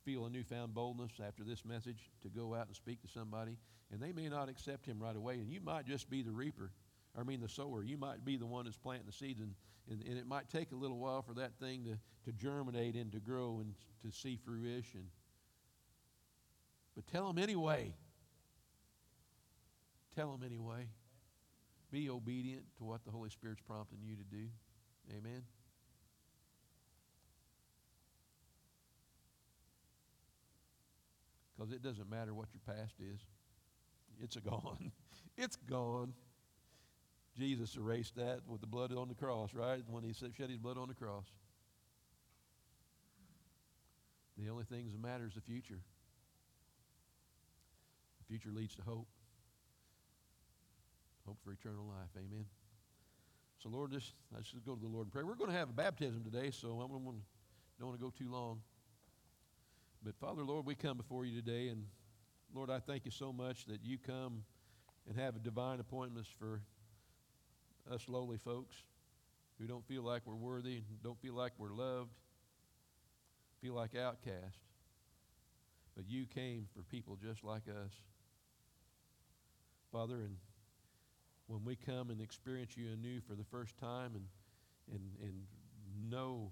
feel 0.04 0.26
a 0.26 0.30
newfound 0.30 0.74
boldness 0.74 1.12
after 1.26 1.44
this 1.44 1.64
message 1.64 2.10
to 2.24 2.30
go 2.30 2.56
out 2.56 2.68
and 2.68 2.76
speak 2.76 3.02
to 3.04 3.08
somebody, 3.08 3.58
and 3.92 4.02
they 4.02 4.12
may 4.12 4.28
not 4.28 4.50
accept 4.50 4.86
him 4.86 4.98
right 5.00 5.16
away, 5.16 5.36
and 5.36 5.52
you 5.52 5.62
might 5.62 5.86
just 5.86 6.10
be 6.10 6.24
the 6.24 6.32
reaper. 6.32 6.72
I 7.18 7.24
mean, 7.24 7.42
the 7.42 7.50
sower. 7.50 7.84
You 7.84 7.98
might 7.98 8.26
be 8.26 8.38
the 8.38 8.46
one 8.46 8.66
that's 8.66 8.78
planting 8.78 9.06
the 9.06 9.14
seeds, 9.14 9.40
and, 9.40 9.54
and, 9.90 10.02
and 10.08 10.18
it 10.18 10.28
might 10.28 10.50
take 10.50 10.72
a 10.72 10.76
little 10.76 10.98
while 10.98 11.22
for 11.22 11.34
that 11.34 11.52
thing 11.60 11.84
to, 11.86 11.98
to 12.30 12.38
germinate 12.38 12.96
and 12.96 13.12
to 13.12 13.20
grow 13.20 13.60
and 13.62 13.74
to 14.04 14.12
see 14.16 14.38
fruition. 14.38 15.08
But 16.96 17.08
tell 17.08 17.28
them 17.28 17.38
anyway. 17.38 17.94
Tell 20.16 20.32
them 20.32 20.44
anyway. 20.46 20.88
Be 21.92 22.10
obedient 22.10 22.64
to 22.78 22.84
what 22.84 23.04
the 23.06 23.12
Holy 23.12 23.30
Spirit's 23.30 23.62
prompting 23.62 24.00
you 24.02 24.16
to 24.16 24.24
do. 24.24 24.48
Amen. 25.10 25.44
Because 31.56 31.74
it 31.74 31.84
doesn't 31.84 32.10
matter 32.10 32.34
what 32.34 32.48
your 32.54 32.76
past 32.76 32.96
is, 33.00 33.20
it's 34.20 34.36
gone. 34.38 34.92
it's 35.38 35.56
gone. 35.56 36.14
Jesus 37.38 37.76
erased 37.78 38.16
that 38.16 38.42
with 38.48 38.62
the 38.62 38.68
blood 38.68 38.92
on 38.96 39.08
the 39.08 39.16
cross, 39.16 39.54
right? 39.54 39.82
When 39.88 40.04
he 40.04 40.14
shed 40.14 40.34
his 40.50 40.58
blood 40.58 40.78
on 40.78 40.88
the 40.88 40.94
cross. 40.94 41.26
The 44.38 44.50
only 44.50 44.64
thing 44.64 44.90
that 44.92 45.02
matters 45.02 45.30
is 45.30 45.36
the 45.36 45.42
future. 45.42 45.80
The 48.20 48.26
future 48.26 48.50
leads 48.54 48.76
to 48.76 48.82
hope. 48.82 49.08
Hope 51.26 51.38
for 51.44 51.52
eternal 51.52 51.86
life. 51.86 52.10
Amen. 52.18 52.46
So, 53.60 53.70
Lord, 53.70 53.92
just, 53.92 54.14
let's 54.34 54.50
just 54.50 54.66
go 54.66 54.74
to 54.74 54.82
the 54.82 54.88
Lord 54.88 55.06
and 55.06 55.14
pray. 55.14 55.24
We're 55.24 55.36
going 55.36 55.52
to 55.52 55.58
have 55.58 55.70
a 55.70 55.74
baptism 55.74 56.24
today, 56.24 56.50
so 56.52 56.78
I 56.78 56.92
don't 56.92 57.04
want 57.04 57.18
to 57.80 58.04
go 58.04 58.10
too 58.10 58.32
long. 58.32 58.62
But, 60.04 60.16
Father, 60.16 60.44
Lord, 60.44 60.66
we 60.66 60.74
come 60.74 60.98
before 60.98 61.26
you 61.26 61.40
today, 61.40 61.68
and 61.68 61.86
Lord, 62.56 62.72
I 62.72 62.80
thank 62.80 63.06
you 63.06 63.12
so 63.12 63.32
much 63.32 63.66
that 63.68 63.84
you 63.84 64.00
come 64.00 64.44
and 65.08 65.18
have 65.18 65.36
a 65.36 65.40
divine 65.40 65.80
appointments 65.80 66.30
for 66.40 66.62
us 67.90 68.06
lowly 68.08 68.38
folks 68.38 68.76
who 69.60 69.68
don't 69.68 69.86
feel 69.86 70.04
like 70.04 70.22
we're 70.26 70.36
worthy, 70.36 70.82
don't 71.04 71.20
feel 71.22 71.34
like 71.34 71.54
we're 71.58 71.74
loved, 71.74 72.12
feel 73.62 73.74
like 73.74 73.96
outcasts. 73.96 74.60
But 75.96 76.10
you 76.10 76.26
came 76.26 76.68
for 76.76 76.84
people 76.84 77.18
just 77.22 77.44
like 77.44 77.64
us. 77.68 77.92
Father, 79.92 80.16
and 80.16 80.38
when 81.48 81.64
we 81.66 81.76
come 81.76 82.10
and 82.10 82.22
experience 82.22 82.78
you 82.78 82.88
anew 82.92 83.20
for 83.28 83.36
the 83.36 83.44
first 83.44 83.78
time 83.78 84.14
and, 84.16 84.26
and, 84.92 85.02
and 85.22 85.34
know, 86.10 86.52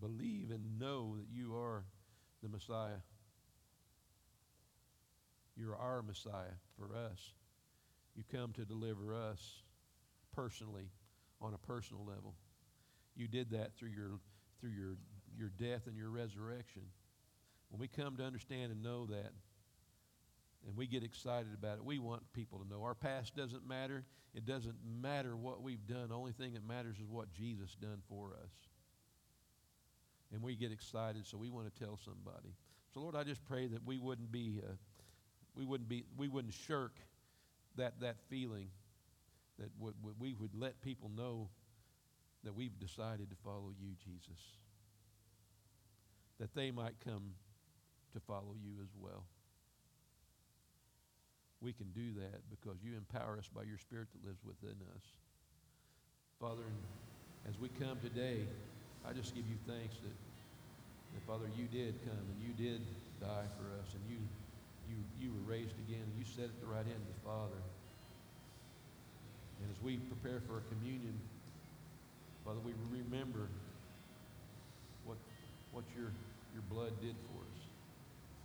believe, 0.00 0.50
and 0.50 0.78
know 0.78 1.16
that 1.16 1.26
you 1.30 1.54
are 1.54 1.84
the 2.42 2.48
Messiah, 2.48 3.02
you're 5.56 5.76
our 5.76 6.02
Messiah 6.02 6.56
for 6.78 6.96
us. 6.96 7.34
You 8.16 8.24
come 8.32 8.52
to 8.54 8.64
deliver 8.64 9.14
us 9.14 9.62
personally 10.38 10.88
on 11.40 11.52
a 11.52 11.58
personal 11.58 12.04
level. 12.04 12.34
You 13.16 13.26
did 13.26 13.50
that 13.50 13.76
through 13.76 13.90
your 13.90 14.20
through 14.60 14.70
your 14.70 14.96
your 15.36 15.48
death 15.48 15.86
and 15.86 15.96
your 15.96 16.10
resurrection. 16.10 16.82
When 17.70 17.80
we 17.80 17.88
come 17.88 18.16
to 18.16 18.22
understand 18.22 18.70
and 18.70 18.82
know 18.82 19.06
that 19.06 19.32
and 20.66 20.76
we 20.76 20.86
get 20.86 21.02
excited 21.02 21.52
about 21.54 21.78
it, 21.78 21.84
we 21.84 21.98
want 21.98 22.22
people 22.32 22.60
to 22.60 22.68
know 22.68 22.82
our 22.84 22.94
past 22.94 23.34
doesn't 23.34 23.66
matter. 23.66 24.04
It 24.34 24.46
doesn't 24.46 24.76
matter 25.00 25.36
what 25.36 25.62
we've 25.62 25.86
done. 25.86 26.08
The 26.10 26.14
only 26.14 26.32
thing 26.32 26.54
that 26.54 26.66
matters 26.66 26.96
is 26.96 27.08
what 27.08 27.32
Jesus 27.32 27.74
done 27.80 28.00
for 28.08 28.30
us. 28.32 28.52
And 30.32 30.42
we 30.42 30.54
get 30.54 30.70
excited, 30.70 31.26
so 31.26 31.36
we 31.36 31.48
want 31.48 31.72
to 31.72 31.84
tell 31.84 31.98
somebody. 32.04 32.54
So 32.94 33.00
Lord, 33.00 33.16
I 33.16 33.24
just 33.24 33.44
pray 33.44 33.66
that 33.66 33.84
we 33.84 33.98
wouldn't 33.98 34.30
be 34.30 34.60
uh, 34.64 34.72
we 35.56 35.64
wouldn't 35.64 35.88
be 35.88 36.04
we 36.16 36.28
wouldn't 36.28 36.54
shirk 36.54 36.92
that 37.76 38.00
that 38.00 38.16
feeling 38.28 38.68
that 39.58 39.70
we 40.18 40.34
would 40.34 40.54
let 40.54 40.80
people 40.80 41.10
know 41.14 41.48
that 42.44 42.54
we've 42.54 42.78
decided 42.78 43.30
to 43.30 43.36
follow 43.44 43.72
you, 43.78 43.90
Jesus. 43.98 44.40
That 46.38 46.54
they 46.54 46.70
might 46.70 46.94
come 47.04 47.34
to 48.12 48.20
follow 48.20 48.54
you 48.62 48.80
as 48.82 48.90
well. 48.98 49.24
We 51.60 51.72
can 51.72 51.90
do 51.90 52.14
that 52.20 52.46
because 52.50 52.78
you 52.84 52.96
empower 52.96 53.36
us 53.36 53.50
by 53.52 53.64
your 53.64 53.78
Spirit 53.78 54.06
that 54.14 54.24
lives 54.24 54.38
within 54.46 54.78
us. 54.94 55.02
Father, 56.38 56.70
as 57.48 57.58
we 57.58 57.68
come 57.68 57.98
today, 57.98 58.46
I 59.04 59.12
just 59.12 59.34
give 59.34 59.42
you 59.50 59.58
thanks 59.66 59.98
that, 60.06 60.14
that 61.14 61.22
Father, 61.26 61.50
you 61.58 61.66
did 61.66 61.98
come 62.06 62.14
and 62.14 62.38
you 62.38 62.54
did 62.54 62.86
die 63.20 63.50
for 63.58 63.66
us 63.82 63.90
and 63.98 64.02
you, 64.06 64.22
you, 64.86 65.02
you 65.18 65.34
were 65.34 65.42
raised 65.50 65.74
again 65.82 66.06
and 66.06 66.14
you 66.14 66.24
sat 66.24 66.46
at 66.46 66.60
the 66.60 66.70
right 66.70 66.86
hand 66.86 67.02
of 67.02 67.10
the 67.10 67.22
Father. 67.26 67.58
And 69.60 69.70
as 69.70 69.82
we 69.82 69.96
prepare 69.96 70.40
for 70.46 70.62
communion, 70.70 71.14
Father, 72.44 72.60
we 72.64 72.72
remember 72.90 73.48
what, 75.04 75.18
what 75.72 75.84
your, 75.96 76.10
your 76.54 76.62
blood 76.70 76.92
did 77.02 77.14
for 77.28 77.42
us 77.42 77.60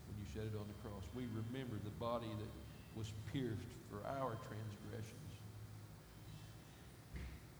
when 0.10 0.16
you 0.20 0.26
shed 0.34 0.50
it 0.50 0.58
on 0.58 0.66
the 0.68 0.80
cross. 0.82 1.04
We 1.16 1.24
remember 1.32 1.78
the 1.84 1.96
body 2.02 2.28
that 2.28 2.52
was 2.98 3.08
pierced 3.32 3.72
for 3.90 4.06
our 4.08 4.36
transgressions. 4.50 5.32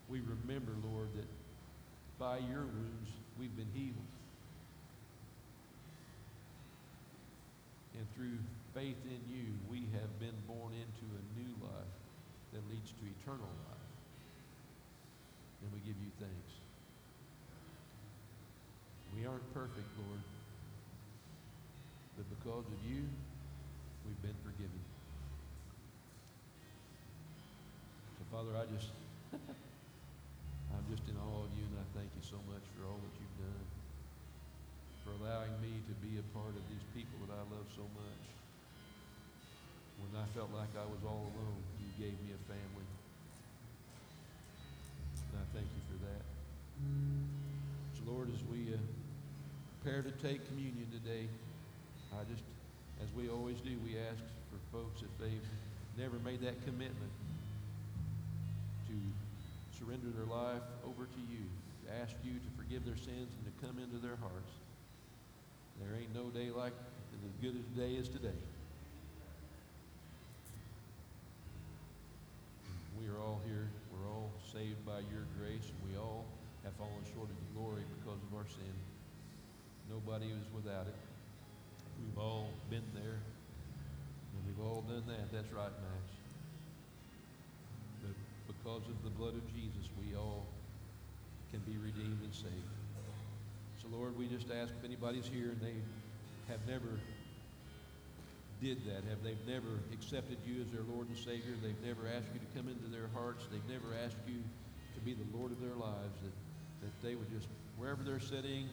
We 0.10 0.20
remember, 0.20 0.74
Lord, 0.84 1.10
that 1.16 1.30
by 2.20 2.38
your 2.38 2.66
wounds 2.66 3.10
we've 3.40 3.56
been 3.56 3.72
healed. 3.74 4.12
And 7.98 8.06
through 8.16 8.38
faith 8.74 8.98
in 9.06 9.22
you, 9.30 9.54
we 9.70 9.86
have 9.94 10.12
been 10.20 10.36
born 10.48 10.74
into 10.74 11.03
that 12.54 12.62
leads 12.70 12.94
to 12.94 13.04
eternal 13.18 13.50
life. 13.66 13.90
And 15.66 15.74
we 15.74 15.82
give 15.82 15.98
you 15.98 16.14
thanks. 16.22 16.54
We 19.18 19.26
aren't 19.26 19.46
perfect, 19.54 19.90
Lord, 19.98 20.22
but 22.18 22.26
because 22.30 22.66
of 22.66 22.80
you, 22.86 23.06
we've 24.06 24.22
been 24.22 24.38
forgiven. 24.46 24.82
So, 28.18 28.22
Father, 28.30 28.54
I 28.54 28.66
just, 28.74 28.90
I'm 30.74 30.86
just 30.94 31.06
in 31.10 31.18
awe 31.18 31.46
of 31.46 31.52
you, 31.58 31.66
and 31.66 31.78
I 31.82 31.88
thank 31.98 32.10
you 32.14 32.26
so 32.26 32.38
much 32.50 32.66
for 32.78 32.86
all 32.86 33.02
that 33.02 33.14
you've 33.18 33.38
done, 33.42 33.66
for 35.06 35.12
allowing 35.22 35.54
me 35.62 35.74
to 35.90 35.94
be 36.06 36.22
a 36.22 36.26
part 36.38 36.54
of 36.54 36.64
these 36.70 36.86
people 36.94 37.18
that 37.26 37.34
I 37.34 37.44
love 37.50 37.66
so 37.74 37.86
much. 37.98 38.24
When 40.02 40.14
I 40.22 40.26
felt 40.38 40.54
like 40.54 40.74
I 40.78 40.86
was 40.86 41.02
all 41.02 41.33
take 50.24 50.48
communion 50.48 50.88
today, 50.88 51.28
I 52.16 52.24
just, 52.32 52.48
as 53.04 53.12
we 53.12 53.28
always 53.28 53.60
do, 53.60 53.76
we 53.84 54.00
ask 54.00 54.24
for 54.48 54.60
folks 54.72 55.04
if 55.04 55.12
they've 55.20 55.48
never 56.00 56.16
made 56.24 56.40
that 56.48 56.56
commitment 56.64 57.12
to 58.88 58.96
surrender 59.76 60.08
their 60.16 60.24
life 60.32 60.64
over 60.88 61.12
to 61.12 61.22
you, 61.28 61.44
to 61.84 61.88
ask 62.00 62.16
you 62.24 62.40
to 62.40 62.50
forgive 62.56 62.88
their 62.88 62.96
sins 62.96 63.36
and 63.36 63.44
to 63.44 63.54
come 63.68 63.76
into 63.84 64.00
their 64.00 64.16
hearts. 64.24 64.56
There 65.84 65.92
ain't 65.92 66.16
no 66.16 66.32
day 66.32 66.56
like 66.56 66.72
as 66.72 67.36
good 67.44 67.60
as 67.60 67.66
today 67.76 68.00
is 68.00 68.08
today. 68.08 68.40
We 72.96 73.12
are 73.12 73.20
all 73.20 73.44
here. 73.44 73.68
We're 73.92 74.08
all 74.08 74.32
saved 74.56 74.80
by 74.88 75.04
your 75.12 75.28
grace, 75.36 75.68
and 75.68 75.80
we 75.84 76.00
all 76.00 76.24
have 76.64 76.72
fallen 76.80 77.04
short 77.12 77.28
of 77.28 77.36
your 77.36 77.52
glory 77.60 77.84
because 78.00 78.24
of 78.24 78.32
our 78.40 78.48
sin. 78.48 78.72
Nobody 79.90 80.28
is 80.28 80.46
without 80.54 80.88
it. 80.88 80.96
We've 82.00 82.18
all 82.18 82.50
been 82.70 82.86
there, 82.94 83.20
and 83.20 84.40
we've 84.46 84.66
all 84.66 84.82
done 84.82 85.04
that. 85.08 85.32
That's 85.32 85.52
right, 85.54 85.72
Max. 85.72 86.06
But 88.02 88.16
because 88.48 88.88
of 88.90 89.04
the 89.04 89.10
blood 89.10 89.36
of 89.36 89.46
Jesus, 89.54 89.90
we 90.00 90.16
all 90.16 90.46
can 91.52 91.62
be 91.62 91.78
redeemed 91.78 92.22
and 92.24 92.34
saved. 92.34 92.74
So, 93.82 93.88
Lord, 93.92 94.18
we 94.18 94.28
just 94.28 94.48
ask 94.50 94.72
if 94.72 94.84
anybody's 94.84 95.28
here 95.28 95.52
and 95.52 95.62
they 95.62 95.76
have 96.48 96.66
never 96.68 97.00
did 98.62 98.86
that, 98.86 99.04
have 99.10 99.22
they've 99.24 99.46
never 99.46 99.84
accepted 99.92 100.38
you 100.48 100.62
as 100.62 100.72
their 100.72 100.88
Lord 100.88 101.08
and 101.10 101.18
Savior, 101.18 101.52
they've 101.62 101.84
never 101.84 102.08
asked 102.08 102.32
you 102.34 102.40
to 102.40 102.50
come 102.56 102.72
into 102.72 102.88
their 102.88 103.12
hearts, 103.14 103.44
they've 103.52 103.68
never 103.68 103.92
asked 104.06 104.16
you 104.26 104.40
to 104.96 105.00
be 105.04 105.14
the 105.14 105.28
Lord 105.36 105.52
of 105.52 105.60
their 105.60 105.76
lives, 105.76 106.16
that, 106.24 106.32
that 106.88 106.96
they 107.04 107.16
would 107.16 107.30
just, 107.30 107.48
wherever 107.78 108.04
they're 108.04 108.24
sitting, 108.24 108.70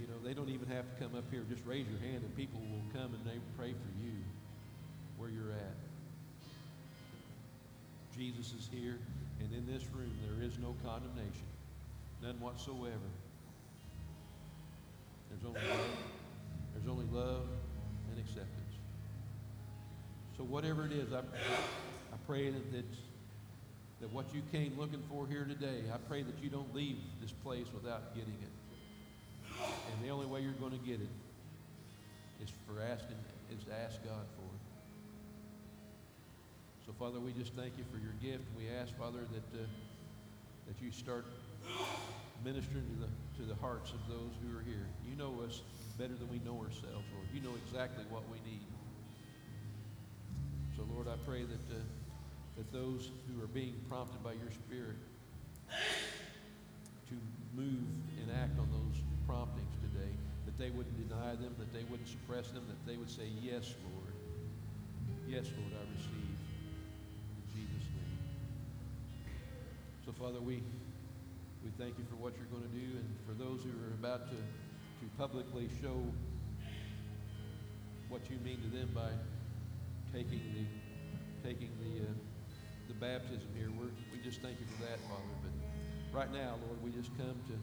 you 0.00 0.06
know, 0.06 0.18
they 0.24 0.34
don't 0.34 0.48
even 0.48 0.68
have 0.68 0.84
to 0.88 1.02
come 1.02 1.16
up 1.16 1.24
here. 1.30 1.42
Just 1.48 1.64
raise 1.66 1.86
your 1.88 2.00
hand 2.00 2.22
and 2.22 2.36
people 2.36 2.60
will 2.60 3.00
come 3.00 3.14
and 3.14 3.24
they 3.24 3.38
pray 3.56 3.72
for 3.72 4.04
you 4.04 4.14
where 5.16 5.30
you're 5.30 5.52
at. 5.52 5.76
Jesus 8.16 8.52
is 8.52 8.68
here, 8.70 8.98
and 9.40 9.52
in 9.54 9.66
this 9.66 9.86
room 9.94 10.12
there 10.26 10.46
is 10.46 10.58
no 10.58 10.74
condemnation, 10.84 11.48
none 12.22 12.38
whatsoever. 12.40 13.08
There's 15.30 15.44
only 15.46 15.60
love, 15.60 15.96
there's 16.74 16.88
only 16.88 17.06
love 17.10 17.46
and 18.10 18.18
acceptance. 18.18 18.74
So 20.36 20.44
whatever 20.44 20.84
it 20.84 20.92
is, 20.92 21.12
I, 21.12 21.20
I 21.20 22.16
pray 22.26 22.50
that 22.50 22.84
that 24.02 24.12
what 24.12 24.34
you 24.34 24.42
came 24.50 24.76
looking 24.76 25.02
for 25.08 25.28
here 25.28 25.44
today, 25.44 25.82
I 25.94 25.96
pray 25.96 26.22
that 26.22 26.34
you 26.42 26.50
don't 26.50 26.74
leave 26.74 26.98
this 27.20 27.30
place 27.30 27.66
without 27.72 28.16
getting 28.16 28.34
it. 28.42 28.61
And 29.92 30.04
the 30.04 30.10
only 30.10 30.26
way 30.26 30.40
you're 30.40 30.52
going 30.52 30.72
to 30.72 30.84
get 30.86 31.00
it 31.00 31.12
is 32.42 32.50
for 32.66 32.80
asking, 32.82 33.16
is 33.50 33.64
to 33.64 33.72
ask 33.72 34.02
God 34.04 34.26
for 34.36 34.48
it. 34.48 34.62
So 36.86 36.92
Father, 36.98 37.20
we 37.20 37.32
just 37.32 37.54
thank 37.54 37.78
you 37.78 37.84
for 37.92 37.98
your 37.98 38.14
gift. 38.20 38.44
We 38.56 38.68
ask, 38.68 38.96
Father, 38.98 39.20
that 39.32 39.60
uh, 39.60 39.64
that 40.66 40.82
you 40.82 40.90
start 40.90 41.26
ministering 42.44 42.84
to 42.84 43.06
the 43.06 43.10
to 43.38 43.48
the 43.48 43.54
hearts 43.60 43.92
of 43.92 44.00
those 44.08 44.34
who 44.42 44.56
are 44.56 44.62
here. 44.62 44.86
You 45.08 45.16
know 45.16 45.42
us 45.46 45.62
better 45.98 46.14
than 46.14 46.28
we 46.30 46.40
know 46.44 46.58
ourselves, 46.58 47.06
Lord. 47.14 47.28
You 47.32 47.40
know 47.40 47.54
exactly 47.66 48.04
what 48.10 48.22
we 48.28 48.38
need. 48.48 48.66
So, 50.76 50.82
Lord, 50.94 51.06
I 51.06 51.16
pray 51.26 51.42
that, 51.42 51.66
uh, 51.70 51.78
that 52.56 52.72
those 52.72 53.10
who 53.28 53.42
are 53.42 53.46
being 53.46 53.74
prompted 53.88 54.22
by 54.24 54.32
your 54.32 54.50
Spirit 54.50 54.96
to 57.08 57.14
move 57.54 57.86
and 58.20 58.30
act 58.34 58.58
on 58.58 58.68
those 58.72 59.00
promptings 59.26 59.74
today, 59.80 60.10
that 60.46 60.58
they 60.58 60.70
wouldn't 60.70 60.96
deny 61.08 61.34
them, 61.36 61.54
that 61.58 61.72
they 61.72 61.84
wouldn't 61.84 62.08
suppress 62.08 62.50
them, 62.50 62.64
that 62.68 62.80
they 62.86 62.96
would 62.96 63.10
say, 63.10 63.28
Yes, 63.40 63.74
Lord. 63.82 64.14
Yes, 65.28 65.46
Lord, 65.56 65.72
I 65.72 65.84
receive. 65.96 66.36
In 67.38 67.44
Jesus' 67.54 67.88
name. 67.94 68.18
So, 70.04 70.12
Father, 70.12 70.40
we, 70.40 70.62
we 71.64 71.70
thank 71.78 71.96
you 71.98 72.04
for 72.10 72.16
what 72.16 72.34
you're 72.36 72.50
going 72.50 72.68
to 72.68 72.76
do, 72.76 72.98
and 72.98 73.08
for 73.26 73.32
those 73.32 73.62
who 73.62 73.70
are 73.70 73.94
about 73.94 74.28
to, 74.28 74.36
to 74.36 75.06
publicly 75.16 75.68
show 75.80 76.02
what 78.08 78.28
you 78.28 78.36
mean 78.44 78.60
to 78.60 78.68
them 78.68 78.90
by 78.94 79.08
taking 80.12 80.42
the 80.52 81.48
taking 81.48 81.72
the 81.80 82.04
uh, 82.04 82.12
the 82.88 82.94
baptism 82.94 83.48
here. 83.56 83.70
We're, 83.72 83.88
we 84.12 84.20
just 84.22 84.42
thank 84.42 84.60
you 84.60 84.66
for 84.76 84.84
that, 84.84 85.00
Father. 85.08 85.32
But 85.40 85.54
right 86.12 86.32
now, 86.32 86.60
Lord, 86.68 86.76
we 86.84 86.90
just 86.90 87.08
come 87.16 87.40
to 87.48 87.56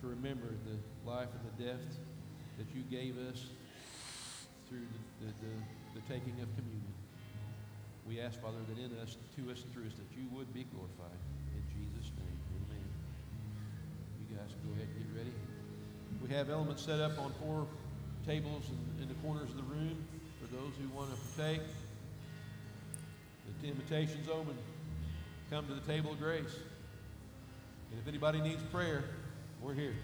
to 0.00 0.06
remember 0.06 0.54
the 0.64 0.76
life 1.08 1.28
and 1.32 1.42
the 1.56 1.72
death 1.72 1.84
that 2.58 2.66
you 2.74 2.82
gave 2.90 3.16
us 3.18 3.46
through 4.68 4.86
the, 5.20 5.26
the, 5.26 5.32
the, 5.40 6.00
the 6.00 6.02
taking 6.12 6.34
of 6.42 6.48
communion. 6.56 6.94
We 8.06 8.20
ask, 8.20 8.40
Father, 8.40 8.58
that 8.68 8.78
in 8.78 8.96
us, 8.98 9.16
to 9.36 9.50
us, 9.50 9.62
and 9.62 9.72
through 9.72 9.86
us, 9.86 9.94
that 9.98 10.10
you 10.16 10.28
would 10.32 10.52
be 10.54 10.64
glorified. 10.64 11.18
In 11.54 11.62
Jesus' 11.74 12.10
name, 12.16 12.38
amen. 12.54 12.86
You 14.30 14.36
guys 14.36 14.54
go 14.62 14.72
ahead 14.72 14.86
and 14.86 14.96
get 15.02 15.18
ready. 15.18 15.34
We 16.22 16.30
have 16.30 16.50
elements 16.50 16.82
set 16.82 17.00
up 17.00 17.18
on 17.18 17.32
four 17.42 17.66
tables 18.26 18.64
in, 18.70 19.02
in 19.02 19.08
the 19.08 19.18
corners 19.26 19.50
of 19.50 19.56
the 19.56 19.68
room 19.74 19.96
for 20.40 20.46
those 20.54 20.72
who 20.80 20.88
want 20.96 21.10
to 21.10 21.16
partake. 21.34 21.62
The 23.62 23.68
invitation's 23.68 24.28
open. 24.28 24.56
Come 25.50 25.66
to 25.66 25.74
the 25.74 25.80
table 25.80 26.12
of 26.12 26.18
grace. 26.18 26.54
And 27.90 28.00
if 28.00 28.06
anybody 28.06 28.40
needs 28.40 28.62
prayer, 28.70 29.04
we're 29.62 29.74
here. 29.74 29.94